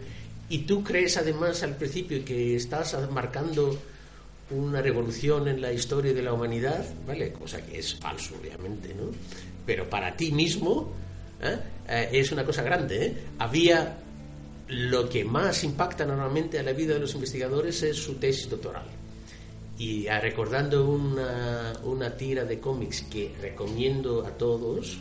y 0.49 0.59
tú 0.59 0.83
crees 0.83 1.17
además 1.17 1.61
al 1.63 1.75
principio 1.75 2.23
que 2.23 2.55
estás 2.55 2.95
marcando 3.11 3.77
una 4.51 4.81
revolución 4.81 5.47
en 5.47 5.61
la 5.61 5.73
historia 5.73 6.13
de 6.13 6.21
la 6.21 6.33
humanidad, 6.33 6.85
¿vale? 7.05 7.31
Cosa 7.33 7.65
que 7.65 7.79
es 7.79 7.95
falso, 7.95 8.35
obviamente, 8.39 8.93
¿no? 8.93 9.11
Pero 9.65 9.89
para 9.89 10.15
ti 10.15 10.31
mismo 10.31 10.93
¿eh? 11.41 11.57
Eh, 11.87 12.09
es 12.13 12.31
una 12.31 12.45
cosa 12.45 12.63
grande, 12.63 13.05
¿eh? 13.05 13.17
Había 13.39 13.97
lo 14.69 15.07
que 15.07 15.23
más 15.23 15.63
impacta 15.63 16.05
normalmente 16.05 16.59
a 16.59 16.63
la 16.63 16.73
vida 16.73 16.93
de 16.95 16.99
los 16.99 17.13
investigadores 17.15 17.81
es 17.83 17.97
su 17.97 18.15
tesis 18.15 18.49
doctoral. 18.49 18.85
Y 19.77 20.07
ah, 20.07 20.19
recordando 20.19 20.89
una, 20.89 21.73
una, 21.83 22.15
tira 22.17 22.43
de 22.43 22.59
cómics 22.59 23.03
que 23.03 23.33
recomiendo 23.39 24.25
a 24.25 24.31
todos, 24.31 24.97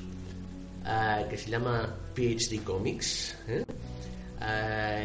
ah, 0.85 1.25
que 1.29 1.39
se 1.39 1.51
llama 1.51 1.97
PhD 2.15 2.63
Comics, 2.63 3.35
ah, 4.41 5.01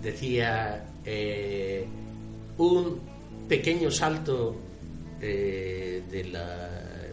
decía 0.00 0.84
un 2.56 3.00
pequeño 3.48 3.90
salto 3.90 4.54
eh, 5.20 6.02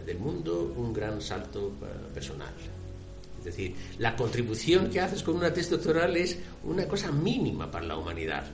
del 0.06 0.18
mundo, 0.18 0.74
un 0.76 0.92
gran 0.92 1.20
salto 1.20 1.72
personal. 2.12 2.52
Es 3.38 3.44
decir, 3.44 3.74
la 3.98 4.16
contribución 4.16 4.90
que 4.90 5.00
haces 5.00 5.22
con 5.22 5.36
una 5.36 5.52
tesis 5.52 5.70
doctoral 5.70 6.16
es 6.16 6.36
una 6.64 6.86
cosa 6.88 7.12
mínima 7.12 7.70
para 7.70 7.86
la 7.86 7.96
humanidad, 7.96 8.44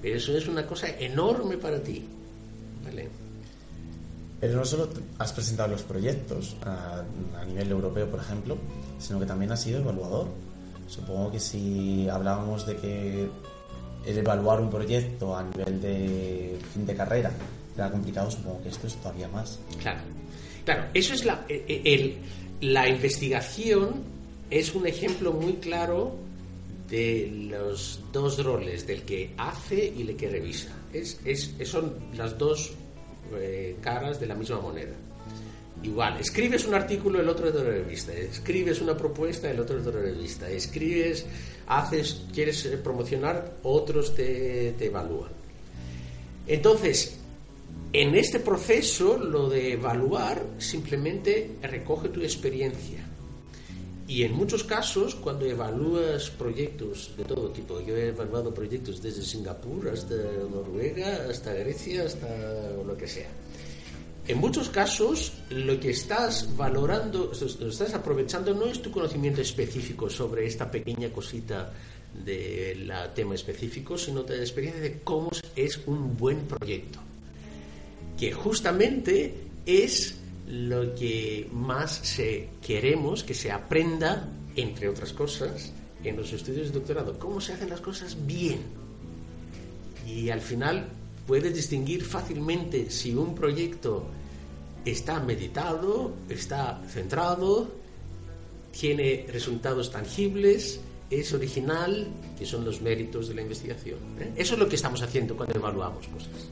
pero 0.00 0.16
eso 0.16 0.36
es 0.36 0.46
una 0.46 0.66
cosa 0.66 0.88
enorme 0.98 1.56
para 1.56 1.82
ti. 1.82 2.04
¿Vale? 2.84 3.08
Pero 4.40 4.56
no 4.56 4.64
solo 4.64 4.88
has 5.18 5.32
presentado 5.32 5.70
los 5.70 5.82
proyectos 5.82 6.56
a, 6.64 7.02
a, 7.38 7.44
nivel 7.44 7.70
europeo, 7.70 8.10
por 8.10 8.20
ejemplo, 8.20 8.58
sino 8.98 9.20
que 9.20 9.26
también 9.26 9.52
has 9.52 9.62
sido 9.62 9.80
evaluador. 9.80 10.28
Supongo 10.86 11.30
que 11.30 11.40
si 11.40 12.08
hablábamos 12.08 12.66
de 12.66 12.76
que 12.76 13.30
el 14.06 14.18
evaluar 14.18 14.60
un 14.60 14.70
proyecto 14.70 15.36
a 15.36 15.42
nivel 15.42 15.80
de 15.80 16.58
fin 16.72 16.86
de 16.86 16.94
carrera 16.94 17.30
era 17.74 17.90
complicado, 17.90 18.30
supongo 18.30 18.62
que 18.62 18.68
esto 18.68 18.86
es 18.86 18.96
todavía 18.96 19.28
más. 19.28 19.58
Claro, 19.80 20.00
claro, 20.64 20.84
eso 20.92 21.14
es 21.14 21.24
la, 21.24 21.44
e, 21.48 21.64
e, 21.66 21.94
el, 21.94 22.16
la 22.60 22.88
investigación 22.88 24.02
es 24.50 24.74
un 24.74 24.86
ejemplo 24.86 25.32
muy 25.32 25.54
claro 25.54 26.14
de 26.88 27.48
los 27.50 28.00
dos 28.12 28.44
roles, 28.44 28.86
del 28.86 29.02
que 29.02 29.32
hace 29.38 29.92
y 29.96 30.02
el 30.02 30.14
que 30.14 30.28
revisa. 30.28 30.68
Es, 30.92 31.18
es, 31.24 31.54
son 31.64 31.94
las 32.14 32.36
dos 32.36 32.72
eh, 33.34 33.76
caras 33.80 34.20
de 34.20 34.26
la 34.26 34.34
misma 34.34 34.60
moneda. 34.60 34.92
Igual, 35.82 36.20
escribes 36.20 36.66
un 36.66 36.74
artículo, 36.74 37.20
el 37.20 37.28
otro 37.28 37.48
es 37.48 37.54
de 37.54 37.64
revista, 37.64 38.12
escribes 38.12 38.80
una 38.80 38.96
propuesta, 38.96 39.50
el 39.50 39.58
otro 39.58 39.78
es 39.78 39.84
de 39.84 39.90
revista, 39.90 40.48
escribes 40.48 41.26
haces, 41.66 42.22
quieres 42.32 42.64
eh, 42.66 42.76
promocionar, 42.76 43.58
otros 43.62 44.14
te, 44.14 44.72
te 44.78 44.86
evalúan. 44.86 45.30
Entonces, 46.46 47.18
en 47.92 48.14
este 48.14 48.40
proceso, 48.40 49.18
lo 49.18 49.48
de 49.48 49.72
evaluar 49.72 50.44
simplemente 50.58 51.56
recoge 51.62 52.08
tu 52.08 52.22
experiencia. 52.22 53.06
Y 54.08 54.24
en 54.24 54.32
muchos 54.32 54.64
casos, 54.64 55.14
cuando 55.14 55.46
evalúas 55.46 56.30
proyectos 56.30 57.12
de 57.16 57.24
todo 57.24 57.50
tipo, 57.50 57.80
yo 57.80 57.96
he 57.96 58.08
evaluado 58.08 58.52
proyectos 58.52 59.00
desde 59.00 59.22
Singapur 59.22 59.88
hasta 59.88 60.14
Noruega, 60.50 61.26
hasta 61.30 61.54
Grecia, 61.54 62.04
hasta 62.04 62.72
lo 62.84 62.96
que 62.96 63.06
sea. 63.06 63.28
En 64.28 64.38
muchos 64.38 64.68
casos, 64.68 65.32
lo 65.50 65.80
que 65.80 65.90
estás 65.90 66.56
valorando, 66.56 67.32
lo 67.60 67.68
estás 67.68 67.92
aprovechando 67.92 68.54
no 68.54 68.66
es 68.66 68.80
tu 68.80 68.92
conocimiento 68.92 69.40
específico 69.40 70.08
sobre 70.08 70.46
esta 70.46 70.70
pequeña 70.70 71.10
cosita 71.10 71.72
del 72.24 72.92
tema 73.14 73.34
específico, 73.34 73.98
sino 73.98 74.22
la 74.22 74.36
experiencia 74.36 74.80
de 74.80 75.00
cómo 75.00 75.30
es 75.56 75.80
un 75.86 76.16
buen 76.16 76.42
proyecto. 76.42 77.00
Que 78.16 78.32
justamente 78.32 79.34
es 79.66 80.14
lo 80.46 80.94
que 80.94 81.48
más 81.50 81.90
se 81.92 82.50
queremos 82.64 83.24
que 83.24 83.34
se 83.34 83.50
aprenda, 83.50 84.28
entre 84.54 84.88
otras 84.88 85.12
cosas, 85.12 85.72
en 86.04 86.16
los 86.16 86.32
estudios 86.32 86.68
de 86.68 86.74
doctorado. 86.74 87.18
Cómo 87.18 87.40
se 87.40 87.54
hacen 87.54 87.70
las 87.70 87.80
cosas 87.80 88.16
bien. 88.24 88.60
Y 90.06 90.30
al 90.30 90.40
final 90.40 90.88
puedes 91.26 91.54
distinguir 91.54 92.04
fácilmente 92.04 92.90
si 92.90 93.14
un 93.14 93.34
proyecto 93.34 94.06
está 94.84 95.20
meditado, 95.20 96.12
está 96.28 96.82
centrado, 96.88 97.70
tiene 98.72 99.26
resultados 99.32 99.90
tangibles, 99.90 100.80
es 101.10 101.32
original, 101.32 102.08
que 102.38 102.46
son 102.46 102.64
los 102.64 102.80
méritos 102.80 103.28
de 103.28 103.34
la 103.34 103.42
investigación. 103.42 103.98
¿eh? 104.18 104.32
Eso 104.36 104.54
es 104.54 104.60
lo 104.60 104.68
que 104.68 104.76
estamos 104.76 105.02
haciendo 105.02 105.36
cuando 105.36 105.58
evaluamos 105.58 106.08
cosas. 106.08 106.48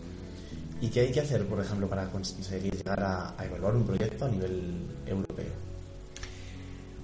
¿Y 0.83 0.89
qué 0.89 1.01
hay 1.01 1.13
que 1.13 1.21
hacer, 1.21 1.47
por 1.47 1.61
ejemplo, 1.61 1.89
para 1.89 2.11
conseguir 2.11 2.75
llegar 2.75 3.03
a, 3.03 3.39
a 3.39 3.45
evaluar 3.45 3.77
un 3.77 3.85
proyecto 3.85 4.25
a 4.25 4.29
nivel 4.29 4.73
europeo? 5.07 5.40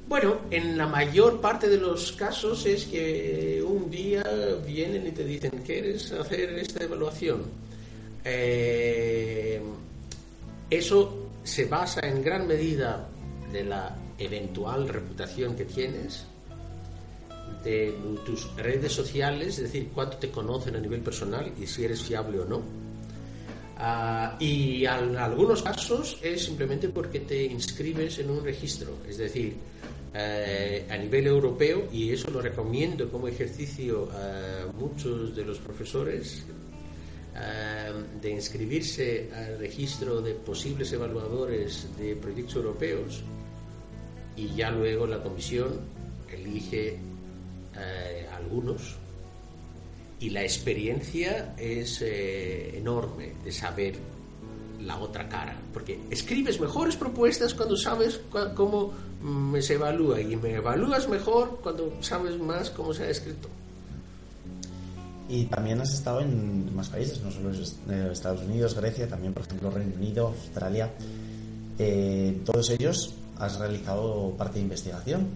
Bueno, 0.08 0.36
en 0.52 0.78
la 0.78 0.86
mayor 0.86 1.40
parte 1.40 1.68
de 1.68 1.78
los 1.78 2.12
casos 2.12 2.64
es 2.64 2.84
que 2.84 3.60
un 3.66 3.90
día 3.90 4.24
vienen 4.64 5.04
y 5.04 5.10
te 5.10 5.24
dicen, 5.24 5.62
¿quieres 5.64 6.12
hacer 6.12 6.50
esta 6.58 6.84
evaluación? 6.84 7.42
Eh, 8.24 9.60
eso 10.70 11.30
se 11.42 11.64
basa 11.64 12.00
en 12.06 12.22
gran 12.22 12.46
medida 12.46 13.08
de 13.52 13.64
la 13.64 13.96
eventual 14.18 14.88
reputación 14.88 15.56
que 15.56 15.64
tienes, 15.64 16.24
de 17.64 17.92
tus 18.24 18.54
redes 18.56 18.92
sociales, 18.92 19.58
es 19.58 19.64
decir, 19.64 19.90
cuánto 19.92 20.18
te 20.18 20.30
conocen 20.30 20.76
a 20.76 20.78
nivel 20.78 21.00
personal 21.00 21.52
y 21.60 21.66
si 21.66 21.84
eres 21.84 22.00
fiable 22.00 22.38
o 22.38 22.44
no. 22.44 22.62
Ah, 23.78 24.36
y 24.38 24.84
en 24.84 25.16
algunos 25.16 25.62
casos 25.62 26.18
es 26.22 26.44
simplemente 26.44 26.88
porque 26.88 27.20
te 27.20 27.44
inscribes 27.44 28.20
en 28.20 28.30
un 28.30 28.42
registro, 28.44 28.92
es 29.08 29.18
decir, 29.18 29.56
eh, 30.18 30.86
a 30.88 30.96
nivel 30.96 31.26
europeo, 31.26 31.88
y 31.92 32.12
eso 32.12 32.30
lo 32.30 32.40
recomiendo 32.40 33.10
como 33.10 33.28
ejercicio 33.28 34.08
a 34.12 34.72
muchos 34.72 35.36
de 35.36 35.44
los 35.44 35.58
profesores 35.58 36.44
Em, 37.38 38.18
de 38.22 38.30
inscribirse 38.30 39.28
al 39.34 39.58
registro 39.58 40.22
de 40.22 40.32
posibles 40.32 40.90
evaluadores 40.92 41.86
de 41.98 42.16
proyectos 42.16 42.56
europeos 42.56 43.22
y 44.34 44.54
ya 44.54 44.70
luego 44.70 45.06
la 45.06 45.22
comisión 45.22 45.80
elige 46.32 46.98
eh, 47.76 48.26
algunos. 48.34 48.96
Y 50.18 50.30
la 50.30 50.44
experiencia 50.44 51.54
es 51.58 52.00
eh, 52.00 52.78
enorme 52.78 53.34
de 53.44 53.52
saber 53.52 53.96
la 54.80 54.96
otra 54.98 55.28
cara, 55.28 55.60
porque 55.74 56.00
escribes 56.10 56.58
mejores 56.58 56.96
propuestas 56.96 57.52
cuando 57.52 57.76
sabes 57.76 58.18
cómo 58.54 58.94
mm, 59.22 59.56
se 59.60 59.74
evalúa 59.74 60.20
y 60.20 60.36
me 60.36 60.54
evalúas 60.54 61.08
mejor 61.08 61.60
cuando 61.62 61.92
sabes 62.00 62.38
más 62.38 62.70
cómo 62.70 62.92
se 62.92 63.04
ha 63.04 63.10
escrito. 63.10 63.48
Y 65.28 65.46
también 65.46 65.80
has 65.80 65.92
estado 65.92 66.20
en 66.20 66.74
más 66.74 66.88
países, 66.88 67.20
no 67.20 67.32
solo 67.32 67.50
Estados 68.12 68.42
Unidos, 68.42 68.74
Grecia, 68.74 69.08
también 69.08 69.32
por 69.32 69.42
ejemplo 69.42 69.70
Reino 69.70 69.94
Unido, 69.96 70.28
Australia. 70.28 70.90
Eh, 71.78 72.40
todos 72.44 72.70
ellos 72.70 73.12
has 73.38 73.58
realizado 73.58 74.34
parte 74.38 74.54
de 74.54 74.62
investigación. 74.62 75.28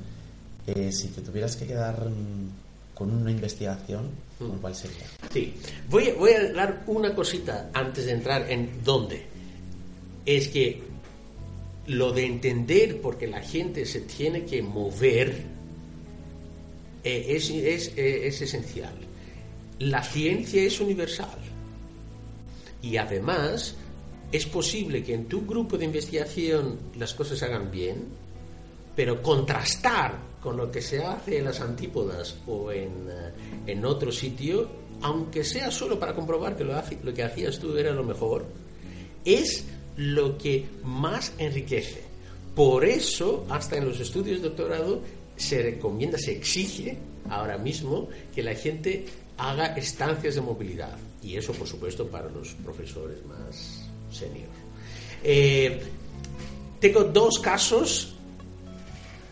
Eh, 0.67 0.93
si 0.93 1.09
te 1.09 1.23
tuvieras 1.23 1.57
que 1.57 1.67
quedar 1.67 2.09
mm, 2.09 2.95
con 2.95 3.11
una 3.11 3.33
investigación, 3.33 4.11
mm. 4.39 4.61
¿cuál 4.61 4.75
sería? 4.77 5.07
Sí, 5.33 5.55
voy, 5.89 6.13
voy 6.17 6.33
a 6.33 6.53
dar 6.53 6.85
una 6.87 7.13
cosita 7.15 7.71
antes 7.73 8.07
de 8.07 8.13
entrar 8.13 8.49
en 8.51 8.85
dónde. 8.85 9.27
Es 10.25 10.49
que 10.49 10.90
lo 11.87 12.13
de 12.13 12.27
entender 12.27 13.01
porque 13.01 13.27
la 13.27 13.41
gente 13.41 13.87
se 13.87 14.01
tiene 14.01 14.45
que 14.45 14.63
mover 14.63 15.45
eh, 17.03 17.25
es, 17.29 17.51
es, 17.51 17.93
es 17.97 18.43
esencial 18.43 18.95
la 19.81 20.03
ciencia 20.03 20.63
es 20.63 20.79
universal. 20.79 21.39
Y 22.83 22.97
además, 22.99 23.75
es 24.31 24.47
posible 24.47 25.03
que 25.03 25.15
en 25.15 25.27
tu 25.27 25.45
grupo 25.45 25.77
de 25.77 25.87
investigación 25.87 26.79
las 26.97 27.15
cosas 27.15 27.39
se 27.39 27.47
hagan 27.47 27.71
bien, 27.71 28.05
pero 28.95 29.23
contrastar 29.23 30.19
con 30.41 30.57
lo 30.57 30.71
que 30.71 30.83
se 30.83 31.03
hace 31.03 31.39
en 31.39 31.45
las 31.45 31.61
antípodas 31.61 32.37
o 32.47 32.71
en, 32.71 33.09
eh, 33.67 33.85
otro 33.85 34.13
sitio, 34.13 34.69
aunque 35.03 35.45
sea 35.45 35.71
solo 35.71 35.99
para 35.99 36.15
comprobar 36.15 36.57
que 36.57 36.65
lo, 36.65 36.75
lo 37.03 37.15
que 37.15 37.23
hacías 37.23 37.59
tú 37.59 37.77
era 37.77 37.93
lo 37.93 38.05
mejor, 38.05 38.47
es 39.25 39.65
lo 39.97 40.37
que 40.39 40.67
más 40.85 41.33
enriquece. 41.39 42.03
Por 42.55 42.85
eso, 42.85 43.47
hasta 43.49 43.77
en 43.77 43.87
los 43.87 44.01
estudios 44.01 44.43
de 44.43 44.49
doctorado, 44.49 45.01
se 45.37 45.63
recomienda, 45.63 46.19
se 46.19 46.33
exige 46.33 46.99
ahora 47.29 47.57
mismo 47.57 48.09
que 48.35 48.43
la 48.43 48.55
gente 48.55 49.07
haga 49.39 49.77
estancias 49.77 50.35
de 50.35 50.41
movilidad. 50.41 50.97
Y 51.23 51.37
eso, 51.37 51.53
por 51.53 51.67
supuesto, 51.67 52.07
para 52.07 52.29
los 52.29 52.49
profesores 52.55 53.25
más 53.27 53.89
senior. 54.11 54.49
Eh, 55.23 55.81
tengo 56.81 57.05
dos 57.05 57.39
casos. 57.39 58.15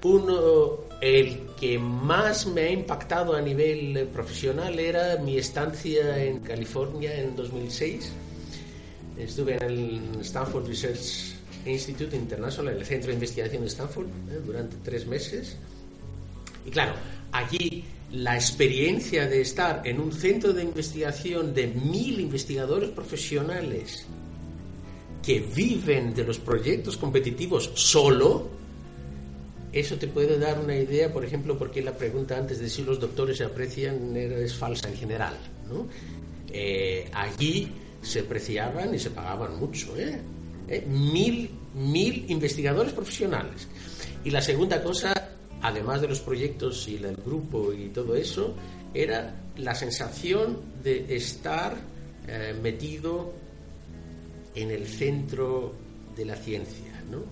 Uno, 0.03 0.79
el 1.01 1.41
que 1.59 1.79
más 1.79 2.47
me 2.47 2.63
ha 2.63 2.71
impactado 2.71 3.35
a 3.35 3.41
nivel 3.41 4.09
profesional 4.13 4.79
era 4.79 5.17
mi 5.17 5.37
estancia 5.39 6.25
en 6.25 6.41
California 6.41 7.15
en 7.21 7.35
2006. 7.35 8.13
Estuve 9.19 9.57
en 9.57 9.63
el 9.63 10.01
Stanford 10.21 10.69
Research 10.69 11.35
Institute 11.67 12.17
International, 12.17 12.77
el 12.77 12.85
centro 12.85 13.09
de 13.09 13.15
investigación 13.15 13.63
de 13.63 13.69
Stanford, 13.69 14.07
eh, 14.07 14.41
durante 14.45 14.77
tres 14.83 15.07
meses. 15.07 15.57
Y 16.65 16.71
claro, 16.71 16.95
allí 17.33 17.85
la 18.13 18.37
experiencia 18.37 19.27
de 19.27 19.41
estar 19.41 19.83
en 19.85 20.01
un 20.01 20.13
centro 20.13 20.53
de 20.53 20.63
investigación 20.63 21.53
de 21.53 21.67
mil 21.67 22.21
investigadores 22.21 22.91
profesionales 22.91 24.07
que 25.23 25.41
viven 25.41 26.15
de 26.15 26.25
los 26.25 26.39
proyectos 26.39 26.97
competitivos 26.97 27.71
solo, 27.75 28.49
eso 29.73 29.97
te 29.97 30.07
puede 30.07 30.39
dar 30.39 30.59
una 30.59 30.77
idea, 30.77 31.13
por 31.13 31.25
ejemplo, 31.25 31.59
porque 31.59 31.83
la 31.83 31.93
pregunta 31.93 32.39
antes 32.39 32.61
de 32.61 32.71
si 32.71 32.83
los 32.83 32.99
doctores 32.99 33.37
se 33.37 33.45
aprecian 33.45 34.17
es 34.17 34.55
falsa 34.55 34.89
en 34.89 34.97
general. 34.97 35.37
Eh, 36.51 37.11
allí 37.13 37.71
se 38.03 38.21
apreciaban 38.21 38.95
y 38.95 38.99
se 38.99 39.11
pagaban 39.11 39.59
mucho, 39.59 39.97
¿eh? 39.97 40.21
¿Eh? 40.69 40.87
Mil, 40.87 41.51
mil 41.75 42.25
investigadores 42.29 42.93
profesionales. 42.93 43.69
Y 44.25 44.31
la 44.31 44.43
segunda 44.43 44.83
cosa 44.83 45.13
además 45.63 46.01
de 46.01 46.09
los 46.09 46.21
proyectos 46.21 46.87
y 46.89 46.97
el 46.97 47.17
grupo 47.17 47.73
y 47.73 47.89
todo 47.89 48.15
eso, 48.15 48.55
era 48.95 49.35
la 49.57 49.75
sensación 49.75 50.59
de 50.83 51.15
estar 51.15 51.77
eh, 52.27 52.55
metido 52.61 53.33
en 54.55 54.71
el 54.71 54.87
centro 54.87 55.75
de 56.17 56.25
la 56.25 56.37
ciencia, 56.37 57.03
¿no? 57.11 57.23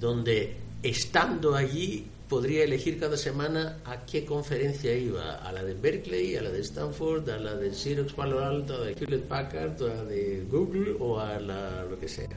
donde 0.00 0.56
estando 0.82 1.54
allí 1.54 2.06
podría 2.32 2.64
elegir 2.64 2.98
cada 2.98 3.18
semana 3.18 3.76
a 3.84 4.06
qué 4.06 4.24
conferencia 4.24 4.96
iba, 4.96 5.34
a 5.34 5.52
la 5.52 5.62
de 5.62 5.74
Berkeley, 5.74 6.34
a 6.36 6.40
la 6.40 6.48
de 6.48 6.62
Stanford, 6.62 7.28
a 7.28 7.36
la 7.36 7.54
de 7.56 7.74
Xerox 7.74 8.14
Palo 8.14 8.42
Alto, 8.42 8.76
a 8.76 8.78
la 8.78 8.86
de 8.86 8.94
Hewlett 8.94 9.24
Packard, 9.24 9.82
a 9.82 9.96
la 9.96 10.04
de 10.04 10.46
Google 10.50 10.96
o 10.98 11.20
a 11.20 11.38
la, 11.38 11.84
lo 11.84 12.00
que 12.00 12.08
sea. 12.08 12.30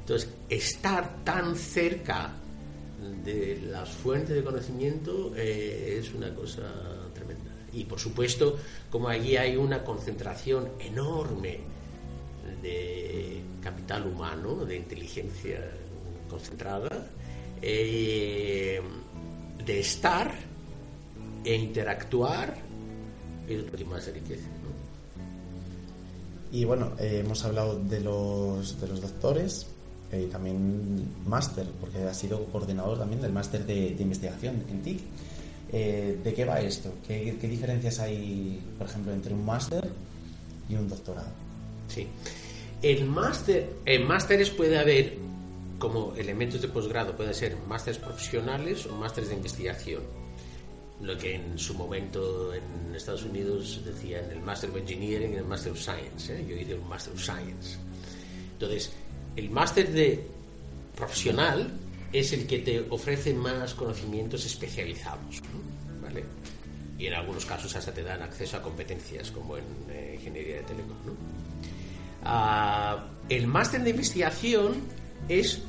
Entonces, 0.00 0.28
estar 0.50 1.24
tan 1.24 1.56
cerca 1.56 2.30
de 3.24 3.58
las 3.70 3.88
fuentes 3.88 4.36
de 4.36 4.44
conocimiento 4.44 5.32
eh, 5.34 5.96
es 5.98 6.12
una 6.12 6.34
cosa 6.34 6.70
tremenda. 7.14 7.52
Y 7.72 7.84
por 7.84 7.98
supuesto, 7.98 8.58
como 8.90 9.08
allí 9.08 9.38
hay 9.38 9.56
una 9.56 9.82
concentración 9.82 10.68
enorme 10.78 11.60
de 12.60 13.40
capital 13.62 14.08
humano, 14.08 14.66
de 14.66 14.76
inteligencia 14.76 15.70
concentrada, 16.28 17.08
eh, 17.62 18.82
de 19.64 19.80
estar 19.80 20.32
e 21.44 21.54
interactuar, 21.54 22.56
es 23.48 23.64
lo 23.64 23.72
que 23.72 23.84
más 23.84 24.06
enriquece. 24.08 24.46
Y 26.52 26.64
bueno, 26.64 26.92
eh, 26.98 27.22
hemos 27.24 27.44
hablado 27.44 27.78
de 27.78 28.00
los, 28.00 28.80
de 28.80 28.88
los 28.88 29.00
doctores, 29.00 29.66
y 30.12 30.26
también 30.26 31.08
máster, 31.26 31.66
porque 31.80 31.98
ha 31.98 32.14
sido 32.14 32.44
coordinador 32.46 32.98
también 32.98 33.22
del 33.22 33.32
máster 33.32 33.64
de, 33.64 33.96
investigación 33.98 34.62
en 34.70 34.82
TIC. 34.82 35.00
Eh, 35.72 36.18
¿De 36.22 36.34
qué 36.34 36.44
va 36.44 36.60
esto? 36.60 36.92
¿Qué, 37.06 37.34
diferencias 37.40 37.98
hay, 38.00 38.60
por 38.76 38.86
ejemplo, 38.86 39.12
entre 39.12 39.32
un 39.32 39.44
máster 39.44 39.88
y 40.68 40.74
un 40.74 40.88
doctorado? 40.88 41.28
Sí. 41.88 42.06
El 42.82 43.06
máster, 43.06 43.70
en 43.86 44.06
másteres 44.06 44.50
puede 44.50 44.78
haber 44.78 45.16
como 45.82 46.14
elementos 46.14 46.62
de 46.62 46.68
posgrado, 46.68 47.16
pueden 47.16 47.34
ser 47.34 47.56
másteres 47.66 47.98
profesionales 47.98 48.86
o 48.86 48.94
másteres 48.94 49.30
de 49.30 49.34
investigación. 49.34 50.04
Lo 51.00 51.18
que 51.18 51.34
en 51.34 51.58
su 51.58 51.74
momento 51.74 52.54
en 52.54 52.94
Estados 52.94 53.24
Unidos 53.24 53.80
decían 53.84 54.30
el 54.30 54.38
Master 54.38 54.70
of 54.70 54.76
Engineering 54.76 55.32
y 55.32 55.36
el 55.38 55.44
Master 55.44 55.72
of 55.72 55.80
Science. 55.80 56.32
¿eh? 56.32 56.46
Yo 56.48 56.54
hice 56.54 56.76
un 56.76 56.88
Master 56.88 57.12
of 57.12 57.20
Science. 57.20 57.78
Entonces, 58.52 58.92
el 59.34 59.50
máster 59.50 59.90
de 59.90 60.24
profesional 60.94 61.68
es 62.12 62.32
el 62.32 62.46
que 62.46 62.60
te 62.60 62.86
ofrece 62.88 63.34
más 63.34 63.74
conocimientos 63.74 64.46
especializados, 64.46 65.42
¿vale? 66.00 66.24
Y 66.96 67.08
en 67.08 67.14
algunos 67.14 67.44
casos 67.44 67.74
hasta 67.74 67.92
te 67.92 68.04
dan 68.04 68.22
acceso 68.22 68.56
a 68.56 68.62
competencias 68.62 69.32
como 69.32 69.56
en 69.56 69.64
eh, 69.90 70.12
ingeniería 70.14 70.58
de 70.58 70.62
telecom. 70.62 70.96
Ah, 72.22 73.08
el 73.28 73.48
máster 73.48 73.82
de 73.82 73.90
investigación 73.90 74.76
es 75.28 75.62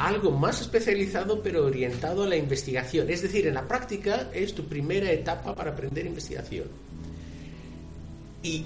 algo 0.00 0.30
más 0.30 0.62
especializado 0.62 1.42
pero 1.42 1.66
orientado 1.66 2.24
a 2.24 2.28
la 2.28 2.36
investigación. 2.36 3.10
Es 3.10 3.22
decir, 3.22 3.46
en 3.46 3.54
la 3.54 3.68
práctica 3.68 4.30
es 4.32 4.54
tu 4.54 4.64
primera 4.64 5.10
etapa 5.12 5.54
para 5.54 5.72
aprender 5.72 6.06
investigación. 6.06 6.68
Y 8.42 8.64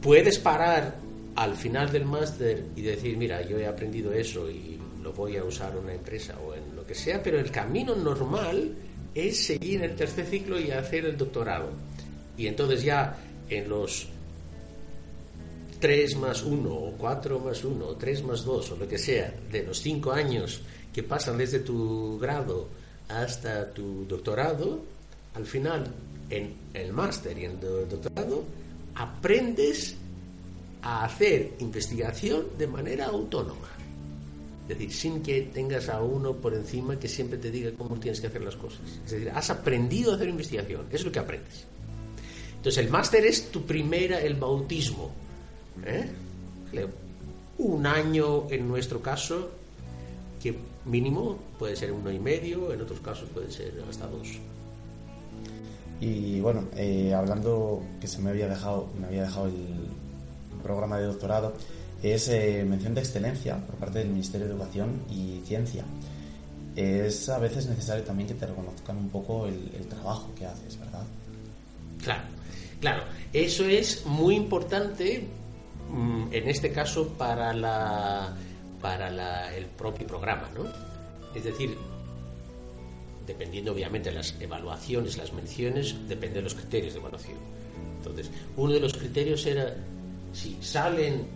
puedes 0.00 0.38
parar 0.38 0.96
al 1.34 1.54
final 1.54 1.92
del 1.92 2.06
máster 2.06 2.64
y 2.74 2.82
decir, 2.82 3.18
mira, 3.18 3.42
yo 3.42 3.58
he 3.58 3.66
aprendido 3.66 4.12
eso 4.12 4.50
y 4.50 4.78
lo 5.02 5.12
voy 5.12 5.36
a 5.36 5.44
usar 5.44 5.72
en 5.72 5.84
una 5.84 5.94
empresa 5.94 6.34
o 6.38 6.54
en 6.54 6.74
lo 6.74 6.86
que 6.86 6.94
sea, 6.94 7.22
pero 7.22 7.38
el 7.38 7.50
camino 7.50 7.94
normal 7.94 8.74
es 9.14 9.44
seguir 9.44 9.82
el 9.82 9.94
tercer 9.94 10.24
ciclo 10.24 10.58
y 10.58 10.70
hacer 10.70 11.04
el 11.04 11.18
doctorado. 11.18 11.70
Y 12.38 12.46
entonces 12.46 12.82
ya 12.82 13.16
en 13.50 13.68
los 13.68 14.08
3 15.78 16.16
más 16.16 16.42
1 16.42 16.70
o 16.70 16.92
4 16.92 17.38
más 17.38 17.64
1 17.64 17.86
o 17.86 17.96
3 17.96 18.22
más 18.24 18.44
2 18.44 18.72
o 18.72 18.76
lo 18.76 18.88
que 18.88 18.98
sea, 18.98 19.34
de 19.50 19.62
los 19.62 19.80
5 19.80 20.12
años 20.12 20.60
que 20.92 21.02
pasan 21.02 21.38
desde 21.38 21.60
tu 21.60 22.18
grado 22.18 22.68
hasta 23.08 23.72
tu 23.72 24.04
doctorado, 24.06 24.80
al 25.34 25.46
final 25.46 25.86
en 26.30 26.54
el 26.74 26.92
máster 26.92 27.38
y 27.38 27.44
en 27.44 27.52
el 27.52 27.88
doctorado 27.88 28.44
aprendes 28.94 29.96
a 30.82 31.04
hacer 31.04 31.54
investigación 31.58 32.46
de 32.56 32.66
manera 32.66 33.06
autónoma. 33.06 33.68
Es 34.62 34.70
decir, 34.70 34.92
sin 34.92 35.22
que 35.22 35.42
tengas 35.42 35.88
a 35.88 36.02
uno 36.02 36.34
por 36.34 36.54
encima 36.54 36.98
que 36.98 37.08
siempre 37.08 37.38
te 37.38 37.50
diga 37.50 37.70
cómo 37.78 37.96
tienes 37.96 38.20
que 38.20 38.26
hacer 38.26 38.42
las 38.42 38.56
cosas. 38.56 38.80
Es 39.04 39.10
decir, 39.12 39.30
has 39.32 39.50
aprendido 39.50 40.12
a 40.12 40.16
hacer 40.16 40.28
investigación, 40.28 40.86
es 40.90 41.04
lo 41.04 41.12
que 41.12 41.20
aprendes. 41.20 41.64
Entonces, 42.56 42.84
el 42.84 42.90
máster 42.90 43.24
es 43.24 43.52
tu 43.52 43.64
primera, 43.64 44.20
el 44.20 44.34
bautismo. 44.34 45.12
¿Eh? 45.84 46.08
Un 47.58 47.86
año 47.86 48.50
en 48.50 48.68
nuestro 48.68 49.00
caso, 49.00 49.50
que 50.42 50.56
mínimo 50.84 51.38
puede 51.58 51.76
ser 51.76 51.92
uno 51.92 52.10
y 52.10 52.18
medio, 52.18 52.72
en 52.72 52.80
otros 52.80 53.00
casos 53.00 53.28
puede 53.30 53.50
ser 53.50 53.82
hasta 53.88 54.06
dos. 54.06 54.38
Y 56.00 56.40
bueno, 56.40 56.64
eh, 56.76 57.14
hablando 57.14 57.82
que 58.00 58.06
se 58.06 58.20
me 58.20 58.30
había 58.30 58.48
dejado, 58.48 58.88
me 59.00 59.06
había 59.06 59.22
dejado 59.22 59.46
el 59.46 59.54
programa 60.62 60.98
de 60.98 61.06
doctorado, 61.06 61.54
es 62.02 62.28
eh, 62.28 62.64
mención 62.68 62.94
de 62.94 63.00
excelencia 63.00 63.56
por 63.56 63.76
parte 63.76 64.00
del 64.00 64.08
Ministerio 64.08 64.46
de 64.46 64.52
Educación 64.52 65.00
y 65.10 65.40
Ciencia. 65.46 65.84
Es 66.74 67.30
a 67.30 67.38
veces 67.38 67.66
necesario 67.66 68.04
también 68.04 68.28
que 68.28 68.34
te 68.34 68.46
reconozcan 68.46 68.98
un 68.98 69.08
poco 69.08 69.46
el, 69.46 69.70
el 69.74 69.86
trabajo 69.86 70.28
que 70.38 70.44
haces, 70.44 70.78
¿verdad? 70.78 71.04
Claro, 72.02 72.24
claro. 72.80 73.02
Eso 73.32 73.64
es 73.64 74.04
muy 74.04 74.36
importante 74.36 75.26
en 76.32 76.48
este 76.48 76.72
caso 76.72 77.08
para 77.16 77.52
la 77.54 78.36
para 78.80 79.10
la- 79.10 79.54
el 79.56 79.66
propio 79.66 80.06
programa, 80.06 80.48
¿no? 80.54 80.64
Es 81.34 81.44
decir, 81.44 81.76
dependiendo 83.26 83.72
obviamente 83.72 84.10
de 84.10 84.16
las 84.16 84.34
evaluaciones, 84.40 85.16
las 85.16 85.32
menciones, 85.32 85.94
depende 86.08 86.36
de 86.36 86.42
los 86.42 86.54
criterios 86.54 86.92
de 86.94 87.00
evaluación. 87.00 87.38
Entonces, 87.98 88.30
uno 88.56 88.72
de 88.72 88.80
los 88.80 88.92
criterios 88.94 89.44
era 89.46 89.74
si 90.32 90.56
salen 90.60 91.26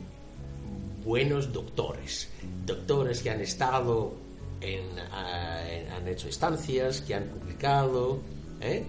buenos 1.05 1.53
doctores, 1.53 2.29
doctores 2.67 3.23
que 3.23 3.31
han 3.31 3.41
estado 3.41 4.13
en, 4.61 4.83
en- 4.99 5.91
han 5.93 6.07
hecho 6.07 6.29
estancias, 6.29 7.01
que 7.01 7.15
han 7.15 7.25
publicado, 7.25 8.19
¿eh? 8.61 8.85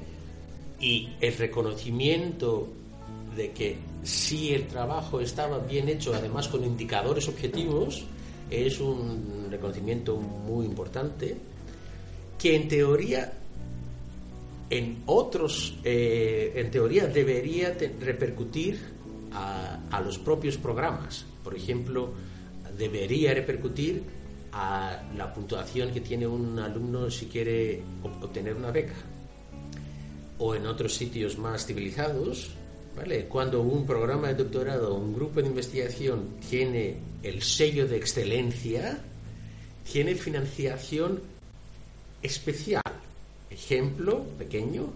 y 0.79 1.09
el 1.21 1.37
reconocimiento 1.37 2.67
de 3.35 3.51
que 3.51 3.77
si 4.03 4.53
el 4.53 4.67
trabajo 4.67 5.19
estaba 5.19 5.59
bien 5.59 5.89
hecho, 5.89 6.13
además 6.13 6.47
con 6.47 6.63
indicadores 6.63 7.27
objetivos, 7.27 8.03
es 8.49 8.79
un 8.79 9.47
reconocimiento 9.49 10.17
muy 10.17 10.65
importante 10.65 11.37
que 12.37 12.55
en 12.55 12.67
teoría 12.67 13.33
en 14.69 15.03
otros 15.05 15.75
eh, 15.83 16.53
en 16.55 16.71
teoría 16.71 17.05
debería 17.05 17.75
repercutir 17.99 18.79
a, 19.33 20.01
los 20.03 20.17
propios 20.17 20.57
programas. 20.57 21.25
Por 21.43 21.55
ejemplo 21.55 22.13
debería 22.77 23.33
repercutir 23.33 24.01
a 24.53 25.03
la 25.15 25.33
puntuación 25.33 25.91
que 25.91 26.01
tiene 26.01 26.25
un 26.27 26.57
alumno 26.59 27.09
si 27.09 27.27
quiere 27.27 27.81
ob- 28.03 28.23
obtener 28.23 28.55
una 28.55 28.71
beca 28.71 28.95
o 30.39 30.55
en 30.55 30.65
otros 30.65 30.95
sitios 30.95 31.37
más 31.37 31.65
civilizados, 31.65 32.49
¿vale? 32.95 33.25
Cuando 33.25 33.61
un 33.61 33.85
programa 33.85 34.29
de 34.29 34.35
doctorado 34.35 34.95
un 34.95 35.13
grupo 35.13 35.41
de 35.41 35.47
investigación 35.47 36.35
tiene 36.49 36.97
el 37.23 37.41
sello 37.41 37.87
de 37.87 37.97
excelencia, 37.97 38.99
tiene 39.89 40.15
financiación 40.15 41.19
especial. 42.21 42.81
Ejemplo 43.49 44.23
pequeño, 44.37 44.91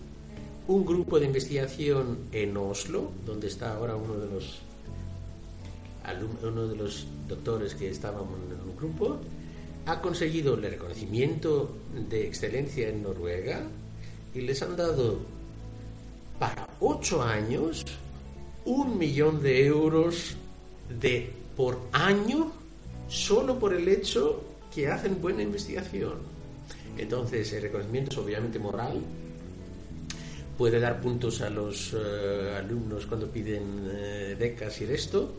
un 0.67 0.85
grupo 0.85 1.19
de 1.19 1.25
investigación 1.25 2.17
en 2.31 2.55
Oslo, 2.57 3.11
donde 3.25 3.47
está 3.47 3.75
ahora 3.75 3.95
uno 3.95 4.15
de 4.17 4.31
los 4.31 4.61
uno 6.43 6.67
de 6.67 6.75
los 6.75 7.07
doctores 7.27 7.73
que 7.73 7.89
estábamos 7.89 8.37
en 8.51 8.69
un 8.69 8.75
grupo, 8.77 9.17
ha 9.87 10.01
conseguido 10.01 10.53
el 10.53 10.61
reconocimiento 10.61 11.75
de 12.09 12.27
excelencia 12.27 12.89
en 12.89 13.01
Noruega 13.01 13.63
y 14.33 14.41
les 14.41 14.61
han 14.61 14.75
dado 14.75 15.19
ocho 16.79 17.21
años 17.21 17.85
un 18.65 18.97
millón 18.97 19.41
de 19.41 19.65
euros 19.65 20.35
de 20.99 21.31
por 21.55 21.79
año 21.91 22.51
solo 23.07 23.57
por 23.59 23.73
el 23.73 23.87
hecho 23.87 24.43
que 24.73 24.87
hacen 24.87 25.21
buena 25.21 25.41
investigación. 25.41 26.13
Entonces 26.97 27.51
el 27.53 27.63
reconocimiento 27.63 28.11
es 28.11 28.17
obviamente 28.17 28.59
moral, 28.59 29.01
puede 30.57 30.79
dar 30.79 31.01
puntos 31.01 31.41
a 31.41 31.49
los 31.49 31.93
eh, 31.93 32.55
alumnos 32.57 33.05
cuando 33.05 33.29
piden 33.29 33.87
eh, 33.91 34.35
becas 34.39 34.81
y 34.81 34.85
esto, 34.85 35.33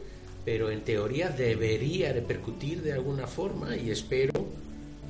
pero 0.45 0.71
en 0.71 0.83
teoría 0.83 1.31
debería 1.31 2.13
repercutir 2.13 2.83
de 2.83 2.93
alguna 2.93 3.27
forma 3.27 3.77
y 3.77 3.91
espero 3.91 4.47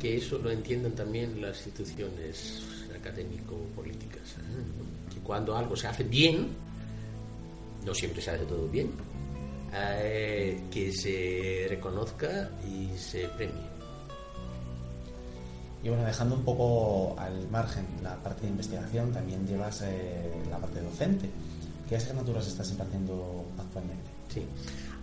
que 0.01 0.17
eso 0.17 0.39
lo 0.39 0.51
entiendan 0.51 0.93
también 0.93 1.41
las 1.41 1.67
instituciones 1.67 2.63
académico-políticas. 2.95 4.37
¿eh? 4.39 4.96
Cuando 5.27 5.57
algo 5.57 5.75
se 5.77 5.89
hace 5.89 6.05
bien, 6.05 6.49
no 7.85 7.95
siempre 7.95 8.23
se 8.23 8.31
hace 8.31 8.45
todo 8.45 8.69
bien, 8.69 8.93
eh, 9.75 10.63
que 10.71 10.93
se 10.93 11.67
reconozca 11.69 12.51
y 12.67 12.97
se 12.97 13.27
premie. 13.29 13.77
Y 15.83 15.89
bueno, 15.89 16.05
dejando 16.05 16.37
un 16.37 16.45
poco 16.45 17.19
al 17.19 17.49
margen 17.49 17.87
la 18.03 18.17
parte 18.23 18.43
de 18.43 18.49
investigación, 18.49 19.13
también 19.13 19.47
llevas 19.47 19.83
eh, 19.83 20.33
la 20.51 20.59
parte 20.59 20.81
docente. 20.81 21.29
¿Qué 21.89 21.97
asignaturas 21.97 22.47
estás 22.47 22.71
impartiendo 22.71 23.45
actualmente? 23.59 24.11
Sí. 24.29 24.45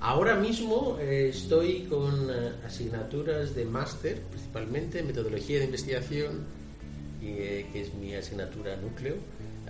Ahora 0.01 0.35
mismo 0.35 0.97
eh, 0.99 1.29
estoy 1.29 1.83
con 1.83 2.29
eh, 2.29 2.51
asignaturas 2.65 3.55
de 3.55 3.63
máster, 3.63 4.21
principalmente 4.23 5.01
metodología 5.01 5.59
de 5.59 5.65
investigación, 5.65 6.43
eh, 7.21 7.67
que 7.71 7.81
es 7.83 7.93
mi 7.93 8.13
asignatura 8.13 8.75
núcleo. 8.75 9.15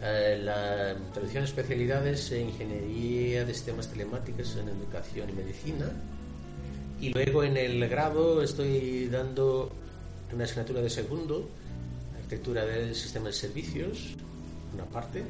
Eh, 0.01 0.41
la 0.43 0.95
traducción 1.13 1.43
de 1.43 1.49
especialidades 1.49 2.31
en 2.31 2.49
ingeniería 2.49 3.45
de 3.45 3.53
sistemas 3.53 3.89
telemáticos 3.89 4.55
en 4.57 4.69
educación 4.69 5.29
y 5.29 5.33
medicina. 5.33 5.91
Y 6.99 7.13
luego 7.13 7.43
en 7.43 7.57
el 7.57 7.87
grado 7.87 8.41
estoy 8.41 9.07
dando 9.07 9.71
una 10.33 10.43
asignatura 10.45 10.81
de 10.81 10.89
segundo, 10.89 11.49
arquitectura 12.15 12.65
del 12.65 12.95
sistema 12.95 13.27
de 13.27 13.33
servicios, 13.33 14.15
una 14.73 14.85
parte, 14.85 15.23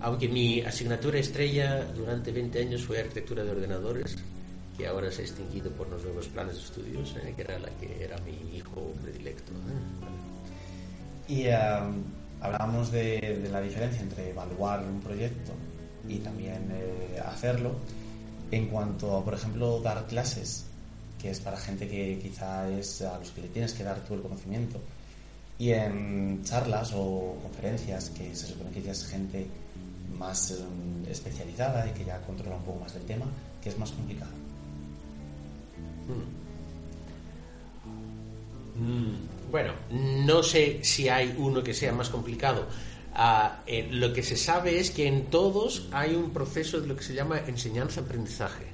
aunque 0.00 0.28
mi 0.28 0.60
asignatura 0.60 1.18
estrella 1.18 1.84
durante 1.96 2.30
20 2.30 2.60
años 2.60 2.84
fue 2.84 2.98
arquitectura 2.98 3.44
de 3.44 3.50
ordenadores, 3.50 4.16
que 4.76 4.86
ahora 4.86 5.10
se 5.10 5.22
ha 5.22 5.24
extinguido 5.24 5.70
por 5.72 5.88
los 5.88 6.04
nuevos 6.04 6.28
planes 6.28 6.54
de 6.54 6.60
estudios, 6.60 7.16
eh, 7.16 7.32
que 7.34 7.42
era 7.42 7.58
la 7.58 7.68
que 7.80 8.04
era 8.04 8.16
mi 8.18 8.56
hijo 8.56 8.92
predilecto. 9.02 9.52
¿eh? 9.52 11.32
Y 11.32 11.42
eh, 11.46 11.56
hablábamos 12.40 12.92
de, 12.92 13.48
la 13.50 13.60
diferencia 13.60 14.02
entre 14.02 14.30
evaluar 14.30 14.82
un 14.84 15.00
proyecto 15.00 15.52
y 16.08 16.18
también 16.18 16.68
eh, 16.72 17.20
hacerlo. 17.24 17.72
En 18.50 18.68
cuanto 18.68 19.16
a, 19.16 19.24
por 19.24 19.34
ejemplo, 19.34 19.80
dar 19.80 20.06
clases, 20.06 20.64
que 21.20 21.30
es 21.30 21.40
para 21.40 21.58
gente 21.58 21.86
que 21.86 22.18
quizá 22.18 22.68
es 22.70 23.02
a 23.02 23.18
los 23.18 23.30
que 23.30 23.42
le 23.42 23.48
tienes 23.48 23.74
que 23.74 23.84
dar 23.84 24.00
tú 24.00 24.14
el 24.14 24.22
conocimiento, 24.22 24.80
y 25.58 25.72
en 25.72 26.42
charlas 26.44 26.92
o 26.94 27.36
conferencias, 27.42 28.10
que 28.10 28.34
se 28.34 28.46
supone 28.46 28.70
que 28.70 28.80
ya 28.82 28.92
es 28.92 29.06
gente 29.06 29.46
más 30.16 30.52
eh, 30.52 30.56
especializada 31.10 31.86
y 31.88 31.90
que 31.90 32.04
ya 32.04 32.20
controla 32.22 32.56
un 32.56 32.62
poco 32.62 32.80
más 32.80 32.94
del 32.94 33.04
tema, 33.04 33.26
que 33.62 33.68
es 33.68 33.78
más 33.78 33.90
complicado. 33.90 34.30
Mm, 38.78 39.37
Bueno, 39.50 39.72
no 39.90 40.42
sé 40.42 40.80
si 40.82 41.08
hay 41.08 41.34
uno 41.38 41.62
que 41.62 41.72
sea 41.72 41.92
más 41.92 42.10
complicado. 42.10 42.66
Ah, 43.14 43.62
eh, 43.66 43.88
lo 43.90 44.12
que 44.12 44.22
se 44.22 44.36
sabe 44.36 44.78
es 44.78 44.90
que 44.90 45.06
en 45.06 45.26
todos 45.26 45.88
hay 45.90 46.14
un 46.14 46.30
proceso 46.30 46.80
de 46.80 46.86
lo 46.86 46.96
que 46.96 47.02
se 47.02 47.14
llama 47.14 47.40
enseñanza-aprendizaje. 47.46 48.66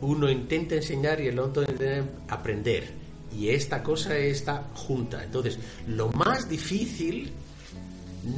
Uno 0.00 0.30
intenta 0.30 0.74
enseñar 0.74 1.20
y 1.20 1.28
el 1.28 1.38
otro 1.38 1.62
intenta 1.62 2.34
aprender. 2.34 2.92
Y 3.36 3.50
esta 3.50 3.82
cosa 3.82 4.16
está 4.16 4.64
junta. 4.74 5.22
Entonces, 5.22 5.58
lo 5.88 6.08
más 6.12 6.48
difícil 6.48 7.32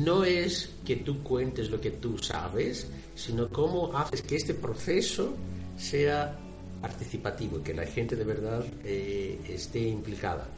no 0.04 0.24
es 0.24 0.70
que 0.84 0.96
tú 0.96 1.22
cuentes 1.22 1.70
lo 1.70 1.80
que 1.80 1.92
tú 1.92 2.18
sabes, 2.18 2.88
sino 3.14 3.48
cómo 3.48 3.96
haces 3.96 4.22
que 4.22 4.36
este 4.36 4.54
proceso 4.54 5.34
sea 5.78 6.36
participativo, 6.80 7.62
que 7.62 7.74
la 7.74 7.86
gente 7.86 8.16
de 8.16 8.24
verdad 8.24 8.64
eh, 8.84 9.38
esté 9.48 9.80
implicada. 9.80 10.48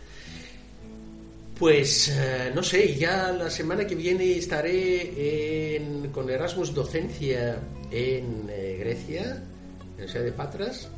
Pues 1.58 2.08
eh, 2.08 2.52
no 2.54 2.62
sé, 2.62 2.94
ya 2.94 3.32
la 3.32 3.50
semana 3.50 3.84
que 3.86 3.96
viene 3.96 4.36
estaré 4.38 5.74
en- 5.76 6.10
con 6.10 6.30
Erasmus 6.30 6.72
Docencia 6.72 7.58
en 7.90 8.48
eh, 8.48 8.76
Grecia, 8.78 9.42
en 9.96 10.04
la 10.04 10.08
ciudad 10.10 10.24
de 10.24 10.32
Patras, 10.32 10.88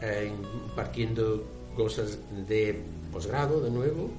eh, 0.00 0.32
impartiendo 0.70 1.46
cosas 1.76 2.18
de 2.46 2.80
posgrado 3.12 3.60
de 3.60 3.70
nuevo. 3.70 4.10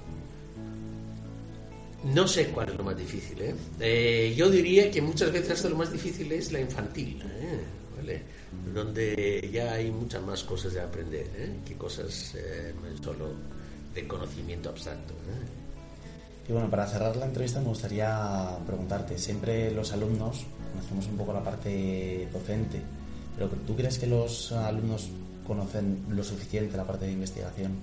No 2.13 2.27
sé 2.27 2.47
cuál 2.49 2.69
es 2.69 2.75
lo 2.75 2.83
más 2.83 2.97
difícil. 2.97 3.37
¿eh? 3.79 4.33
Yo 4.35 4.49
diría 4.49 4.91
que 4.91 5.01
muchas 5.01 5.31
veces 5.31 5.63
lo 5.65 5.75
más 5.77 5.91
difícil 5.91 6.31
es 6.31 6.51
la 6.51 6.59
infantil. 6.59 7.23
¿Vale? 7.97 8.21
donde 8.71 9.49
ya 9.51 9.73
hay 9.73 9.89
muchas 9.89 10.21
más 10.21 10.43
cosas 10.43 10.73
de 10.73 10.81
aprender 10.81 11.25
que 11.65 11.73
cosas 11.75 12.35
solo 13.03 13.29
de 13.93 14.07
conocimiento 14.07 14.69
abstracto. 14.69 15.13
Y 16.47 16.51
bueno, 16.51 16.69
para 16.69 16.85
cerrar 16.87 17.15
la 17.15 17.25
entrevista 17.25 17.59
me 17.59 17.67
gustaría 17.67 18.57
preguntarte, 18.65 19.17
siempre 19.17 19.71
los 19.71 19.93
alumnos 19.93 20.45
conocemos 20.73 21.07
un 21.07 21.17
poco 21.17 21.33
la 21.33 21.43
parte 21.43 22.27
docente, 22.31 22.81
pero 23.35 23.49
¿tú 23.65 23.75
crees 23.75 23.97
que 23.97 24.07
los 24.07 24.51
alumnos 24.51 25.09
conocen 25.47 26.03
lo 26.09 26.23
suficiente 26.23 26.75
la 26.75 26.85
parte 26.85 27.05
de 27.05 27.13
investigación? 27.13 27.77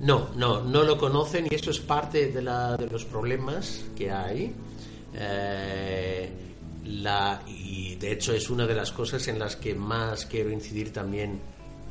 No, 0.00 0.30
no, 0.34 0.62
no 0.62 0.82
lo 0.82 0.98
conocen 0.98 1.46
y 1.50 1.54
eso 1.54 1.70
es 1.70 1.78
parte 1.78 2.28
de, 2.28 2.42
la, 2.42 2.76
de 2.76 2.86
los 2.86 3.04
problemas 3.04 3.84
que 3.94 4.10
hay. 4.10 4.52
Eh, 5.14 6.30
la, 6.86 7.42
y 7.46 7.94
de 7.96 8.12
hecho 8.12 8.32
es 8.32 8.50
una 8.50 8.66
de 8.66 8.74
las 8.74 8.90
cosas 8.90 9.28
en 9.28 9.38
las 9.38 9.56
que 9.56 9.74
más 9.74 10.26
quiero 10.26 10.50
incidir 10.50 10.92
también 10.92 11.40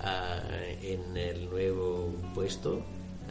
eh, 0.04 0.80
en 0.82 1.16
el 1.16 1.50
nuevo 1.50 2.14
puesto. 2.34 2.82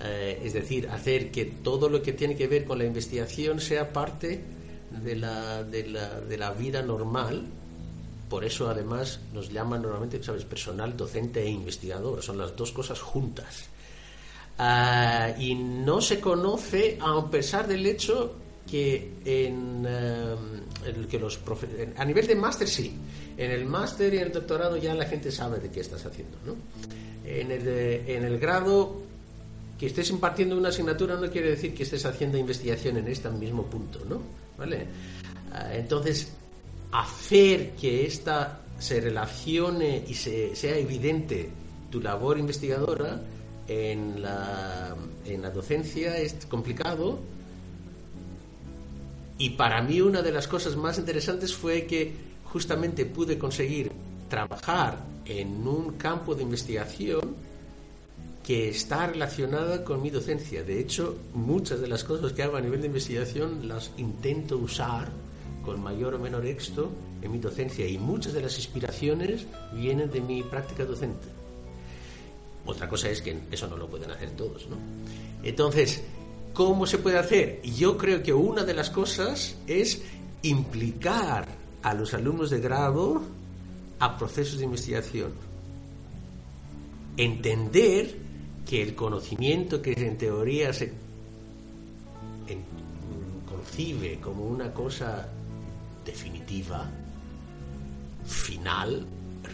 Eh, 0.03 0.40
es 0.44 0.55
decir, 0.55 0.88
hacer 0.88 1.30
que 1.30 1.44
todo 1.44 1.88
lo 1.88 2.01
que 2.03 2.14
tiene 2.14 2.34
que 2.34 2.46
ver 2.46 2.64
con 2.64 2.78
la 2.78 2.84
investigación 2.84 3.61
sea 3.61 3.92
parte 3.92 4.40
de 5.03 5.16
la, 5.16 5.62
de 5.62 5.86
la, 5.88 6.20
de 6.20 6.38
la 6.38 6.53
vida 6.53 6.82
normal. 6.82 7.44
Por 8.28 8.44
eso 8.44 8.70
además 8.70 9.20
nos 9.34 9.51
llaman 9.51 9.82
normalmente, 9.82 10.22
¿sabes?, 10.22 10.44
personal 10.44 10.96
docente 10.96 11.42
e 11.42 11.51
investigador. 11.51 12.22
Son 12.22 12.38
las 12.38 12.57
dos 12.57 12.72
cosas 12.72 13.01
juntas. 13.01 13.68
Ah, 14.57 15.34
y 15.38 15.55
no 15.55 16.01
se 16.01 16.20
conoce, 16.20 16.98
a 17.01 17.28
pesar 17.30 17.66
del 17.66 17.84
hecho 17.86 18.34
que 18.70 19.14
en, 19.24 19.84
eh, 19.88 20.36
que 21.11 21.18
los 21.18 21.40
a 21.96 22.05
nivel 22.05 22.26
de 22.26 22.36
máster 22.36 22.68
sí, 22.68 22.94
en 23.36 23.51
el 23.51 23.64
máster 23.66 24.14
y 24.14 24.18
en 24.18 24.24
el 24.24 24.32
doctorado 24.32 24.76
ya 24.76 24.94
la 24.94 25.07
gente 25.07 25.32
sabe 25.32 25.59
de 25.59 25.70
qué 25.70 25.80
estás 25.80 26.07
haciendo, 26.07 26.36
¿no? 26.46 26.57
En 27.24 27.51
el, 27.51 27.66
en 27.66 28.24
el 28.24 28.38
grado 28.38 29.09
que 29.81 29.87
estés 29.87 30.11
impartiendo 30.11 30.59
una 30.59 30.68
asignatura 30.68 31.16
no 31.16 31.31
quiere 31.31 31.53
decir 31.53 31.74
que 31.74 31.85
estés 31.85 32.05
haciendo 32.05 32.37
investigación 32.37 32.99
en 32.99 33.09
este 33.09 33.31
mismo 33.31 33.64
punto, 33.64 34.05
¿no? 34.07 34.20
¿Vale? 34.59 34.87
Ah, 35.51 35.74
entonces, 35.74 36.35
hacer 36.93 37.70
que 37.70 38.05
esta 38.05 38.61
se 38.78 39.01
relacione 39.01 40.05
y 40.07 40.12
se, 40.12 40.55
sea 40.55 40.76
evidente 40.76 41.49
tu 41.91 41.99
labor 41.99 42.39
investigadora 42.39 43.22
en 43.66 44.20
la, 44.20 44.95
en 45.24 45.41
la 45.41 45.51
docencia 45.51 46.18
es 46.18 46.45
complicado 46.45 47.18
y 49.39 49.49
para 49.49 49.81
mí 49.81 50.03
una 50.03 50.20
de 50.20 50.31
las 50.31 50.47
cosas 50.47 50.76
más 50.76 50.99
interesantes 50.99 51.55
fue 51.55 51.87
que 51.87 52.12
justamente 52.45 53.07
pude 53.07 53.39
conseguir 53.39 53.91
trabajar 54.28 54.99
en 55.24 55.66
un 55.66 55.93
campo 55.93 56.35
de 56.35 56.43
investigación 56.43 57.49
que 58.45 58.68
está 58.68 59.07
relacionada 59.07 59.84
con 59.84 60.03
mi 60.03 60.11
docencia. 60.11 60.62
De 60.62 60.80
hecho, 60.80 61.16
muchas 61.34 61.80
de 61.80 61.88
las 61.88 62.05
cosas 62.05 62.32
que 62.32 62.43
hago 62.43 62.57
a 62.57 62.61
nivel 62.61 62.80
de 62.80 62.86
investigación 62.86 63.68
las 63.68 63.93
intento 63.97 64.57
usar 64.57 65.11
con 65.64 65.82
mayor 65.82 66.14
o 66.14 66.18
menor 66.18 66.47
éxito 66.47 66.91
en 67.20 67.32
mi 67.32 67.38
docencia 67.38 67.86
y 67.86 67.99
muchas 67.99 68.32
de 68.32 68.41
las 68.41 68.57
inspiraciones 68.57 69.47
vienen 69.74 70.11
de 70.11 70.20
mi 70.20 70.43
práctica 70.43 70.84
docente. 70.84 71.28
Otra 72.64 72.88
cosa 72.88 73.11
es 73.11 73.20
que 73.20 73.38
eso 73.51 73.68
no 73.68 73.76
lo 73.76 73.88
pueden 73.88 74.11
hacer 74.11 74.30
todos, 74.30 74.68
¿no? 74.68 74.76
Entonces, 75.43 76.03
¿Cómo 76.53 76.86
se 76.86 76.99
puede 76.99 77.18
hacer? 77.18 77.62
Yo 77.62 77.97
creo 77.97 78.22
que 78.22 78.32
una 78.32 78.64
de 78.64 78.74
las 78.74 78.91
cosas 78.91 79.57
es 79.66 80.03
implicar 80.43 81.47
a 81.82 81.95
los 81.95 82.12
alumnos 82.12 82.51
de 82.51 82.61
grado 82.61 83.22
a 84.01 84.18
procesos 84.18 84.59
de 84.59 84.64
investigación. 84.64 85.32
Entender 87.16 88.16
que 88.71 88.81
el 88.81 88.95
conocimiento 88.95 89.83
que 89.83 89.95
en 89.95 90.16
teoría 90.16 90.73
se 90.73 90.93
concibe 93.45 94.21
como 94.21 94.45
una 94.45 94.73
cosa 94.73 95.29
definitiva, 96.05 96.89
final, 98.25 99.05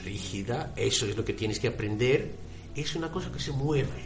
rígida, 0.05 0.75
eso 0.77 1.07
es 1.07 1.17
lo 1.17 1.25
que 1.25 1.33
tienes 1.33 1.59
que 1.59 1.69
aprender, 1.69 2.31
es 2.75 2.95
una 2.95 3.11
cosa 3.11 3.33
que 3.33 3.39
se 3.39 3.53
mueve 3.53 4.05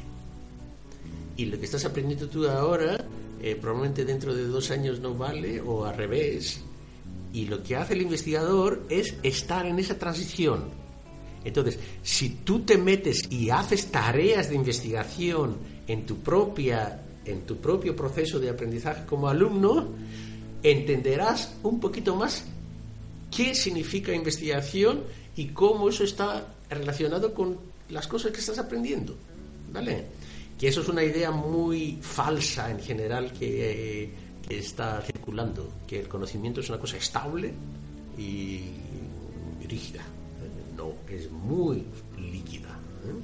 y 1.37 1.47
lo 1.47 1.59
que 1.59 1.65
estás 1.65 1.85
aprendiendo 1.85 2.29
tú 2.29 2.49
ahora 2.49 3.05
eh, 3.43 3.57
probablemente 3.57 4.05
dentro 4.05 4.33
de 4.33 4.45
dos 4.45 4.71
años 4.71 5.01
no 5.01 5.15
vale 5.15 5.61
o 5.61 5.87
al 5.87 5.97
revés. 5.97 6.61
Y 7.33 7.47
lo 7.47 7.65
que 7.65 7.75
hace 7.75 7.95
el 7.95 8.03
investigador 8.03 8.87
es 8.89 9.17
estar 9.25 9.67
en 9.67 9.81
esa 9.81 9.99
transición. 9.99 10.80
Entonces, 11.45 11.78
si 12.03 12.30
tú 12.45 12.61
te 12.61 12.76
metes 12.76 13.30
y 13.30 13.51
haces 13.51 13.91
tareas 13.91 14.49
de 14.49 14.57
investigación 14.57 15.57
en 15.86 16.07
tu 16.07 16.18
propia 16.18 17.03
en 17.24 17.43
tu 17.43 17.59
propio 17.59 17.95
proceso 17.95 18.41
de 18.41 18.49
aprendizaje 18.49 19.05
como 19.05 19.28
alumno, 19.28 19.88
entenderás 20.62 21.55
un 21.62 21.78
poquito 21.78 22.16
más 22.16 22.45
qué 23.30 23.55
significa 23.55 24.12
investigación 24.12 25.03
y 25.36 25.49
cómo 25.49 25.91
eso 25.91 26.03
está 26.03 26.55
relacionado 26.68 27.32
con 27.34 27.59
las 27.91 28.09
cosas 28.09 28.32
que 28.32 28.41
estás 28.41 28.59
aprendiendo. 28.59 29.14
¿Vale? 29.72 30.07
que 30.61 30.68
eso 30.68 30.82
es 30.82 30.88
una 30.88 31.03
idea 31.03 31.30
muy 31.30 31.97
falsa 32.03 32.70
en 32.70 32.80
general 32.80 33.32
que, 33.32 34.28
está 34.47 35.01
circulando, 35.01 35.72
que 35.86 36.01
el 36.01 36.09
conocimiento 36.09 36.61
es 36.61 36.68
una 36.68 36.78
cosa 36.78 36.99
estable 36.99 37.55
y 38.18 38.61
rígida, 39.66 40.03
es 41.09 41.31
muy 41.31 41.85
líquida. 42.18 42.68
¿eh? 42.68 43.14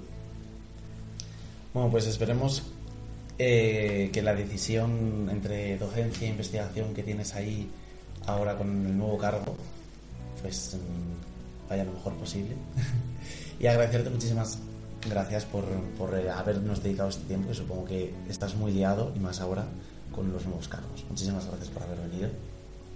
Bueno, 1.72 1.90
pues 1.90 2.06
esperemos 2.06 2.62
eh, 3.38 4.10
que 4.12 4.22
la 4.22 4.34
decisión 4.34 5.28
entre 5.30 5.76
docencia 5.78 6.26
e 6.26 6.30
investigación 6.30 6.94
que 6.94 7.02
tienes 7.02 7.34
ahí 7.34 7.68
ahora 8.26 8.56
con 8.56 8.86
el 8.86 8.96
nuevo 8.96 9.18
cargo, 9.18 9.56
pues 10.40 10.74
mm, 10.74 11.68
vaya 11.68 11.84
lo 11.84 11.92
mejor 11.92 12.14
posible. 12.14 12.56
y 13.60 13.66
agradecerte 13.66 14.10
muchísimas 14.10 14.58
gracias 15.08 15.44
por, 15.44 15.64
por 15.98 16.18
eh, 16.18 16.30
habernos 16.30 16.82
dedicado 16.82 17.10
este 17.10 17.24
tiempo, 17.24 17.48
que 17.48 17.54
supongo 17.54 17.84
que 17.84 18.14
estás 18.28 18.54
muy 18.54 18.72
liado 18.72 19.12
y 19.14 19.20
más 19.20 19.40
ahora 19.40 19.66
con 20.12 20.32
los 20.32 20.44
nuevos 20.46 20.68
cargos. 20.68 21.04
Muchísimas 21.08 21.46
gracias 21.46 21.68
por 21.68 21.82
haber 21.82 22.00
venido. 22.08 22.30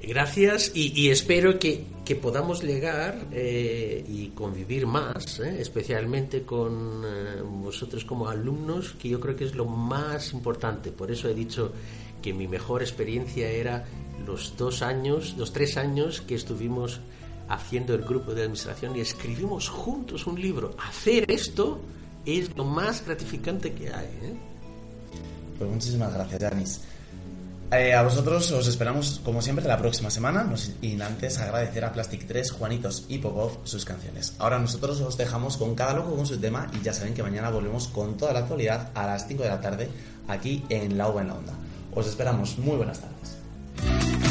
Gracias 0.03 0.73
y, 0.75 1.11
espero 1.11 1.59
que, 1.59 1.85
que, 2.05 2.17
podamos 2.17 2.63
llegar 2.63 3.27
eh, 3.33 4.03
y 4.09 4.29
convivir 4.29 4.87
más, 4.87 5.41
eh, 5.41 5.61
especialmente 5.61 6.43
con 6.43 7.03
vosotros 7.63 8.05
como 8.05 8.29
alumnos, 8.29 8.95
que 8.99 9.11
yo 9.11 9.21
creo 9.21 9.37
que 9.37 9.45
es 9.45 9.55
lo 9.55 9.67
más 9.67 10.33
importante. 10.33 10.91
Por 10.91 11.11
eso 11.11 11.29
he 11.29 11.35
dicho 11.35 11.73
que 12.23 12.33
mi 12.33 12.49
mejor 12.49 12.83
experiencia 12.83 13.51
era 13.51 13.85
los 14.27 14.57
dos 14.57 14.83
años, 14.83 15.35
los 15.37 15.53
tres 15.53 15.77
años 15.77 16.21
que 16.21 16.35
estuvimos 16.35 17.01
haciendo 17.49 17.95
el 17.95 18.03
grupo 18.03 18.33
de 18.33 18.43
administración 18.43 18.97
y 18.97 19.01
escribimos 19.01 19.69
juntos 19.69 20.27
un 20.27 20.41
libro. 20.41 20.77
Hacer 20.79 21.31
esto 21.31 21.81
es 22.25 22.57
lo 22.57 22.65
más 22.65 23.05
gratificante 23.05 23.73
que 23.73 23.93
hay. 23.93 24.07
¿eh? 24.07 24.35
Pues 25.59 25.71
muchísimas 25.71 26.15
gracias, 26.15 26.41
Janis. 26.41 26.81
Eh, 27.73 27.95
a 27.95 28.03
vosotros 28.03 28.51
os 28.51 28.67
esperamos, 28.67 29.21
como 29.25 29.41
siempre, 29.41 29.65
la 29.65 29.79
próxima 29.79 30.11
semana. 30.11 30.45
y 30.83 31.01
antes 31.01 31.39
agradecer 31.39 31.85
a 31.85 31.93
Plastic 31.93 32.27
3, 32.27 32.51
Juanitos 32.51 33.05
y 33.09 33.19
Popov 33.19 33.59
sus 33.63 33.85
canciones. 33.85 34.35
Ahora 34.39 34.59
nosotros 34.59 35.01
os 35.01 35.17
dejamos 35.17 35.57
con 35.57 35.77
cada 35.77 35.95
loco 35.95 36.17
con 36.17 36.27
su 36.27 36.37
tema 36.39 36.69
y 36.73 36.83
ya 36.83 36.93
saben 36.93 37.15
que 37.15 37.23
mañana 37.23 37.49
volvemos 37.51 37.87
con 37.87 38.17
toda 38.17 38.33
la 38.33 38.41
actualidad 38.41 38.91
a 38.95 39.07
las 39.07 39.29
5 39.29 39.45
de 39.45 39.49
la 39.49 39.61
tarde 39.61 39.89
aquí 40.27 40.65
en 40.69 40.99
La 40.99 41.09
Uva 41.09 41.21
en 41.21 41.29
la 41.29 41.35
Onda. 41.35 41.53
Os 41.95 42.09
esperamos. 42.09 42.59
Muy 42.59 42.77
buenas 42.77 43.01
tardes. 43.01 44.30